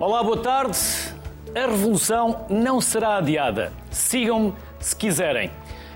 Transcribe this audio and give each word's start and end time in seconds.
Olá, 0.00 0.22
boa 0.22 0.38
tarde. 0.38 0.78
A 1.54 1.66
revolução 1.70 2.46
não 2.48 2.80
será 2.80 3.18
adiada. 3.18 3.70
Sigam-me 3.90 4.54
se 4.78 4.96
quiserem. 4.96 5.50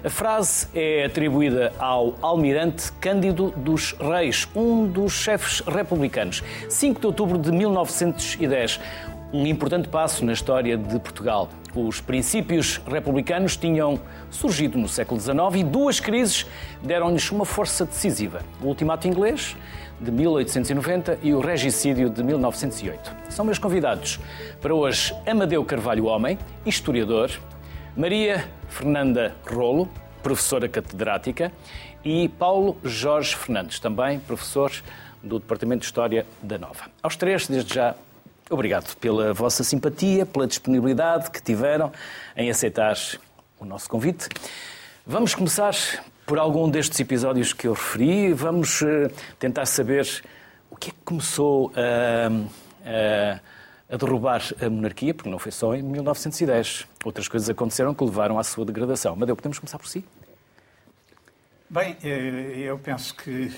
A 0.04 0.10
frase 0.10 0.68
é 0.74 1.06
atribuída 1.06 1.72
ao 1.78 2.14
almirante 2.20 2.92
Cândido 3.00 3.54
dos 3.56 3.92
Reis, 3.92 4.46
um 4.54 4.86
dos 4.86 5.14
chefes 5.14 5.60
republicanos. 5.60 6.44
5 6.68 7.00
de 7.00 7.06
outubro 7.06 7.38
de 7.38 7.50
1910, 7.50 8.78
um 9.32 9.46
importante 9.46 9.88
passo 9.88 10.22
na 10.22 10.34
história 10.34 10.76
de 10.76 10.98
Portugal. 11.00 11.48
Os 11.74 11.98
princípios 11.98 12.82
republicanos 12.86 13.56
tinham 13.56 13.98
surgido 14.30 14.76
no 14.76 14.86
século 14.86 15.18
XIX 15.18 15.38
e 15.56 15.64
duas 15.64 15.98
crises 15.98 16.46
deram-lhes 16.82 17.32
uma 17.32 17.46
força 17.46 17.86
decisiva. 17.86 18.42
O 18.62 18.66
ultimato 18.66 19.08
inglês, 19.08 19.56
de 20.04 20.12
1890, 20.12 21.18
e 21.22 21.34
o 21.34 21.40
regicídio 21.40 22.10
de 22.10 22.22
1908. 22.22 23.16
São 23.30 23.44
meus 23.44 23.58
convidados 23.58 24.20
para 24.60 24.74
hoje 24.74 25.14
Amadeu 25.26 25.64
Carvalho 25.64 26.04
Homem, 26.04 26.38
historiador, 26.64 27.30
Maria 27.96 28.48
Fernanda 28.68 29.34
Rolo, 29.50 29.88
professora 30.22 30.68
catedrática, 30.68 31.50
e 32.04 32.28
Paulo 32.28 32.76
Jorge 32.84 33.34
Fernandes, 33.34 33.80
também 33.80 34.20
professor 34.20 34.70
do 35.22 35.38
Departamento 35.38 35.80
de 35.80 35.86
História 35.86 36.26
da 36.42 36.58
Nova. 36.58 36.84
Aos 37.02 37.16
três, 37.16 37.48
desde 37.48 37.74
já, 37.74 37.94
Obrigado 38.50 38.94
pela 38.96 39.32
vossa 39.32 39.64
simpatia, 39.64 40.26
pela 40.26 40.46
disponibilidade 40.46 41.30
que 41.30 41.42
tiveram 41.42 41.90
em 42.36 42.50
aceitar 42.50 42.94
o 43.58 43.64
nosso 43.64 43.88
convite. 43.88 44.28
Vamos 45.06 45.34
começar 45.34 45.74
por 46.26 46.38
algum 46.38 46.68
destes 46.70 46.98
episódios 47.00 47.52
que 47.52 47.66
eu 47.66 47.72
referi. 47.72 48.32
Vamos 48.32 48.80
uh, 48.82 49.10
tentar 49.38 49.66
saber 49.66 50.06
o 50.70 50.76
que 50.76 50.90
é 50.90 50.92
que 50.92 50.98
começou 51.04 51.72
a, 51.76 52.28
a, 52.88 53.94
a, 53.94 53.96
derrubar 53.96 54.42
a 54.60 54.68
monarquia, 54.70 55.14
porque 55.14 55.30
não 55.30 55.38
foi 55.38 55.52
só 55.52 55.74
em 55.74 55.82
1910. 55.82 56.86
Outras 57.04 57.28
coisas 57.28 57.48
aconteceram 57.48 57.94
que 57.94 58.04
levaram 58.04 58.38
à 58.38 58.44
sua 58.44 58.64
degradação. 58.64 59.14
Madeu, 59.14 59.36
podemos 59.36 59.58
começar 59.58 59.78
por 59.78 59.88
si? 59.88 60.04
Bem, 61.68 61.96
eh, 62.02 62.60
eu 62.64 62.78
penso 62.78 63.14
que 63.14 63.52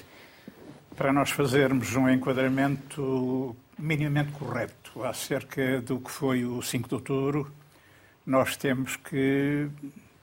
para 0.96 1.12
nós 1.12 1.30
fazermos 1.30 1.94
um 1.94 2.08
enquadramento 2.08 3.54
minimamente 3.78 4.32
correto 4.32 5.04
acerca 5.04 5.80
do 5.82 6.00
que 6.00 6.10
foi 6.10 6.44
o 6.44 6.62
5 6.62 6.88
de 6.88 6.94
outubro, 6.94 7.52
nós 8.24 8.56
temos 8.56 8.96
que, 8.96 9.68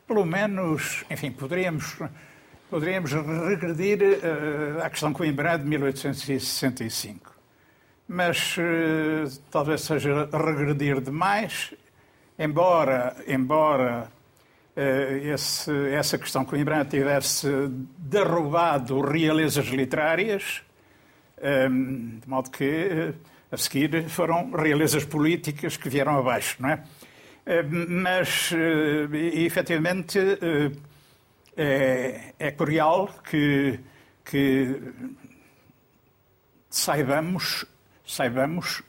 pelo 0.07 0.25
menos, 0.25 1.05
enfim, 1.09 1.31
poderíamos, 1.31 1.97
poderíamos 2.73 3.11
regredir 3.11 3.99
uh, 4.01 4.81
à 4.81 4.89
questão 4.89 5.13
Coimbra 5.13 5.59
de 5.59 5.65
1865. 5.65 7.31
Mas 8.07 8.57
uh, 8.57 9.41
talvez 9.51 9.81
seja 9.81 10.27
regredir 10.33 10.99
demais, 10.99 11.71
embora, 12.39 13.15
embora 13.27 14.07
uh, 14.75 14.81
esse, 15.23 15.71
essa 15.89 16.17
questão 16.17 16.43
Coimbra 16.43 16.83
tivesse 16.83 17.47
derrubado 17.95 19.01
realezas 19.01 19.67
literárias, 19.67 20.63
um, 21.69 22.17
de 22.17 22.27
modo 22.27 22.49
que 22.49 23.13
a 23.51 23.57
seguir 23.57 24.09
foram 24.09 24.49
realezas 24.49 25.05
políticas 25.05 25.77
que 25.77 25.89
vieram 25.89 26.17
abaixo, 26.17 26.55
não 26.59 26.69
é? 26.69 26.83
Eh, 27.45 27.61
mas, 27.61 28.51
eh, 28.53 29.43
efetivamente, 29.45 30.17
eh, 30.17 30.71
é, 31.57 32.33
é 32.39 32.51
que, 33.29 33.79
que 34.23 34.81
saibamos, 36.69 37.65
saibamos 38.05 38.83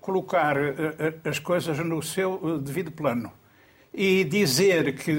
colocar 0.00 0.56
as 1.24 1.38
coisas 1.38 1.78
no 1.78 2.02
seu 2.02 2.58
devido 2.58 2.90
plano 2.92 3.32
e 3.92 4.24
dizer 4.24 4.96
que, 4.96 5.12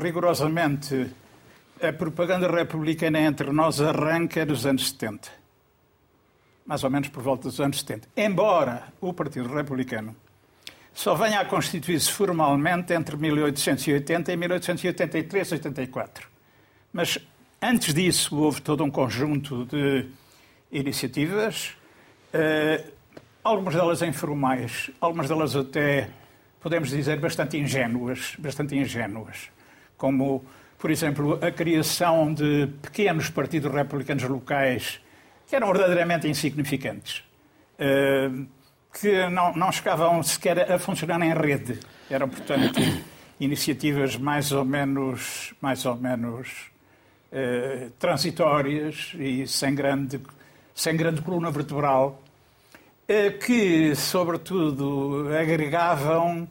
rigorosamente, 0.00 1.10
a 1.82 1.92
propaganda 1.92 2.48
republicana 2.48 3.20
entre 3.20 3.50
nós 3.52 3.80
arranca 3.80 4.44
nos 4.44 4.66
anos 4.66 4.90
70 4.90 5.40
mais 6.70 6.84
ou 6.84 6.90
menos 6.90 7.08
por 7.08 7.20
volta 7.20 7.48
dos 7.48 7.60
anos 7.60 7.80
70. 7.80 8.06
Embora 8.16 8.92
o 9.00 9.12
Partido 9.12 9.52
Republicano 9.52 10.14
só 10.94 11.16
venha 11.16 11.40
a 11.40 11.44
constituir-se 11.44 12.12
formalmente 12.12 12.92
entre 12.92 13.16
1880 13.16 14.32
e 14.32 14.36
1883, 14.36 15.52
84. 15.52 16.29
Mas 16.92 17.18
antes 17.62 17.94
disso 17.94 18.36
houve 18.36 18.60
todo 18.60 18.82
um 18.82 18.90
conjunto 18.90 19.64
de 19.66 20.06
iniciativas, 20.72 21.76
eh, 22.32 22.84
algumas 23.44 23.74
delas 23.74 24.02
informais, 24.02 24.90
algumas 25.00 25.28
delas 25.28 25.54
até, 25.54 26.10
podemos 26.60 26.90
dizer, 26.90 27.18
bastante 27.20 27.56
ingênuas, 27.56 28.34
bastante 28.38 28.76
ingênuas, 28.76 29.50
como, 29.96 30.44
por 30.78 30.90
exemplo, 30.90 31.38
a 31.44 31.50
criação 31.50 32.32
de 32.32 32.68
pequenos 32.82 33.30
partidos 33.30 33.72
republicanos 33.72 34.24
locais 34.24 35.00
que 35.48 35.56
eram 35.56 35.72
verdadeiramente 35.72 36.28
insignificantes, 36.28 37.22
eh, 37.78 38.30
que 39.00 39.28
não, 39.28 39.52
não 39.54 39.70
chegavam 39.70 40.22
sequer 40.22 40.72
a 40.72 40.78
funcionar 40.78 41.20
em 41.22 41.32
rede. 41.32 41.78
Eram, 42.10 42.28
portanto, 42.28 42.80
iniciativas 43.38 44.16
mais 44.16 44.50
ou 44.50 44.64
menos, 44.64 45.54
mais 45.60 45.84
ou 45.86 45.96
menos 45.96 46.69
eh, 47.32 47.90
transitórias 47.98 49.12
e 49.14 49.46
sem 49.46 49.74
grande, 49.74 50.20
sem 50.74 50.96
grande 50.96 51.22
coluna 51.22 51.50
vertebral, 51.50 52.22
eh, 53.06 53.30
que, 53.30 53.94
sobretudo, 53.94 55.28
agregavam 55.38 56.48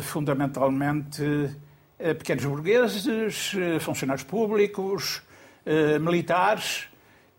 fundamentalmente 0.00 1.50
pequenos 1.98 2.44
burgueses, 2.44 3.52
funcionários 3.80 4.22
públicos, 4.22 5.20
militares, 6.00 6.86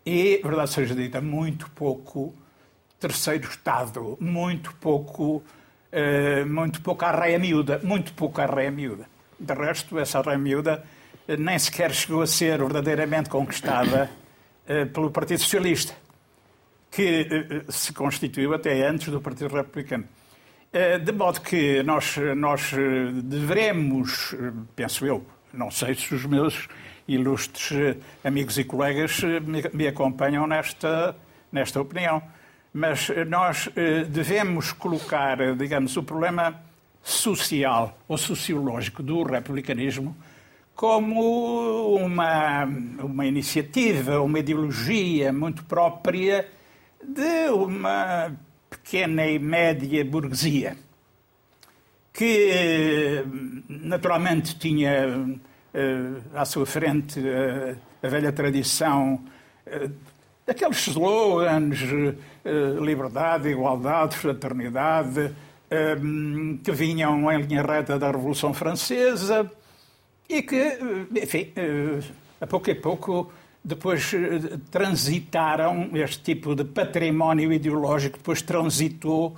e, 0.04 0.42
verdade 0.44 0.70
seja 0.70 0.94
dita, 0.94 1.22
muito 1.22 1.70
pouco 1.70 2.34
terceiro 3.00 3.48
Estado, 3.48 4.18
muito 4.20 4.74
pouco, 4.74 5.42
muito 6.46 6.82
pouco 6.82 7.02
arreia 7.06 7.38
miúda, 7.38 7.80
muito 7.82 8.12
pouco 8.12 8.42
arreia 8.42 8.70
miúda. 8.70 9.08
De 9.40 9.54
resto, 9.54 9.98
essa 9.98 10.18
arreia 10.18 10.36
miúda 10.36 10.84
nem 11.26 11.58
sequer 11.58 11.92
chegou 11.92 12.22
a 12.22 12.26
ser 12.26 12.58
verdadeiramente 12.58 13.28
conquistada 13.30 14.10
uh, 14.68 14.86
pelo 14.86 15.10
Partido 15.10 15.40
Socialista, 15.40 15.94
que 16.90 17.64
se 17.68 17.92
constituiu 17.92 18.54
até 18.54 18.86
antes 18.86 19.08
do 19.08 19.20
Partido 19.20 19.54
Republicano. 19.54 20.04
De 21.04 21.12
modo 21.12 21.40
que 21.40 21.84
nós, 21.84 22.16
nós 22.36 22.72
devemos, 23.22 24.34
penso 24.74 25.06
eu, 25.06 25.24
não 25.52 25.70
sei 25.70 25.94
se 25.94 26.12
os 26.14 26.24
meus 26.26 26.68
ilustres 27.06 27.72
eh, 27.72 27.96
amigos 28.26 28.58
e 28.58 28.64
colegas 28.64 29.22
eh, 29.22 29.40
me, 29.72 29.86
acompanham 29.86 30.46
nesta, 30.46 31.16
nesta 31.52 31.80
opinião. 31.80 32.22
Mas 32.72 33.10
eh, 33.10 33.24
nós 33.24 33.68
devemos 34.08 34.72
colocar, 34.72 35.54
digamos, 35.56 35.96
o 35.96 36.02
problema 36.02 36.60
social 37.02 37.96
ou 38.08 38.16
sociológico 38.16 39.02
do 39.02 39.22
republicanismo 39.22 40.16
como 40.74 41.94
uma, 41.96 42.64
uma 42.64 43.26
iniciativa, 43.26 44.20
uma 44.20 44.40
ideologia 44.40 45.32
muito 45.32 45.64
própria 45.64 46.48
de 47.02 47.48
uma 47.50 48.32
pequena 48.68 49.26
e 49.26 49.38
média 49.38 50.04
burguesia, 50.04 50.76
que 52.12 53.24
naturalmente 53.68 54.58
tinha 54.58 55.08
uh, 55.16 56.22
à 56.34 56.44
sua 56.44 56.66
frente 56.66 57.20
uh, 57.20 57.76
a 58.02 58.08
velha 58.08 58.32
tradição 58.32 59.24
uh, 59.66 59.92
daqueles 60.46 60.86
slogans 60.88 61.78
liberdade, 62.82 63.48
igualdade, 63.48 64.18
fraternidade, 64.18 65.34
que 66.62 66.72
vinham 66.72 67.32
em 67.32 67.40
linha 67.40 67.62
reta 67.62 67.98
da 67.98 68.10
Revolução 68.10 68.52
Francesa 68.52 69.50
e 70.28 70.42
que, 70.42 70.78
enfim, 71.22 71.52
a 72.40 72.46
pouco 72.46 72.70
a 72.70 72.74
pouco 72.74 73.32
depois 73.62 74.12
transitaram 74.70 75.90
este 75.94 76.20
tipo 76.22 76.54
de 76.54 76.64
património 76.64 77.52
ideológico, 77.52 78.18
depois 78.18 78.42
transitou 78.42 79.36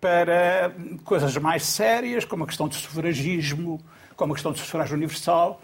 para 0.00 0.74
coisas 1.04 1.36
mais 1.36 1.64
sérias, 1.64 2.24
como 2.24 2.44
a 2.44 2.46
questão 2.46 2.68
do 2.68 2.74
sufragismo, 2.74 3.80
como 4.16 4.32
a 4.32 4.36
questão 4.36 4.52
do 4.52 4.58
sufrágio 4.58 4.96
universal, 4.96 5.60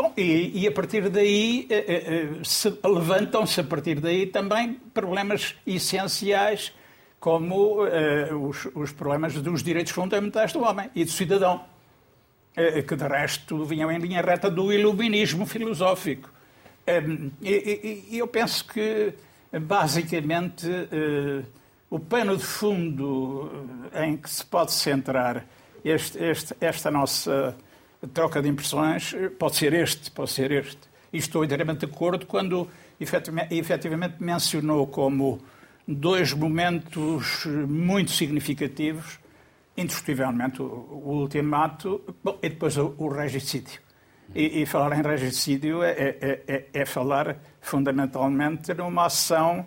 Bom, 0.00 0.14
e, 0.16 0.62
e, 0.62 0.66
a 0.66 0.72
partir 0.72 1.10
daí 1.10 1.66
eh, 1.68 1.84
eh, 1.86 2.24
eh 2.32 2.88
levantam-se 2.88 3.60
a 3.60 3.64
partir 3.64 4.00
daí 4.00 4.26
também 4.26 4.80
problemas 4.94 5.54
essenciais 5.66 6.72
como 7.20 7.84
eh, 7.86 8.32
os, 8.32 8.66
os, 8.74 8.92
problemas 8.92 9.34
dos 9.34 9.62
direitos 9.62 9.92
fundamentais 9.92 10.54
do 10.54 10.62
homem 10.62 10.88
e 10.94 11.04
do 11.04 11.10
cidadão, 11.10 11.56
eh, 11.58 11.66
que 12.54 12.96
de 12.96 13.04
resto 13.04 13.64
vinham 13.64 13.90
em 13.90 13.98
linha 13.98 14.20
reta 14.20 14.50
do 14.50 14.72
iluminismo 14.72 15.46
filosófico. 15.46 16.30
Eh, 16.86 17.02
e, 17.40 18.18
eu 18.18 18.26
penso 18.26 18.64
que 18.66 19.14
basicamente 19.52 20.66
o 21.88 21.98
pano 21.98 22.36
de 22.36 22.44
fundo 22.44 23.50
em 23.94 24.16
que 24.16 24.30
se 24.30 24.44
pode 24.44 24.72
centrar 24.72 25.44
este, 25.84 26.18
este, 26.22 26.54
esta 26.60 26.90
nossa 26.90 27.56
troca 28.14 28.40
de 28.40 28.48
impressões 28.48 29.14
pode 29.38 29.56
ser 29.56 29.72
este, 29.74 30.10
pode 30.10 30.30
ser 30.30 30.50
este. 30.52 30.78
E 31.12 31.18
estou 31.18 31.44
inteiramente 31.44 31.86
de 31.86 31.92
acordo 31.92 32.26
quando 32.26 32.68
efetivamente 33.50 34.16
mencionou 34.20 34.86
como 34.86 35.40
dois 35.86 36.32
momentos 36.32 37.44
muito 37.46 38.12
significativos, 38.12 39.18
indiscutivelmente 39.80 40.62
o, 40.62 40.64
o 40.64 41.20
ultimato 41.20 42.02
bom, 42.22 42.38
e 42.42 42.48
depois 42.48 42.76
o, 42.76 42.94
o 42.98 43.08
regicídio. 43.08 43.80
E, 44.34 44.62
e, 44.62 44.66
falar 44.66 44.96
em 44.96 45.02
regicídio 45.02 45.82
é, 45.82 45.90
é, 45.90 46.42
é, 46.46 46.66
é, 46.72 46.86
falar 46.86 47.36
fundamentalmente 47.60 48.72
numa 48.74 49.06
ação 49.06 49.66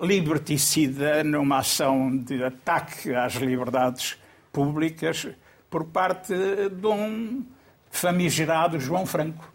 liberticida, 0.00 1.24
numa 1.24 1.58
ação 1.58 2.16
de 2.16 2.44
ataque 2.44 3.12
às 3.12 3.34
liberdades 3.34 4.16
públicas 4.52 5.26
por 5.68 5.84
parte 5.86 6.32
de 6.70 6.86
um 6.86 7.44
famigerado 7.90 8.78
João 8.78 9.04
Franco. 9.04 9.52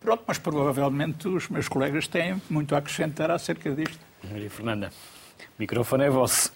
Pronto, 0.00 0.24
mas 0.26 0.38
provavelmente 0.38 1.26
os 1.26 1.48
meus 1.48 1.66
colegas 1.66 2.06
têm 2.06 2.40
muito 2.50 2.74
a 2.74 2.78
acrescentar 2.78 3.30
acerca 3.30 3.74
disto. 3.74 3.98
Maria 4.30 4.50
Fernanda, 4.50 4.92
o 5.40 5.42
microfone 5.58 6.04
é 6.04 6.10
vosso. 6.10 6.52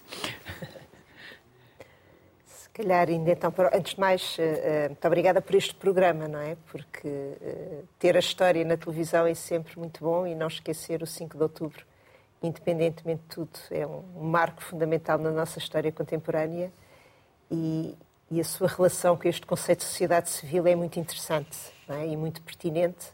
Calhar 2.81 3.11
ainda 3.11 3.32
então, 3.32 3.53
antes 3.75 3.93
de 3.93 4.00
mais, 4.00 4.37
eh, 4.38 4.43
eh, 4.65 4.88
muito 4.88 5.06
obrigada 5.06 5.43
por 5.43 5.55
este 5.55 5.75
programa, 5.75 6.27
não 6.27 6.38
é? 6.38 6.56
Porque 6.73 7.06
eh, 7.06 7.82
ter 7.99 8.17
a 8.17 8.21
história 8.21 8.65
na 8.65 8.75
televisão 8.75 9.27
é 9.27 9.35
sempre 9.35 9.79
muito 9.79 10.03
bom 10.03 10.27
e 10.27 10.35
não 10.35 10.47
esquecer 10.47 11.03
o 11.03 11.06
5 11.06 11.37
de 11.37 11.43
outubro, 11.43 11.85
independentemente 12.43 13.21
de 13.21 13.35
tudo, 13.35 13.50
é 13.71 13.87
um 13.87 14.23
marco 14.23 14.62
fundamental 14.62 15.19
na 15.19 15.31
nossa 15.31 15.59
história 15.59 15.93
contemporânea 15.93 16.73
e, 17.50 17.94
e 18.31 18.41
a 18.41 18.44
sua 18.44 18.67
relação 18.67 19.15
com 19.15 19.29
este 19.29 19.44
conceito 19.47 19.81
de 19.81 19.85
sociedade 19.85 20.31
civil 20.31 20.67
é 20.67 20.75
muito 20.75 20.99
interessante 20.99 21.59
é? 21.87 22.06
e 22.06 22.17
muito 22.17 22.41
pertinente. 22.41 23.09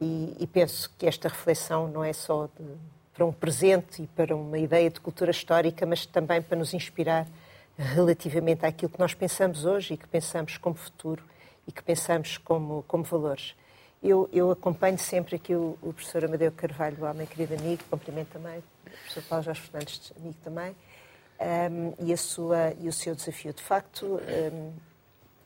E, 0.00 0.36
e, 0.38 0.46
penso 0.46 0.94
que 0.96 1.08
esta 1.08 1.28
reflexão 1.28 1.88
não 1.88 2.04
é 2.04 2.12
só 2.12 2.46
de, 2.46 2.64
para 3.12 3.26
um 3.26 3.32
presente 3.32 4.04
e 4.04 4.06
para 4.06 4.36
uma 4.36 4.58
ideia 4.58 4.88
de 4.88 5.00
cultura 5.00 5.32
histórica, 5.32 5.84
mas 5.84 6.06
também 6.06 6.40
para 6.40 6.56
nos 6.56 6.72
inspirar 6.72 7.26
relativamente 7.76 8.64
àquilo 8.64 8.90
que 8.90 8.98
nós 8.98 9.14
pensamos 9.14 9.64
hoje 9.64 9.94
e 9.94 9.96
que 9.96 10.08
pensamos 10.08 10.56
como 10.56 10.74
futuro 10.74 11.22
e 11.66 11.72
que 11.72 11.82
pensamos 11.82 12.38
como, 12.38 12.84
como 12.88 13.04
valores. 13.04 13.54
Eu, 14.02 14.28
eu 14.32 14.50
acompanho 14.50 14.98
sempre 14.98 15.36
aqui 15.36 15.54
o, 15.54 15.76
o 15.82 15.92
professor 15.92 16.24
Amadeu 16.24 16.52
Carvalho, 16.52 17.04
o 17.04 17.14
meu 17.14 17.26
querido 17.26 17.54
amigo, 17.54 17.82
cumprimento 17.90 18.28
também, 18.28 18.58
o 18.58 18.90
professor 18.90 19.22
Paulo 19.28 19.44
Jorge 19.44 19.60
Fernandes, 19.62 20.12
amigo 20.16 20.36
também, 20.44 20.76
um, 21.40 22.06
e, 22.06 22.12
a 22.12 22.16
sua, 22.16 22.72
e 22.80 22.88
o 22.88 22.92
seu 22.92 23.14
desafio. 23.14 23.52
De 23.52 23.62
facto, 23.62 24.06
um, 24.06 24.72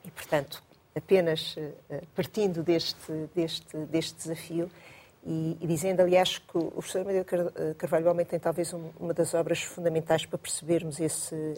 e 0.05 0.11
portanto, 0.11 0.61
apenas 0.95 1.55
uh, 1.57 2.05
partindo 2.15 2.63
deste, 2.63 3.11
deste, 3.33 3.77
deste 3.77 4.15
desafio 4.15 4.69
e, 5.25 5.57
e, 5.59 5.67
dizendo, 5.67 6.01
aliás, 6.01 6.37
que 6.37 6.57
o 6.57 6.71
professor 6.71 7.01
Amadeu 7.01 7.25
eh, 7.55 7.75
Carvalho 7.77 8.09
Homem 8.09 8.25
tem 8.25 8.39
talvez 8.39 8.73
um, 8.73 8.89
uma 8.99 9.13
das 9.13 9.35
obras 9.35 9.61
fundamentais 9.61 10.25
para 10.25 10.39
percebermos 10.39 10.99
esse, 10.99 11.55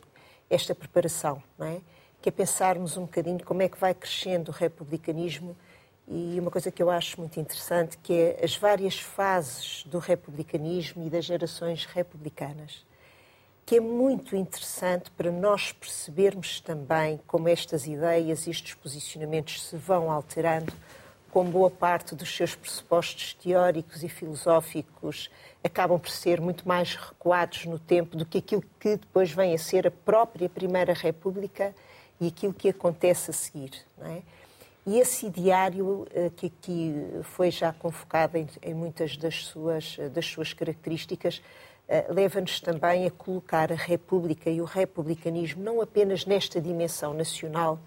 esta 0.54 0.76
preparação, 0.76 1.42
não 1.58 1.68
é? 1.68 1.82
que 2.22 2.30
é 2.30 2.32
pensarmos 2.32 2.96
um 2.96 3.02
bocadinho 3.02 3.44
como 3.44 3.62
é 3.62 3.68
que 3.68 3.78
vai 3.78 3.94
crescendo 3.94 4.50
o 4.50 4.54
republicanismo 4.54 5.58
e 6.08 6.40
uma 6.40 6.50
coisa 6.50 6.72
que 6.72 6.82
eu 6.82 6.90
acho 6.90 7.20
muito 7.20 7.38
interessante 7.38 7.98
que 7.98 8.14
é 8.14 8.40
as 8.42 8.56
várias 8.56 8.98
fases 8.98 9.84
do 9.86 10.00
republicanismo 10.00 11.06
e 11.06 11.10
das 11.10 11.26
gerações 11.26 11.86
republicanas 11.86 12.86
que 13.66 13.78
é 13.78 13.80
muito 13.80 14.36
interessante 14.36 15.10
para 15.12 15.32
nós 15.32 15.72
percebermos 15.72 16.60
também 16.60 17.20
como 17.28 17.48
estas 17.48 17.88
ideias 17.88 18.48
estes 18.48 18.74
posicionamentos 18.74 19.64
se 19.64 19.78
vão 19.78 20.12
alterando, 20.12 20.72
como 21.34 21.50
boa 21.50 21.72
parte 21.72 22.14
dos 22.14 22.34
seus 22.34 22.54
pressupostos 22.54 23.34
teóricos 23.34 24.04
e 24.04 24.08
filosóficos 24.08 25.32
acabam 25.64 26.00
por 26.00 26.12
ser 26.12 26.40
muito 26.40 26.68
mais 26.68 26.96
recuados 26.96 27.66
no 27.66 27.80
tempo 27.80 28.16
do 28.16 28.24
que 28.24 28.38
aquilo 28.38 28.64
que 28.80 28.98
depois 28.98 29.32
vem 29.32 29.52
a 29.56 29.58
ser 29.58 29.88
a 29.88 29.92
própria 29.92 30.48
Primeira 30.48 30.94
República 30.94 31.74
e 32.22 32.28
aquilo 32.28 32.54
que 32.54 32.70
acontece 32.70 33.32
a 33.32 33.34
seguir. 33.34 33.72
É? 34.04 34.22
E 34.86 35.00
esse 35.00 35.26
ideário 35.26 36.06
eh, 36.14 36.30
que 36.36 36.48
aqui 36.48 36.94
foi 37.24 37.50
já 37.50 37.74
convocado 37.74 38.38
em, 38.38 38.74
muitas 38.76 39.18
das 39.18 39.46
suas, 39.46 39.98
das 40.14 40.28
suas 40.28 40.54
características 40.54 41.42
eh, 41.88 42.06
leva-nos 42.10 42.60
também 42.60 43.08
a 43.08 43.12
colocar 43.12 43.72
a 43.72 43.76
República 43.76 44.52
e 44.52 44.62
o 44.62 44.66
republicanismo 44.66 45.64
não 45.64 45.82
apenas 45.82 46.28
nesta 46.28 46.62
dimensão 46.62 47.12
nacional, 47.12 47.80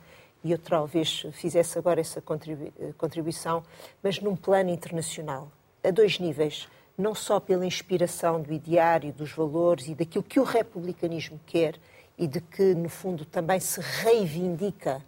e 0.46 0.52
eu 0.52 0.58
talvez 0.58 1.26
fizesse 1.32 1.76
agora 1.76 2.00
essa 2.00 2.20
eh, 2.20 2.92
contribuição, 2.96 3.64
mas 4.00 4.20
num 4.20 4.36
plano 4.36 4.70
internacional, 4.70 5.50
a 5.82 5.90
dois 5.90 6.20
níveis. 6.20 6.68
Não 6.96 7.16
só 7.16 7.40
pela 7.40 7.66
inspiração 7.66 8.40
do 8.40 8.52
ideário, 8.52 9.12
dos 9.12 9.32
valores 9.32 9.88
e 9.88 9.94
daquilo 9.94 10.22
que 10.22 10.38
o 10.38 10.44
republicanismo 10.44 11.40
quer 11.44 11.74
e 12.16 12.28
de 12.28 12.40
que, 12.40 12.74
no 12.74 12.88
fundo, 12.88 13.24
também 13.24 13.58
se 13.58 13.80
reivindica 13.80 15.02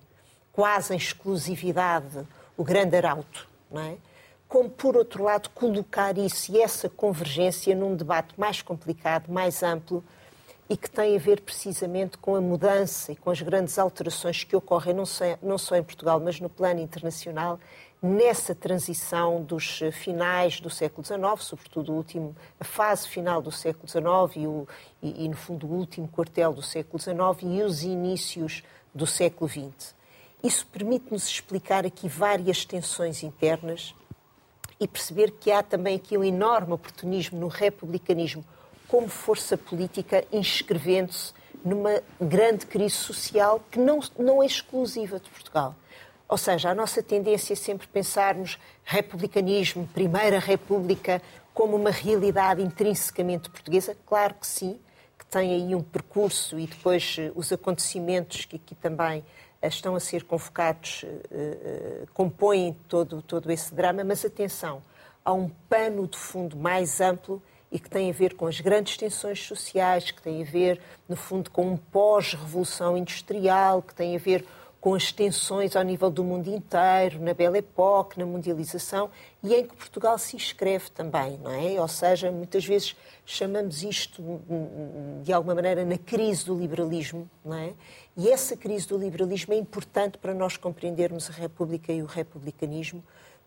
quase 0.53 0.93
em 0.93 0.97
exclusividade 0.97 2.27
o 2.57 2.65
grande 2.65 2.97
arauto, 2.97 3.49
não 3.71 3.81
é? 3.81 3.97
como, 4.49 4.69
por 4.69 4.97
outro 4.97 5.23
lado, 5.23 5.51
colocar 5.51 6.19
isso 6.19 6.51
e 6.51 6.61
essa 6.61 6.89
convergência 6.89 7.77
num 7.77 7.95
debate 7.95 8.35
mais 8.37 8.61
complicado, 8.61 9.31
mais 9.31 9.63
amplo 9.63 10.03
e 10.69 10.77
que 10.77 10.91
tem 10.91 11.17
a 11.17 11.19
ver 11.19 11.41
precisamente 11.41 12.19
com 12.19 12.37
a 12.37 12.41
mudança 12.41 13.13
e 13.13 13.17
com 13.17 13.31
as 13.31 13.41
grandes 13.41 13.79
alterações 13.79 14.45
que 14.45 14.55
ocorrem 14.55 14.95
não 14.95 15.07
só, 15.07 15.25
não 15.43 15.57
só 15.57 15.77
em 15.77 15.83
Portugal, 15.83 16.21
mas 16.21 16.39
no 16.41 16.51
plano 16.51 16.81
internacional, 16.81 17.59
nessa 18.03 18.55
transição 18.55 19.43
dos 19.43 19.81
finais 19.93 20.61
do 20.61 20.69
século 20.69 21.05
XIX, 21.05 21.21
sobretudo 21.39 21.93
último, 21.93 22.37
a 22.61 22.65
fase 22.65 23.09
final 23.09 23.41
do 23.41 23.51
século 23.51 23.89
XIX 23.89 24.37
e, 24.37 24.47
o, 24.47 24.69
e, 25.03 25.25
e, 25.25 25.29
no 25.29 25.37
fundo, 25.37 25.67
o 25.67 25.71
último 25.71 26.07
quartel 26.07 26.53
do 26.53 26.63
século 26.63 27.01
XIX 27.01 27.17
e 27.43 27.63
os 27.63 27.83
inícios 27.83 28.63
do 28.95 29.07
século 29.07 29.49
XX. 29.49 29.95
Isso 30.43 30.67
permite-nos 30.67 31.27
explicar 31.27 31.85
aqui 31.85 32.09
várias 32.09 32.65
tensões 32.65 33.23
internas 33.23 33.95
e 34.79 34.87
perceber 34.87 35.33
que 35.33 35.51
há 35.51 35.63
também 35.63 35.97
aqui 35.97 36.17
um 36.17 36.23
enorme 36.23 36.75
oportunismo 36.75 37.41
no 37.41 37.49
republicanismo 37.49 38.45
como 38.89 39.07
força 39.09 39.57
política 39.57 40.25
inscrevendo-se 40.33 41.33
numa 41.65 42.03
grande 42.21 42.67
crise 42.67 42.97
social 42.97 43.63
que 43.71 43.79
não, 43.79 44.01
não 44.19 44.43
é 44.43 44.47
exclusiva 44.47 45.21
de 45.21 45.29
Portugal. 45.29 45.75
Ou 46.29 46.37
seja, 46.37 46.71
a 46.71 46.75
nossa 46.75 47.03
tendência 47.03 47.53
é 47.53 47.57
sempre 47.57 47.87
pensarmos 47.87 48.59
republicanismo, 48.85 49.87
Primeira 49.95 50.39
República, 50.39 51.23
como 51.55 51.77
uma 51.77 51.91
realidade 51.91 52.63
intrinsecamente 52.63 53.51
portuguesa. 53.51 53.97
Claro 54.07 54.35
que 54.35 54.47
sim, 54.47 54.79
que 55.19 55.27
tem 55.27 55.55
aí 55.55 55.75
um 55.75 55.83
percurso 55.83 56.59
e 56.59 56.67
depois 56.67 57.17
eh, 57.19 57.33
os 57.35 57.51
acontecimentos 57.51 58.45
que 58.45 58.57
aqui 58.57 58.75
também 58.75 59.25
estão 59.61 59.97
a 59.97 60.01
ser 60.01 60.25
convocados, 60.25 61.05
eh, 61.05 61.19
eh, 61.33 62.07
compõem 62.15 62.77
todo, 62.87 63.23
todo 63.23 63.51
esse 63.51 63.75
drama, 63.75 64.05
mas 64.05 64.25
atenção, 64.25 64.83
há 65.25 65.33
um 65.33 65.49
pano 65.69 66.07
de 66.07 66.17
fundo 66.17 66.57
mais 66.57 67.01
amplo 67.01 67.43
e 67.71 67.79
que 67.79 67.91
tem 67.91 68.11
a 68.11 68.13
ver 68.13 68.35
com 68.35 68.47
as 68.47 68.61
grandes 68.61 68.97
tensões 68.97 69.43
sociais, 69.43 70.11
que 70.11 70.23
tem 70.23 70.43
a 70.43 70.45
ver, 70.45 70.81
no 71.09 71.17
fundo, 71.17 71.51
com 71.51 71.67
um 71.67 71.77
pós-revolução 71.77 72.97
industrial, 72.97 73.83
que 73.83 73.95
tem 73.95 74.17
a 74.17 74.19
ver 74.19 74.45
com 74.81 74.95
as 74.95 75.11
tensões 75.11 75.75
ao 75.75 75.83
nível 75.83 76.09
do 76.09 76.23
mundo 76.23 76.49
inteiro, 76.49 77.21
na 77.21 77.35
Belle 77.35 77.59
Époque, 77.59 78.19
na 78.19 78.25
mundialização, 78.25 79.11
e 79.43 79.53
em 79.53 79.67
que 79.67 79.75
Portugal 79.75 80.17
se 80.19 80.37
inscreve 80.37 80.91
também, 80.91 81.37
não 81.39 81.51
é? 81.51 81.81
Ou 81.81 81.89
seja, 81.89 82.31
muitas 82.31 82.65
vezes 82.65 82.95
chamamos 83.27 83.83
isto, 83.83 84.23
de 85.23 85.33
alguma 85.33 85.55
maneira, 85.55 85.85
na 85.85 85.99
crise 85.99 86.47
do 86.47 86.57
liberalismo, 86.57 87.29
não 87.45 87.57
é? 87.57 87.73
E 88.17 88.31
essa 88.31 88.57
crise 88.57 88.87
do 88.87 88.97
liberalismo 88.97 89.53
é 89.53 89.57
importante 89.57 90.17
para 90.17 90.33
nós 90.33 90.57
compreendermos 90.57 91.29
a 91.29 91.33
República 91.33 91.93
e 91.93 92.01
o 92.01 92.07
republicanismo, 92.07 93.03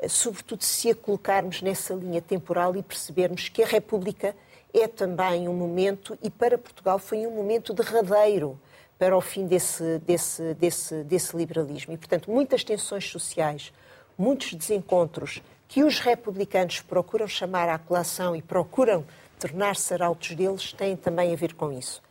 sobretudo 0.07 0.63
se 0.63 0.89
a 0.89 0.95
colocarmos 0.95 1.61
nessa 1.61 1.93
linha 1.93 2.21
temporal 2.21 2.75
e 2.75 2.83
percebermos 2.83 3.49
que 3.49 3.63
a 3.63 3.67
República 3.67 4.35
é 4.73 4.87
também 4.87 5.47
um 5.47 5.53
momento, 5.53 6.17
e 6.21 6.29
para 6.29 6.57
Portugal 6.57 6.97
foi 6.97 7.25
um 7.27 7.31
momento 7.31 7.73
derradeiro, 7.73 8.59
para 8.97 9.17
o 9.17 9.21
fim 9.21 9.47
desse, 9.47 9.97
desse, 9.99 10.53
desse, 10.53 11.03
desse 11.03 11.35
liberalismo. 11.35 11.93
E, 11.93 11.97
portanto, 11.97 12.29
muitas 12.29 12.63
tensões 12.63 13.09
sociais, 13.09 13.73
muitos 14.17 14.53
desencontros 14.53 15.41
que 15.67 15.83
os 15.83 15.99
republicanos 15.99 16.81
procuram 16.81 17.27
chamar 17.27 17.67
à 17.67 17.79
colação 17.79 18.35
e 18.35 18.41
procuram 18.41 19.03
tornar-se 19.39 19.93
arautos 19.93 20.35
deles 20.35 20.71
têm 20.71 20.95
também 20.95 21.33
a 21.33 21.35
ver 21.35 21.55
com 21.55 21.71
isso. 21.71 22.01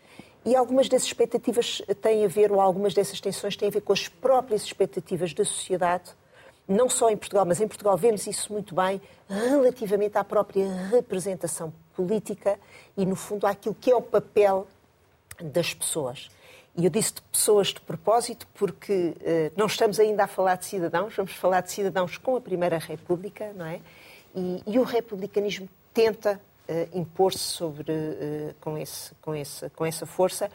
E 0.45 0.57
algumas 0.57 0.89
dessas 0.89 1.07
expectativas 1.07 1.81
têm 2.01 2.25
a 2.25 2.29
ver, 2.29 2.51
ou 2.51 2.61
algumas 2.61 2.93
dessas 2.93 3.21
tensões 3.21 3.57
têm 3.57 3.69
a 3.69 3.71
ver 3.71 3.83
com 3.83 3.93
as 3.93 4.09
próprias 4.09 4.63
expectativas 4.65 5.33
da 5.33 5.45
sociedade, 5.45 6.11
não 6.71 6.89
só 6.89 7.11
em 7.11 7.17
Portugal, 7.17 7.45
mas 7.45 7.61
em 7.61 7.67
Portugal 7.67 7.97
vemos 7.97 8.27
isso 8.27 8.53
muito 8.53 8.75
bem, 8.75 9.01
relativamente 9.29 10.17
à 10.17 10.23
própria 10.23 10.73
representação 10.87 11.73
política 11.95 12.59
e, 12.97 13.05
no 13.05 13.17
fundo, 13.17 13.47
àquilo 13.47 13.75
que 13.75 13.91
é 13.91 13.97
o 13.97 14.01
papel 14.01 14.67
das 15.43 15.75
pessoas. 15.75 16.31
E 16.77 16.85
eu 16.85 16.91
disse 16.91 17.15
de 17.15 17.23
pessoas 17.23 17.69
de 17.69 17.81
propósito 17.81 18.47
porque 18.55 18.93
uh, 18.93 19.53
não 19.57 19.67
estamos 19.67 19.99
ainda 19.99 20.25
a 20.25 20.27
falar 20.29 20.55
de 20.55 20.67
cidadãos, 20.67 21.15
vamos 21.15 21.33
falar 21.33 21.61
de 21.63 21.73
cidadãos 21.73 22.17
com 22.17 22.37
a 22.37 22.41
Primeira 22.41 22.79
República, 22.79 23.53
não 23.55 23.67
é? 23.67 23.81
E, 24.35 24.63
e 24.65 24.79
o 24.79 24.85
republicanismo 24.85 25.69
tenta 25.93 26.41
uh, 26.69 26.99
impor-se 26.99 27.41
sobre, 27.41 27.91
uh, 27.91 28.55
com, 28.61 28.79
esse, 28.79 29.13
com, 29.21 29.35
esse, 29.35 29.69
com 29.71 29.85
essa 29.85 30.07
força, 30.07 30.49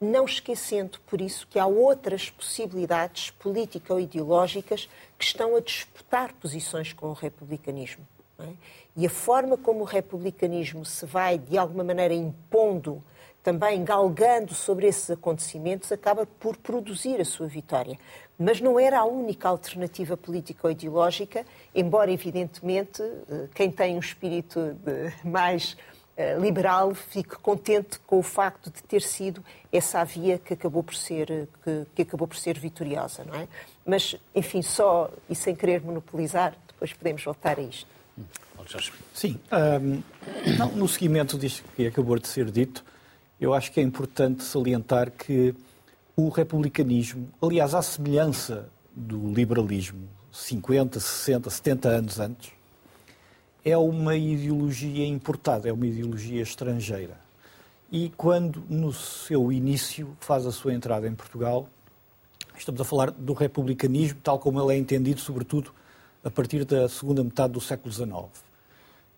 não 0.00 0.24
esquecendo, 0.24 0.98
por 1.06 1.20
isso, 1.20 1.46
que 1.48 1.58
há 1.58 1.66
outras 1.66 2.28
possibilidades 2.30 3.30
político-ideológicas 3.30 4.88
que 5.18 5.24
estão 5.24 5.56
a 5.56 5.60
disputar 5.60 6.32
posições 6.34 6.92
com 6.92 7.08
o 7.08 7.12
republicanismo. 7.12 8.06
É? 8.38 8.48
E 8.96 9.06
a 9.06 9.10
forma 9.10 9.56
como 9.56 9.80
o 9.80 9.84
republicanismo 9.84 10.84
se 10.84 11.06
vai, 11.06 11.38
de 11.38 11.56
alguma 11.56 11.84
maneira, 11.84 12.14
impondo, 12.14 13.02
também 13.42 13.84
galgando 13.84 14.54
sobre 14.54 14.86
esses 14.86 15.08
acontecimentos, 15.10 15.92
acaba 15.92 16.26
por 16.26 16.56
produzir 16.56 17.20
a 17.20 17.24
sua 17.24 17.46
vitória. 17.46 17.96
Mas 18.38 18.60
não 18.60 18.78
era 18.78 18.98
a 18.98 19.04
única 19.04 19.48
alternativa 19.48 20.16
política 20.16 20.66
ou 20.66 20.70
ideológica, 20.70 21.46
embora, 21.74 22.10
evidentemente, 22.10 23.02
eh, 23.02 23.48
quem 23.54 23.70
tem 23.70 23.94
um 23.96 24.00
espírito 24.00 24.76
mais 25.24 25.76
eh, 25.78 25.95
liberal 26.38 26.94
fique 26.94 27.36
contente 27.36 27.98
com 28.06 28.18
o 28.18 28.22
facto 28.22 28.70
de 28.70 28.82
ter 28.82 29.02
sido 29.02 29.44
essa 29.70 30.00
a 30.00 30.04
via 30.04 30.38
que 30.38 30.54
acabou 30.54 30.82
por 30.82 30.94
ser, 30.94 31.30
eh, 31.30 31.46
que, 31.62 31.86
que 31.94 32.02
acabou 32.02 32.26
por 32.26 32.36
ser 32.36 32.58
vitoriosa, 32.58 33.22
não 33.24 33.34
é? 33.34 33.46
Mas, 33.84 34.16
enfim, 34.34 34.62
só 34.62 35.10
e 35.28 35.34
sem 35.34 35.54
querer 35.54 35.82
monopolizar, 35.82 36.56
depois 36.68 36.92
podemos 36.92 37.22
voltar 37.22 37.58
a 37.58 37.62
isto. 37.62 37.86
Sim. 39.12 39.38
Um, 39.52 40.02
não, 40.58 40.72
no 40.72 40.88
seguimento 40.88 41.38
disto 41.38 41.64
que 41.76 41.86
acabou 41.86 42.18
de 42.18 42.26
ser 42.26 42.50
dito, 42.50 42.84
eu 43.38 43.52
acho 43.52 43.70
que 43.70 43.78
é 43.78 43.82
importante 43.82 44.42
salientar 44.42 45.10
que 45.10 45.54
o 46.16 46.30
republicanismo, 46.30 47.28
aliás, 47.40 47.74
à 47.74 47.82
semelhança 47.82 48.68
do 48.94 49.30
liberalismo, 49.32 50.08
50, 50.32 50.98
60, 50.98 51.50
70 51.50 51.88
anos 51.88 52.18
antes, 52.18 52.55
é 53.66 53.76
uma 53.76 54.14
ideologia 54.14 55.04
importada, 55.04 55.68
é 55.68 55.72
uma 55.72 55.86
ideologia 55.88 56.40
estrangeira. 56.40 57.18
E 57.90 58.10
quando, 58.10 58.62
no 58.70 58.92
seu 58.92 59.50
início, 59.50 60.16
faz 60.20 60.46
a 60.46 60.52
sua 60.52 60.72
entrada 60.72 61.08
em 61.08 61.14
Portugal, 61.14 61.68
estamos 62.56 62.80
a 62.80 62.84
falar 62.84 63.10
do 63.10 63.32
republicanismo 63.32 64.20
tal 64.22 64.38
como 64.38 64.62
ele 64.62 64.74
é 64.74 64.78
entendido, 64.78 65.20
sobretudo, 65.20 65.72
a 66.22 66.30
partir 66.30 66.64
da 66.64 66.88
segunda 66.88 67.24
metade 67.24 67.54
do 67.54 67.60
século 67.60 67.92
XIX 67.92 68.46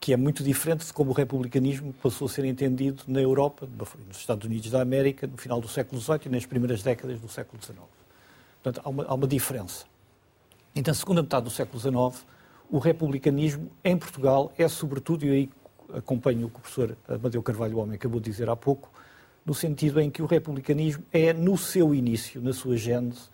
que 0.01 0.13
é 0.13 0.17
muito 0.17 0.45
diferente 0.45 0.87
de 0.87 0.93
como 0.93 1.11
o 1.11 1.13
republicanismo 1.13 1.93
passou 1.93 2.27
a 2.27 2.31
ser 2.31 2.45
entendido 2.45 3.03
na 3.09 3.21
Europa, 3.21 3.69
nos 4.07 4.17
Estados 4.17 4.47
Unidos 4.47 4.71
da 4.71 4.81
América, 4.81 5.27
no 5.27 5.37
final 5.37 5.61
do 5.61 5.69
século 5.69 6.01
XVIII 6.01 6.21
e 6.27 6.29
nas 6.29 6.47
primeiras 6.47 6.83
décadas 6.83 7.21
do 7.21 7.29
século 7.29 7.61
XIX. 7.61 7.81
Portanto, 8.63 8.81
há 8.85 8.89
uma, 8.89 9.05
há 9.05 9.15
uma 9.15 9.27
diferença. 9.27 9.87
Então, 10.75 10.93
na 10.93 10.95
segunda 10.95 11.23
metade 11.23 11.45
do 11.45 11.51
século 11.51 11.81
XIX, 11.81 12.25
o 12.71 12.79
republicanismo 12.79 13.71
em 13.83 13.97
Portugal 13.97 14.53
é, 14.59 14.69
sobretudo, 14.69 15.25
e 15.25 15.31
aí 15.31 15.51
acompanho 15.95 16.47
o 16.47 16.51
que 16.51 16.57
o 16.57 16.61
professor 16.61 16.97
Amadeu 17.09 17.43
Carvalho 17.43 17.79
Homem 17.79 17.95
acabou 17.95 18.21
de 18.21 18.31
dizer 18.31 18.49
há 18.49 18.57
pouco, 18.57 18.91
no 19.45 19.55
sentido 19.55 20.01
em 20.01 20.11
que 20.11 20.21
o 20.21 20.27
republicanismo 20.27 21.03
é, 21.13 21.33
no 21.33 21.57
seu 21.57 21.95
início, 21.95 22.41
na 22.43 22.53
sua 22.53 22.77
gênese, 22.77 23.31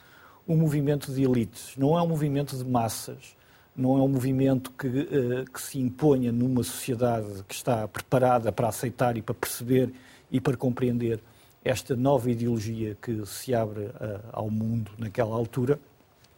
um 0.46 0.56
movimento 0.56 1.12
de 1.12 1.24
elites, 1.24 1.74
não 1.76 1.98
é 1.98 2.02
um 2.02 2.06
movimento 2.06 2.56
de 2.56 2.64
massas, 2.64 3.34
não 3.76 3.98
é 3.98 4.02
um 4.02 4.08
movimento 4.08 4.70
que, 4.70 4.86
uh, 4.86 5.50
que 5.52 5.60
se 5.60 5.80
imponha 5.80 6.30
numa 6.30 6.62
sociedade 6.62 7.42
que 7.48 7.54
está 7.54 7.88
preparada 7.88 8.52
para 8.52 8.68
aceitar 8.68 9.16
e 9.16 9.22
para 9.22 9.34
perceber 9.34 9.92
e 10.30 10.40
para 10.40 10.56
compreender 10.56 11.20
esta 11.64 11.96
nova 11.96 12.30
ideologia 12.30 12.96
que 13.00 13.26
se 13.26 13.54
abre 13.54 13.86
uh, 13.86 14.20
ao 14.32 14.50
mundo 14.50 14.92
naquela 14.98 15.34
altura, 15.34 15.80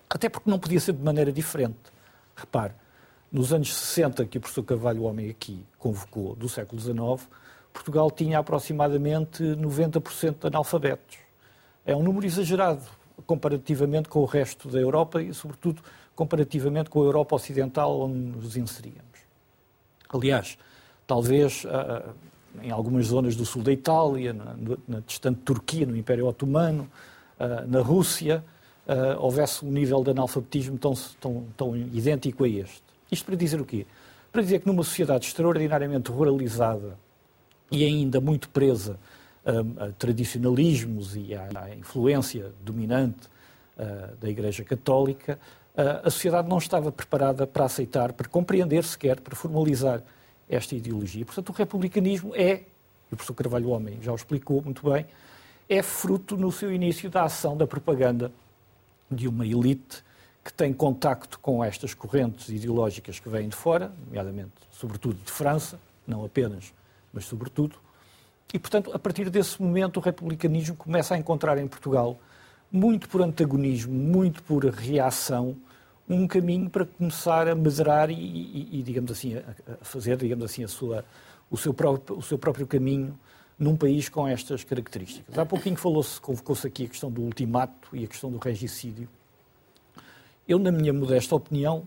até 0.09 0.29
porque 0.29 0.49
não 0.49 0.59
podia 0.59 0.81
ser 0.81 0.93
de 0.95 1.03
maneira 1.03 1.33
diferente. 1.33 1.77
Repare, 2.35 2.73
nos 3.31 3.53
anos 3.53 3.75
60, 3.75 4.25
que 4.27 4.39
o 4.39 4.41
professor 4.41 4.63
Carvalho 4.63 5.03
Homem 5.03 5.31
aqui 5.31 5.65
convocou, 5.79 6.35
do 6.35 6.49
século 6.49 6.81
XIX, 6.81 7.29
Portugal 7.73 8.11
tinha 8.11 8.39
aproximadamente 8.39 9.43
90% 9.43 10.41
de 10.41 10.47
analfabetos. 10.47 11.19
É 11.85 11.95
um 11.95 12.03
número 12.03 12.27
exagerado 12.27 12.83
comparativamente 13.27 14.09
com 14.09 14.21
o 14.21 14.25
resto 14.25 14.69
da 14.69 14.79
Europa 14.79 15.23
e, 15.23 15.33
sobretudo, 15.35 15.83
comparativamente 16.15 16.89
com 16.89 17.03
a 17.03 17.05
Europa 17.05 17.37
Ocidental 17.37 18.01
onde 18.01 18.17
nos 18.17 18.57
inseríamos. 18.57 19.05
Aliás, 20.09 20.57
talvez 21.07 21.65
uh, 21.65 22.15
em 22.63 22.71
algumas 22.71 23.07
zonas 23.07 23.37
do 23.37 23.45
sul 23.45 23.63
da 23.63 23.73
Itália, 23.73 24.33
na, 24.33 25.01
distante 25.01 25.41
Turquia, 25.41 25.87
no 25.87 25.97
Império 25.97 26.27
Otomano, 26.27 26.89
uh, 27.39 27.67
na 27.67 27.81
Rússia, 27.81 28.45
houvesse 29.19 29.65
um 29.65 29.71
nível 29.73 30.05
de 30.05 30.11
analfabetismo 30.11 30.79
tão, 30.79 30.95
tão, 31.21 31.45
tão 31.57 31.77
idêntico 31.77 32.45
a 32.45 32.49
este. 32.49 32.86
Isto 33.11 33.27
para 33.27 33.37
dizer 33.37 33.61
o 33.61 33.65
quê? 33.65 33.87
Para 34.33 34.43
dizer 34.43 34.61
que 34.61 34.67
numa 34.67 34.83
sociedade 34.83 35.27
extraordinariamente 35.27 36.11
ruralizada 36.11 36.99
e 37.71 37.85
ainda 37.85 38.21
muito 38.21 38.49
presa 38.49 38.99
a, 39.45 39.91
tradicionalismos 39.93 41.17
e 41.17 41.35
à, 41.35 41.49
à 41.55 41.75
influência 41.75 42.53
dominante 42.63 43.29
da 44.19 44.29
Igreja 44.29 44.65
Católica, 44.65 45.39
a 46.03 46.09
sociedade 46.09 46.49
não 46.49 46.57
estava 46.57 46.91
preparada 46.91 47.47
para 47.47 47.67
aceitar, 47.67 48.15
para 48.15 48.27
compreender 48.27 48.83
sequer, 48.85 49.21
para 49.21 49.37
formalizar 49.37 50.03
esta 50.49 50.75
ideologia. 50.75 51.25
Portanto, 51.25 51.51
o 51.51 51.53
republicanismo 51.53 52.35
é, 52.35 52.63
e 53.11 53.13
o 53.13 53.17
professor 53.17 53.35
Carvalho 53.35 53.69
Homem 53.69 53.99
já 54.01 54.13
o 54.13 54.15
explicou 54.15 54.63
muito 54.63 54.91
bem, 54.91 55.07
é 55.69 55.83
fruto 55.83 56.37
no 56.37 56.51
seu 56.51 56.73
início 56.73 57.11
da 57.11 57.25
ação 57.25 57.57
da 57.57 57.67
propaganda 57.67 58.33
de 59.11 59.29
uma 59.29 59.47
elite 59.47 60.03
que 60.47 60.53
tem 60.53 60.73
contacto 60.73 61.41
com 61.41 61.63
estas 61.63 61.93
correntes 61.93 62.49
ideológicas 62.51 63.19
que 63.19 63.29
vêm 63.29 63.49
de 63.49 63.57
fora, 63.57 63.91
nomeadamente, 64.07 64.53
sobretudo 64.71 65.19
de 65.25 65.33
França, 65.33 65.77
não 66.07 66.25
apenas, 66.25 66.73
mas 67.13 67.25
sobretudo. 67.25 67.75
E, 68.55 68.59
portanto, 68.59 68.93
a 68.95 68.99
partir 68.99 69.29
desse 69.29 69.61
momento, 69.61 69.97
o 69.97 70.01
republicanismo 70.01 70.77
começa 70.77 71.17
a 71.17 71.19
encontrar 71.19 71.59
em 71.59 71.67
Portugal, 71.67 72.17
muito 72.71 73.09
por 73.09 73.23
antagonismo, 73.23 73.93
muito 73.93 74.41
por 74.45 74.65
reação, 74.67 75.57
um 76.09 76.29
caminho 76.29 76.71
para 76.71 76.87
começar 76.87 77.49
a 77.49 77.55
mesurar 77.57 78.09
e, 78.09 78.15
e, 78.15 78.69
e 78.79 78.83
digamos 78.85 79.11
assim, 79.11 79.37
a, 79.37 79.85
fazer, 79.85 80.17
digamos 80.17 80.45
assim, 80.45 80.63
a 80.63 80.69
sua, 80.69 81.05
o, 81.51 81.57
seu 81.57 81.75
próprio, 81.75 82.19
o 82.19 82.23
seu 82.23 82.39
próprio 82.39 82.69
caminho 82.69 83.19
num 83.59 83.77
país 83.77 84.09
com 84.09 84.29
estas 84.29 84.63
características. 84.63 85.37
Há 85.37 85.45
pouquinho 85.45 85.75
falou-se, 85.75 86.21
convocou-se 86.21 86.65
aqui 86.69 86.85
a 86.85 86.89
questão 86.89 87.11
do 87.11 87.23
ultimato 87.23 87.89
e 87.93 88.05
a 88.05 88.07
questão 88.07 88.31
do 88.31 88.39
regicídio. 88.39 89.09
Eu, 90.49 90.59
na 90.59 90.71
minha 90.71 90.93
modesta 90.93 91.35
opinião, 91.35 91.85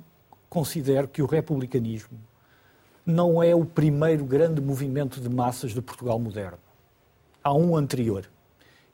considero 0.49 1.07
que 1.07 1.21
o 1.21 1.25
republicanismo 1.25 2.19
não 3.05 3.41
é 3.41 3.55
o 3.55 3.65
primeiro 3.65 4.25
grande 4.25 4.61
movimento 4.61 5.19
de 5.19 5.29
massas 5.29 5.73
de 5.73 5.81
Portugal 5.81 6.19
moderno. 6.19 6.59
Há 7.43 7.53
um 7.53 7.75
anterior. 7.75 8.29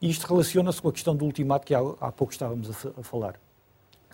E 0.02 0.10
isto 0.10 0.28
relaciona-se 0.28 0.82
com 0.82 0.90
a 0.90 0.94
questão 0.94 1.16
do 1.16 1.26
ultimato 1.26 1.66
que 1.66 1.74
há, 1.74 1.80
há 2.00 2.12
pouco 2.12 2.32
estávamos 2.32 2.70
a, 2.70 3.00
a 3.00 3.04
falar 3.04 3.40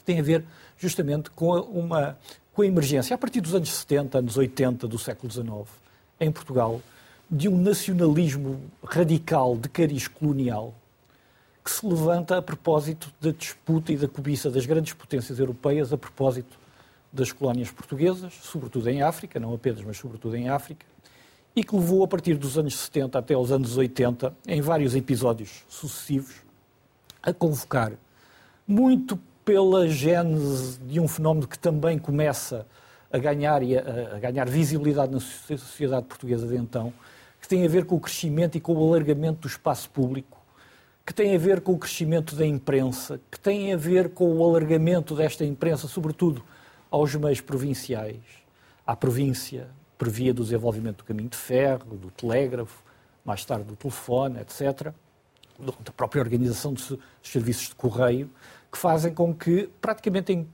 que 0.01 0.05
tem 0.05 0.20
a 0.20 0.24
ver 0.24 0.43
justamente 0.77 1.29
com 1.29 1.51
uma 1.60 2.17
com 2.53 2.63
a 2.63 2.65
emergência, 2.65 3.15
a 3.15 3.17
partir 3.17 3.39
dos 3.39 3.55
anos 3.55 3.72
70, 3.72 4.17
anos 4.17 4.36
80 4.36 4.86
do 4.86 5.00
século 5.00 5.31
XIX, 5.31 5.50
em 6.20 6.29
Portugal, 6.29 6.81
de 7.29 7.48
um 7.48 7.58
nacionalismo 7.58 8.60
radical 8.84 9.55
de 9.55 9.70
cariz 9.70 10.05
colonial 10.05 10.74
que 11.63 11.71
se 11.71 11.85
levanta 11.85 12.37
a 12.37 12.41
propósito 12.41 13.11
da 13.21 13.31
disputa 13.31 13.91
e 13.91 13.97
da 13.97 14.07
cobiça 14.07 14.49
das 14.49 14.65
grandes 14.65 14.93
potências 14.93 15.39
europeias 15.39 15.93
a 15.93 15.97
propósito 15.97 16.59
das 17.13 17.31
colónias 17.31 17.69
portuguesas, 17.69 18.33
sobretudo 18.41 18.89
em 18.89 19.01
África, 19.01 19.39
não 19.39 19.53
apenas, 19.53 19.83
mas 19.83 19.97
sobretudo 19.97 20.35
em 20.35 20.49
África, 20.49 20.85
e 21.55 21.63
que 21.63 21.75
levou 21.75 22.03
a 22.03 22.07
partir 22.07 22.35
dos 22.35 22.57
anos 22.57 22.77
70 22.77 23.19
até 23.19 23.35
os 23.35 23.51
anos 23.51 23.77
80, 23.77 24.33
em 24.47 24.61
vários 24.61 24.95
episódios 24.95 25.63
sucessivos, 25.67 26.35
a 27.21 27.33
convocar 27.33 27.91
muito 28.65 29.19
pela 29.43 29.87
gênese 29.87 30.79
de 30.79 30.99
um 30.99 31.07
fenómeno 31.07 31.47
que 31.47 31.59
também 31.59 31.99
começa 31.99 32.65
a 33.11 33.17
ganhar, 33.17 33.61
a, 33.61 34.15
a 34.15 34.19
ganhar 34.19 34.47
visibilidade 34.47 35.11
na 35.11 35.19
sociedade 35.19 36.05
portuguesa 36.05 36.47
de 36.47 36.55
então, 36.55 36.93
que 37.41 37.47
tem 37.47 37.65
a 37.65 37.67
ver 37.67 37.85
com 37.85 37.95
o 37.95 37.99
crescimento 37.99 38.57
e 38.57 38.61
com 38.61 38.73
o 38.73 38.87
alargamento 38.87 39.41
do 39.41 39.47
espaço 39.47 39.89
público, 39.89 40.40
que 41.11 41.15
tem 41.15 41.35
a 41.35 41.37
ver 41.37 41.59
com 41.59 41.73
o 41.73 41.77
crescimento 41.77 42.37
da 42.37 42.45
imprensa, 42.45 43.19
que 43.29 43.37
tem 43.37 43.73
a 43.73 43.75
ver 43.75 44.11
com 44.11 44.33
o 44.33 44.49
alargamento 44.49 45.13
desta 45.13 45.43
imprensa, 45.43 45.85
sobretudo 45.85 46.41
aos 46.89 47.13
meios 47.15 47.41
provinciais, 47.41 48.21
à 48.87 48.95
província, 48.95 49.67
por 49.97 50.07
via 50.07 50.33
do 50.33 50.41
desenvolvimento 50.41 50.99
do 50.99 51.03
caminho 51.03 51.27
de 51.27 51.35
ferro, 51.35 51.97
do 51.97 52.09
telégrafo, 52.11 52.81
mais 53.25 53.43
tarde 53.43 53.65
do 53.65 53.75
telefone, 53.75 54.39
etc., 54.39 54.93
da 55.59 55.91
própria 55.91 56.21
organização 56.21 56.71
dos 56.71 56.97
serviços 57.21 57.67
de 57.67 57.75
correio, 57.75 58.29
que 58.71 58.77
fazem 58.77 59.13
com 59.13 59.35
que, 59.35 59.69
praticamente 59.81 60.31
em 60.31 60.47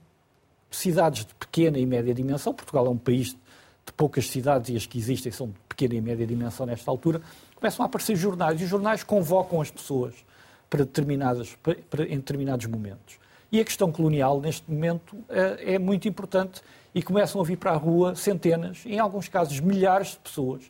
cidades 0.71 1.23
de 1.23 1.35
pequena 1.35 1.77
e 1.77 1.85
média 1.85 2.15
dimensão, 2.15 2.51
Portugal 2.51 2.87
é 2.87 2.89
um 2.89 2.97
país 2.97 3.37
de 3.85 3.93
poucas 3.95 4.27
cidades 4.27 4.71
e 4.71 4.75
as 4.75 4.87
que 4.87 4.97
existem 4.97 5.31
são 5.31 5.49
de 5.49 5.59
pequena 5.69 5.93
e 5.93 6.01
média 6.01 6.25
dimensão 6.25 6.65
nesta 6.65 6.89
altura, 6.89 7.21
começam 7.53 7.83
a 7.83 7.85
aparecer 7.85 8.15
jornais 8.15 8.59
e 8.59 8.63
os 8.63 8.69
jornais 8.71 9.03
convocam 9.03 9.61
as 9.61 9.69
pessoas 9.69 10.25
para, 10.69 10.85
determinadas, 10.85 11.55
para, 11.89 12.03
em 12.03 12.17
determinados 12.17 12.65
momentos. 12.65 13.17
E 13.51 13.59
a 13.59 13.65
questão 13.65 13.91
colonial, 13.91 14.41
neste 14.41 14.69
momento, 14.69 15.17
é, 15.29 15.75
é 15.75 15.79
muito 15.79 16.07
importante 16.07 16.61
e 16.93 17.01
começam 17.01 17.39
a 17.39 17.43
vir 17.43 17.57
para 17.57 17.71
a 17.71 17.75
rua 17.75 18.15
centenas, 18.15 18.83
em 18.85 18.99
alguns 18.99 19.29
casos 19.29 19.59
milhares 19.59 20.11
de 20.11 20.17
pessoas, 20.17 20.63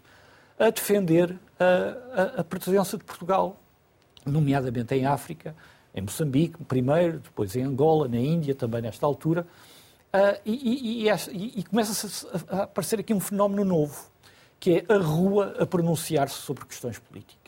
a 0.59 0.69
defender 0.69 1.35
a, 1.59 2.21
a, 2.21 2.41
a 2.41 2.43
presença 2.43 2.97
de 2.97 3.03
Portugal, 3.03 3.59
nomeadamente 4.25 4.93
em 4.93 5.05
África, 5.05 5.55
em 5.95 6.01
Moçambique, 6.01 6.63
primeiro, 6.65 7.19
depois 7.19 7.55
em 7.55 7.63
Angola, 7.63 8.07
na 8.07 8.17
Índia, 8.17 8.53
também 8.53 8.81
nesta 8.81 9.05
altura. 9.05 9.47
Uh, 10.13 10.39
e, 10.45 11.05
e, 11.05 11.09
e, 11.09 11.59
e 11.59 11.63
começa 11.63 12.27
a 12.49 12.63
aparecer 12.63 12.99
aqui 12.99 13.13
um 13.13 13.19
fenómeno 13.19 13.65
novo, 13.65 14.09
que 14.59 14.85
é 14.87 14.93
a 14.93 14.97
rua 14.97 15.55
a 15.59 15.65
pronunciar-se 15.65 16.35
sobre 16.35 16.65
questões 16.65 16.99
políticas. 16.99 17.46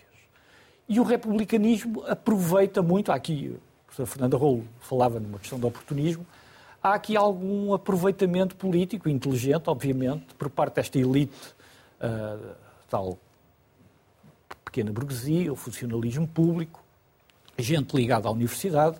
E 0.90 1.00
o 1.00 1.04
republicanismo 1.04 2.04
aproveita 2.08 2.82
muito, 2.82 3.12
há 3.12 3.16
aqui, 3.16 3.56
a 3.56 3.86
professora 3.86 4.08
Fernanda 4.08 4.38
Rolo 4.38 4.66
falava 4.80 5.20
numa 5.20 5.38
questão 5.38 5.60
de 5.60 5.66
oportunismo, 5.68 6.26
há 6.82 6.96
aqui 6.96 7.16
algum 7.16 7.76
aproveitamento 7.76 8.56
político, 8.56 9.08
inteligente, 9.08 9.70
obviamente, 9.70 10.34
por 10.34 10.50
parte 10.50 10.78
desta 10.78 10.98
elite, 10.98 11.54
uh, 12.02 12.56
tal 12.90 13.20
pequena 14.66 14.92
burguesia, 14.92 15.54
o 15.54 15.56
funcionalismo 15.56 16.28
público, 16.28 16.84
gente 17.56 17.96
ligada 17.96 18.28
à 18.28 18.32
universidade, 18.32 18.98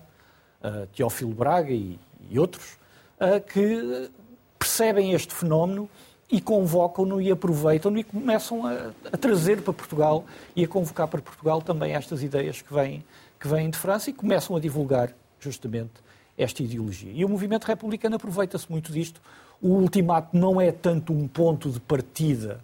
uh, 0.62 0.86
Teófilo 0.94 1.34
Braga 1.34 1.72
e, 1.72 1.98
e 2.28 2.38
outros, 2.38 2.78
uh, 3.18 3.40
que 3.40 4.08
percebem 4.56 5.12
este 5.12 5.34
fenómeno 5.34 5.90
e 6.30 6.40
convocam-no 6.40 7.20
e 7.20 7.30
aproveitam-no 7.30 7.98
e 7.98 8.04
começam 8.04 8.66
a, 8.66 8.92
a, 9.12 9.16
trazer 9.16 9.62
para 9.62 9.72
Portugal 9.72 10.24
e 10.54 10.64
a 10.64 10.68
convocar 10.68 11.08
para 11.08 11.20
Portugal 11.20 11.60
também 11.60 11.92
estas 11.92 12.22
ideias 12.22 12.62
que 12.62 12.72
vêm, 12.72 13.04
que 13.38 13.48
vêm 13.48 13.68
de 13.68 13.76
França 13.76 14.10
e 14.10 14.12
começam 14.12 14.54
a 14.54 14.60
divulgar 14.60 15.12
justamente 15.40 15.92
esta 16.38 16.62
ideologia. 16.62 17.12
E 17.12 17.24
o 17.24 17.28
movimento 17.28 17.64
republicano 17.64 18.16
aproveita-se 18.16 18.70
muito 18.70 18.92
disto. 18.92 19.20
O 19.60 19.68
ultimato 19.70 20.36
não 20.36 20.60
é 20.60 20.70
tanto 20.70 21.12
um 21.12 21.26
ponto 21.26 21.68
de 21.68 21.80
partida, 21.80 22.60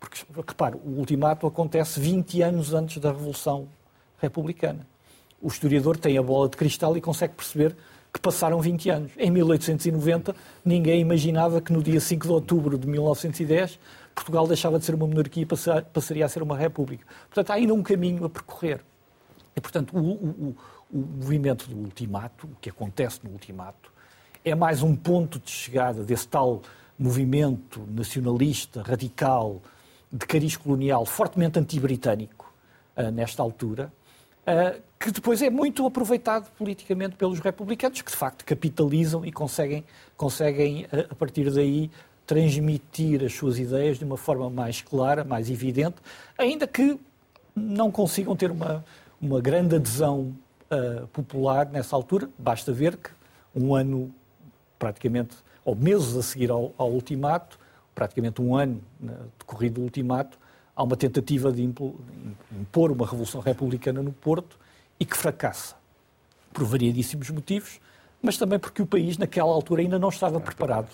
porque, 0.00 0.24
repare, 0.34 0.76
o 0.84 0.98
ultimato 0.98 1.46
acontece 1.46 2.00
20 2.00 2.42
anos 2.42 2.72
antes 2.72 2.98
da 2.98 3.10
Revolução 3.12 3.68
Republicana. 4.18 4.86
O 5.40 5.48
historiador 5.48 5.96
tem 5.96 6.16
a 6.16 6.22
bola 6.22 6.48
de 6.48 6.56
cristal 6.56 6.96
e 6.96 7.00
consegue 7.00 7.34
perceber 7.34 7.76
que 8.14 8.20
passaram 8.20 8.60
20 8.60 8.90
anos. 8.90 9.12
Em 9.18 9.28
1890, 9.28 10.34
ninguém 10.64 11.00
imaginava 11.00 11.60
que 11.60 11.72
no 11.72 11.82
dia 11.82 12.00
5 12.00 12.24
de 12.24 12.32
outubro 12.32 12.78
de 12.78 12.86
1910 12.86 13.78
Portugal 14.14 14.46
deixava 14.46 14.78
de 14.78 14.84
ser 14.84 14.94
uma 14.94 15.06
monarquia 15.06 15.42
e 15.42 15.46
passaria 15.46 16.24
a 16.24 16.28
ser 16.28 16.40
uma 16.42 16.56
república. 16.56 17.04
Portanto, 17.26 17.50
há 17.50 17.54
ainda 17.54 17.74
um 17.74 17.82
caminho 17.82 18.24
a 18.24 18.30
percorrer. 18.30 18.80
E, 19.56 19.60
portanto, 19.60 19.96
o, 19.96 20.00
o, 20.00 20.56
o 20.92 20.98
movimento 20.98 21.68
do 21.68 21.76
ultimato, 21.76 22.46
o 22.46 22.56
que 22.60 22.70
acontece 22.70 23.18
no 23.24 23.30
ultimato, 23.30 23.92
é 24.44 24.54
mais 24.54 24.82
um 24.82 24.94
ponto 24.94 25.40
de 25.40 25.50
chegada 25.50 26.04
desse 26.04 26.28
tal 26.28 26.62
movimento 26.96 27.84
nacionalista, 27.88 28.82
radical, 28.82 29.60
de 30.12 30.24
cariz 30.24 30.56
colonial, 30.56 31.04
fortemente 31.04 31.58
anti-britânico, 31.58 32.54
uh, 32.96 33.10
nesta 33.10 33.42
altura, 33.42 33.92
uh, 34.46 34.80
que 35.04 35.10
depois 35.10 35.42
é 35.42 35.50
muito 35.50 35.84
aproveitado 35.84 36.50
politicamente 36.56 37.14
pelos 37.14 37.38
republicanos, 37.38 38.00
que 38.00 38.10
de 38.10 38.16
facto 38.16 38.42
capitalizam 38.42 39.22
e 39.22 39.30
conseguem, 39.30 39.84
conseguem 40.16 40.86
a 41.10 41.14
partir 41.14 41.50
daí, 41.50 41.90
transmitir 42.26 43.22
as 43.22 43.34
suas 43.34 43.58
ideias 43.58 43.98
de 43.98 44.04
uma 44.06 44.16
forma 44.16 44.48
mais 44.48 44.80
clara, 44.80 45.22
mais 45.22 45.50
evidente, 45.50 45.96
ainda 46.38 46.66
que 46.66 46.98
não 47.54 47.90
consigam 47.90 48.34
ter 48.34 48.50
uma, 48.50 48.82
uma 49.20 49.42
grande 49.42 49.76
adesão 49.76 50.34
uh, 50.70 51.06
popular 51.08 51.66
nessa 51.66 51.94
altura. 51.94 52.30
Basta 52.38 52.72
ver 52.72 52.96
que 52.96 53.10
um 53.54 53.74
ano, 53.74 54.10
praticamente, 54.78 55.36
ou 55.66 55.76
meses 55.76 56.16
a 56.16 56.22
seguir 56.22 56.50
ao, 56.50 56.72
ao 56.78 56.90
ultimato, 56.90 57.58
praticamente 57.94 58.40
um 58.40 58.56
ano 58.56 58.80
decorrido 59.38 59.74
do 59.74 59.82
ultimato, 59.82 60.38
há 60.74 60.82
uma 60.82 60.96
tentativa 60.96 61.52
de 61.52 61.62
impor 61.62 62.90
uma 62.90 63.06
revolução 63.06 63.42
republicana 63.42 64.02
no 64.02 64.10
Porto, 64.10 64.63
e 65.04 65.06
que 65.06 65.18
fracassa. 65.18 65.76
Por 66.50 66.64
variadíssimos 66.64 67.28
motivos, 67.28 67.78
mas 68.22 68.38
também 68.38 68.58
porque 68.58 68.80
o 68.80 68.86
país, 68.86 69.18
naquela 69.18 69.52
altura, 69.52 69.82
ainda 69.82 69.98
não 69.98 70.08
estava 70.08 70.40
preparado 70.40 70.88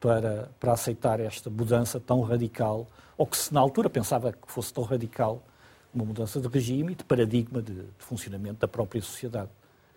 para, 0.00 0.50
para 0.58 0.72
aceitar 0.72 1.20
esta 1.20 1.48
mudança 1.48 2.00
tão 2.00 2.20
radical, 2.22 2.84
ou 3.16 3.24
que 3.24 3.36
se 3.36 3.54
na 3.54 3.60
altura 3.60 3.88
pensava 3.88 4.32
que 4.32 4.50
fosse 4.50 4.74
tão 4.74 4.82
radical, 4.82 5.40
uma 5.94 6.04
mudança 6.04 6.40
de 6.40 6.48
regime 6.48 6.92
e 6.92 6.94
de 6.96 7.04
paradigma 7.04 7.62
de, 7.62 7.74
de 7.74 7.90
funcionamento 8.00 8.58
da 8.58 8.66
própria 8.66 9.00
sociedade. 9.00 9.48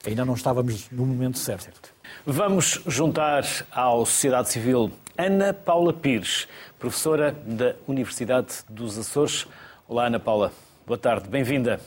Ainda 0.05 0.23
não 0.23 0.35
estávamos 0.35 0.89
no 0.91 1.05
momento 1.05 1.39
certo. 1.39 1.93
Vamos 2.25 2.81
juntar 2.85 3.43
à 3.71 3.89
sociedade 3.89 4.49
civil 4.49 4.91
Ana 5.17 5.51
Paula 5.51 5.93
Pires, 5.93 6.47
professora 6.77 7.31
da 7.31 7.75
Universidade 7.87 8.63
dos 8.69 8.99
Açores. 8.99 9.47
Olá, 9.87 10.05
Ana 10.07 10.19
Paula. 10.19 10.51
Boa 10.85 10.97
tarde, 10.97 11.27
bem-vinda. 11.27 11.79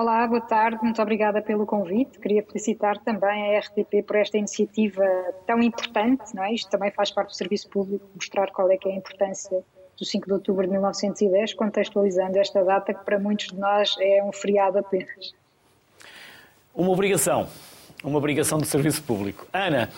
Olá, 0.00 0.26
boa 0.26 0.40
tarde, 0.40 0.78
muito 0.82 1.02
obrigada 1.02 1.42
pelo 1.42 1.66
convite. 1.66 2.18
Queria 2.18 2.42
felicitar 2.42 2.96
também 3.00 3.54
a 3.54 3.60
RTP 3.60 4.02
por 4.06 4.16
esta 4.16 4.38
iniciativa 4.38 5.04
tão 5.46 5.60
importante, 5.60 6.34
não 6.34 6.42
é? 6.42 6.54
Isto 6.54 6.70
também 6.70 6.90
faz 6.90 7.10
parte 7.10 7.28
do 7.28 7.34
serviço 7.34 7.68
público, 7.68 8.08
mostrar 8.14 8.50
qual 8.50 8.70
é 8.70 8.78
que 8.78 8.88
é 8.88 8.92
a 8.92 8.96
importância 8.96 9.62
do 9.98 10.02
5 10.02 10.26
de 10.26 10.32
outubro 10.32 10.64
de 10.64 10.72
1910, 10.72 11.52
contextualizando 11.52 12.38
esta 12.38 12.64
data 12.64 12.94
que 12.94 13.04
para 13.04 13.18
muitos 13.18 13.48
de 13.48 13.58
nós 13.58 13.94
é 14.00 14.24
um 14.24 14.32
feriado 14.32 14.78
apenas. 14.78 15.34
Uma 16.74 16.92
obrigação, 16.92 17.46
uma 18.02 18.16
obrigação 18.16 18.56
do 18.56 18.64
serviço 18.64 19.02
público. 19.02 19.46
Ana, 19.52 19.90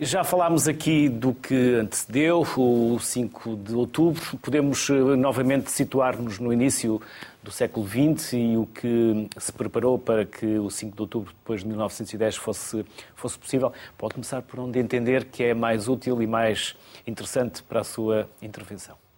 já 0.00 0.24
falámos 0.24 0.66
aqui 0.66 1.08
do 1.10 1.34
que 1.34 1.74
antecedeu 1.74 2.40
o 2.56 2.98
5 2.98 3.56
de 3.56 3.74
outubro. 3.74 4.38
Podemos 4.38 4.88
eh, 4.88 4.94
novamente 4.94 5.70
situar-nos 5.70 6.38
no 6.38 6.50
início 6.52 7.00
do 7.42 7.50
século 7.50 7.86
XX 7.86 8.32
e 8.32 8.56
o 8.56 8.66
que 8.66 9.28
se 9.36 9.52
preparou 9.52 9.98
para 9.98 10.24
que 10.24 10.58
o 10.58 10.70
5 10.70 10.96
de 10.96 11.02
outubro, 11.02 11.34
depois 11.34 11.60
de 11.60 11.68
1910, 11.68 12.36
fosse, 12.36 12.84
fosse 13.14 13.38
possível. 13.38 13.72
Pode 13.98 14.14
começar 14.14 14.40
por 14.40 14.60
onde 14.60 14.78
entender 14.78 15.26
que 15.26 15.44
é 15.44 15.52
mais 15.52 15.86
útil 15.86 16.22
e 16.22 16.26
mais 16.26 16.74
interessante 17.06 17.62
para 17.62 17.80
a 17.80 17.84
sua 17.84 18.26
intervenção. 18.40 19.09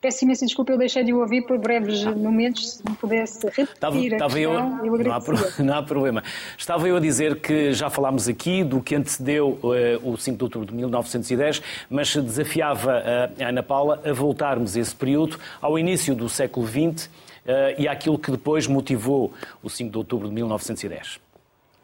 Peço 0.00 0.24
imensa 0.24 0.44
desculpa, 0.44 0.72
eu 0.72 0.78
deixei 0.78 1.02
de 1.04 1.12
o 1.12 1.20
ouvir 1.20 1.42
por 1.42 1.58
breves 1.58 2.04
momentos, 2.04 2.74
se 2.74 2.88
me 2.88 2.96
pudesse 2.96 3.46
repetir 3.46 3.74
estava, 3.74 3.98
estava 3.98 4.40
eu, 4.40 4.52
eu 4.52 4.60
não, 5.04 5.12
há, 5.12 5.20
não 5.62 5.74
há 5.74 5.82
problema. 5.82 6.22
Estava 6.56 6.88
eu 6.88 6.96
a 6.96 7.00
dizer 7.00 7.40
que 7.40 7.72
já 7.72 7.90
falámos 7.90 8.28
aqui 8.28 8.64
do 8.64 8.80
que 8.80 8.94
antecedeu 8.94 9.58
uh, 9.62 10.08
o 10.08 10.16
5 10.16 10.36
de 10.36 10.44
outubro 10.44 10.68
de 10.68 10.74
1910, 10.74 11.62
mas 11.88 12.14
desafiava 12.14 12.98
uh, 12.98 13.42
a 13.42 13.48
Ana 13.48 13.62
Paula 13.62 14.00
a 14.04 14.12
voltarmos 14.12 14.76
esse 14.76 14.94
período, 14.94 15.38
ao 15.60 15.78
início 15.78 16.14
do 16.14 16.28
século 16.28 16.66
XX, 16.66 17.06
uh, 17.06 17.10
e 17.78 17.88
àquilo 17.88 18.18
que 18.18 18.30
depois 18.30 18.66
motivou 18.66 19.32
o 19.62 19.70
5 19.70 19.90
de 19.90 19.98
outubro 19.98 20.28
de 20.28 20.34
1910. 20.34 21.20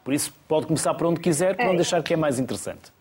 Por 0.03 0.13
isso, 0.13 0.33
pode 0.47 0.65
começar 0.65 0.93
por 0.95 1.07
onde 1.07 1.19
quiser, 1.19 1.55
por 1.55 1.65
é. 1.65 1.69
onde 1.69 1.81
achar 1.81 2.01
que 2.01 2.13
é 2.13 2.17
mais 2.17 2.39
interessante. 2.39 2.91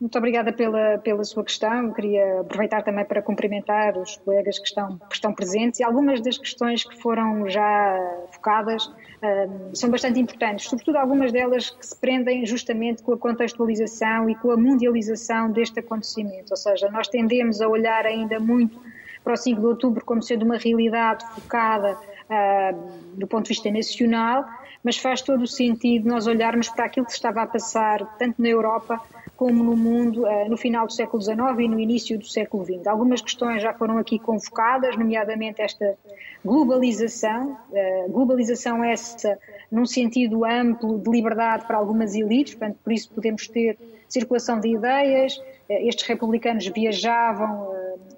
Muito 0.00 0.18
obrigada 0.18 0.52
pela, 0.52 0.98
pela 0.98 1.22
sua 1.24 1.44
questão. 1.44 1.92
Queria 1.92 2.40
aproveitar 2.40 2.82
também 2.82 3.04
para 3.04 3.22
cumprimentar 3.22 3.96
os 3.96 4.16
colegas 4.16 4.58
que 4.58 4.66
estão, 4.66 4.98
que 4.98 5.14
estão 5.14 5.32
presentes 5.32 5.80
e 5.80 5.84
algumas 5.84 6.20
das 6.20 6.36
questões 6.36 6.84
que 6.84 7.00
foram 7.00 7.48
já 7.48 8.26
focadas 8.32 8.90
um, 9.22 9.74
são 9.74 9.88
bastante 9.90 10.20
importantes, 10.20 10.68
sobretudo 10.68 10.96
algumas 10.96 11.32
delas 11.32 11.70
que 11.70 11.86
se 11.86 11.96
prendem 11.96 12.44
justamente 12.44 13.02
com 13.02 13.12
a 13.12 13.18
contextualização 13.18 14.28
e 14.28 14.34
com 14.34 14.50
a 14.50 14.56
mundialização 14.56 15.50
deste 15.50 15.80
acontecimento. 15.80 16.50
Ou 16.50 16.56
seja, 16.56 16.90
nós 16.90 17.08
tendemos 17.08 17.62
a 17.62 17.68
olhar 17.68 18.04
ainda 18.04 18.38
muito 18.38 18.78
para 19.22 19.32
o 19.32 19.36
5 19.36 19.60
de 19.60 19.66
outubro 19.66 20.04
como 20.04 20.22
sendo 20.22 20.44
uma 20.44 20.58
realidade 20.58 21.24
focada 21.34 21.96
uh, 21.96 23.16
do 23.16 23.26
ponto 23.26 23.44
de 23.44 23.50
vista 23.50 23.70
nacional, 23.70 24.44
mas 24.82 24.98
faz 24.98 25.22
todo 25.22 25.42
o 25.42 25.46
sentido 25.46 26.06
nós 26.06 26.26
olharmos 26.26 26.68
para 26.68 26.84
aquilo 26.84 27.06
que 27.06 27.12
estava 27.12 27.42
a 27.42 27.46
passar 27.46 28.04
tanto 28.18 28.42
na 28.42 28.48
Europa 28.48 29.00
como 29.44 29.62
no 29.62 29.76
mundo 29.76 30.26
eh, 30.26 30.48
no 30.48 30.56
final 30.56 30.86
do 30.86 30.92
século 30.94 31.22
XIX 31.22 31.38
e 31.58 31.68
no 31.68 31.78
início 31.78 32.18
do 32.18 32.24
século 32.24 32.64
XX. 32.64 32.86
Algumas 32.86 33.20
questões 33.20 33.62
já 33.62 33.74
foram 33.74 33.98
aqui 33.98 34.18
convocadas, 34.18 34.96
nomeadamente 34.96 35.60
esta 35.60 35.98
globalização, 36.42 37.54
eh, 37.74 38.06
globalização 38.08 38.82
essa 38.82 39.38
num 39.70 39.84
sentido 39.84 40.46
amplo 40.46 40.98
de 40.98 41.10
liberdade 41.10 41.66
para 41.66 41.76
algumas 41.76 42.14
elites, 42.14 42.54
portanto, 42.54 42.78
por 42.82 42.90
isso 42.90 43.10
podemos 43.10 43.46
ter 43.46 43.76
circulação 44.08 44.58
de 44.58 44.68
ideias, 44.68 45.38
eh, 45.68 45.88
estes 45.88 46.06
republicanos 46.06 46.66
viajavam 46.68 47.68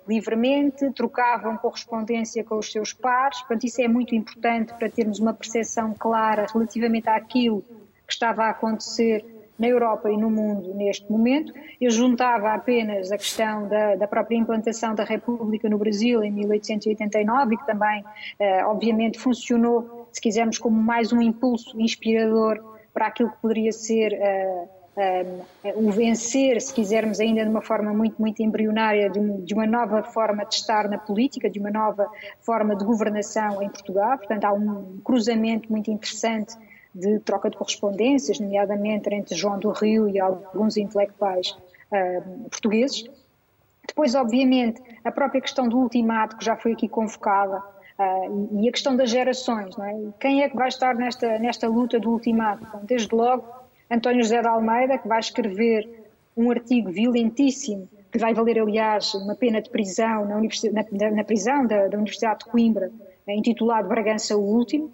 livremente, 0.06 0.92
trocavam 0.92 1.56
correspondência 1.56 2.44
com 2.44 2.56
os 2.56 2.70
seus 2.70 2.92
pares, 2.92 3.40
portanto, 3.40 3.64
isso 3.64 3.82
é 3.82 3.88
muito 3.88 4.14
importante 4.14 4.72
para 4.74 4.88
termos 4.88 5.18
uma 5.18 5.34
percepção 5.34 5.92
clara 5.92 6.46
relativamente 6.54 7.08
àquilo 7.08 7.64
que 8.06 8.12
estava 8.12 8.44
a 8.44 8.50
acontecer 8.50 9.24
na 9.58 9.66
Europa 9.66 10.10
e 10.10 10.16
no 10.16 10.30
mundo 10.30 10.74
neste 10.74 11.10
momento. 11.10 11.52
Eu 11.80 11.90
juntava 11.90 12.52
apenas 12.52 13.10
a 13.10 13.16
questão 13.16 13.68
da, 13.68 13.96
da 13.96 14.06
própria 14.06 14.36
implantação 14.36 14.94
da 14.94 15.04
República 15.04 15.68
no 15.68 15.78
Brasil 15.78 16.22
em 16.22 16.30
1889 16.30 17.54
e 17.54 17.58
que 17.58 17.66
também, 17.66 18.04
eh, 18.38 18.64
obviamente, 18.64 19.18
funcionou, 19.18 20.08
se 20.12 20.20
quisermos, 20.20 20.58
como 20.58 20.80
mais 20.80 21.12
um 21.12 21.20
impulso 21.20 21.80
inspirador 21.80 22.76
para 22.92 23.08
aquilo 23.08 23.30
que 23.30 23.36
poderia 23.42 23.72
ser 23.72 24.12
uh, 24.14 24.68
uh, 24.96 25.86
o 25.86 25.90
vencer, 25.90 26.58
se 26.62 26.72
quisermos, 26.72 27.20
ainda 27.20 27.44
de 27.44 27.50
uma 27.50 27.60
forma 27.60 27.92
muito, 27.92 28.16
muito 28.18 28.42
embrionária, 28.42 29.10
de, 29.10 29.20
um, 29.20 29.44
de, 29.44 29.52
uma 29.52 29.66
nova 29.66 30.02
forma 30.02 30.46
de 30.46 30.54
estar 30.54 30.88
na 30.88 30.96
política, 30.96 31.50
de 31.50 31.60
uma 31.60 31.70
nova 31.70 32.08
forma 32.40 32.74
de 32.74 32.82
governação 32.86 33.62
em 33.62 33.68
Portugal. 33.68 34.16
Portanto, 34.16 34.44
há 34.44 34.52
um 34.54 34.98
cruzamento 35.04 35.70
muito 35.70 35.90
interessante 35.90 36.56
de 36.96 37.20
troca 37.20 37.50
de 37.50 37.56
correspondências, 37.56 38.40
nomeadamente 38.40 39.12
entre 39.12 39.36
João 39.36 39.58
do 39.58 39.70
Rio 39.70 40.08
e 40.08 40.18
alguns 40.18 40.78
intelectuais 40.78 41.50
uh, 41.92 42.48
portugueses. 42.48 43.04
Depois, 43.86 44.14
obviamente, 44.14 44.82
a 45.04 45.12
própria 45.12 45.40
questão 45.40 45.68
do 45.68 45.78
ultimato, 45.78 46.36
que 46.38 46.44
já 46.44 46.56
foi 46.56 46.72
aqui 46.72 46.88
convocada, 46.88 47.58
uh, 47.98 48.60
e 48.60 48.68
a 48.68 48.72
questão 48.72 48.96
das 48.96 49.10
gerações. 49.10 49.78
É? 49.78 49.94
Quem 50.18 50.42
é 50.42 50.48
que 50.48 50.56
vai 50.56 50.68
estar 50.68 50.94
nesta, 50.94 51.38
nesta 51.38 51.68
luta 51.68 52.00
do 52.00 52.10
ultimato? 52.10 52.66
Desde 52.84 53.14
logo, 53.14 53.44
António 53.90 54.22
José 54.22 54.40
de 54.40 54.48
Almeida, 54.48 54.96
que 54.98 55.06
vai 55.06 55.20
escrever 55.20 56.06
um 56.34 56.50
artigo 56.50 56.90
violentíssimo, 56.90 57.88
que 58.10 58.18
vai 58.18 58.32
valer, 58.32 58.58
aliás, 58.58 59.12
uma 59.14 59.34
pena 59.34 59.60
de 59.60 59.68
prisão 59.68 60.24
na, 60.24 60.40
na, 60.40 61.10
na 61.10 61.24
prisão 61.24 61.66
da, 61.66 61.88
da 61.88 61.96
Universidade 61.96 62.40
de 62.40 62.46
Coimbra, 62.46 62.90
intitulado 63.28 63.88
Bragança 63.88 64.36
o 64.36 64.40
Último, 64.40 64.90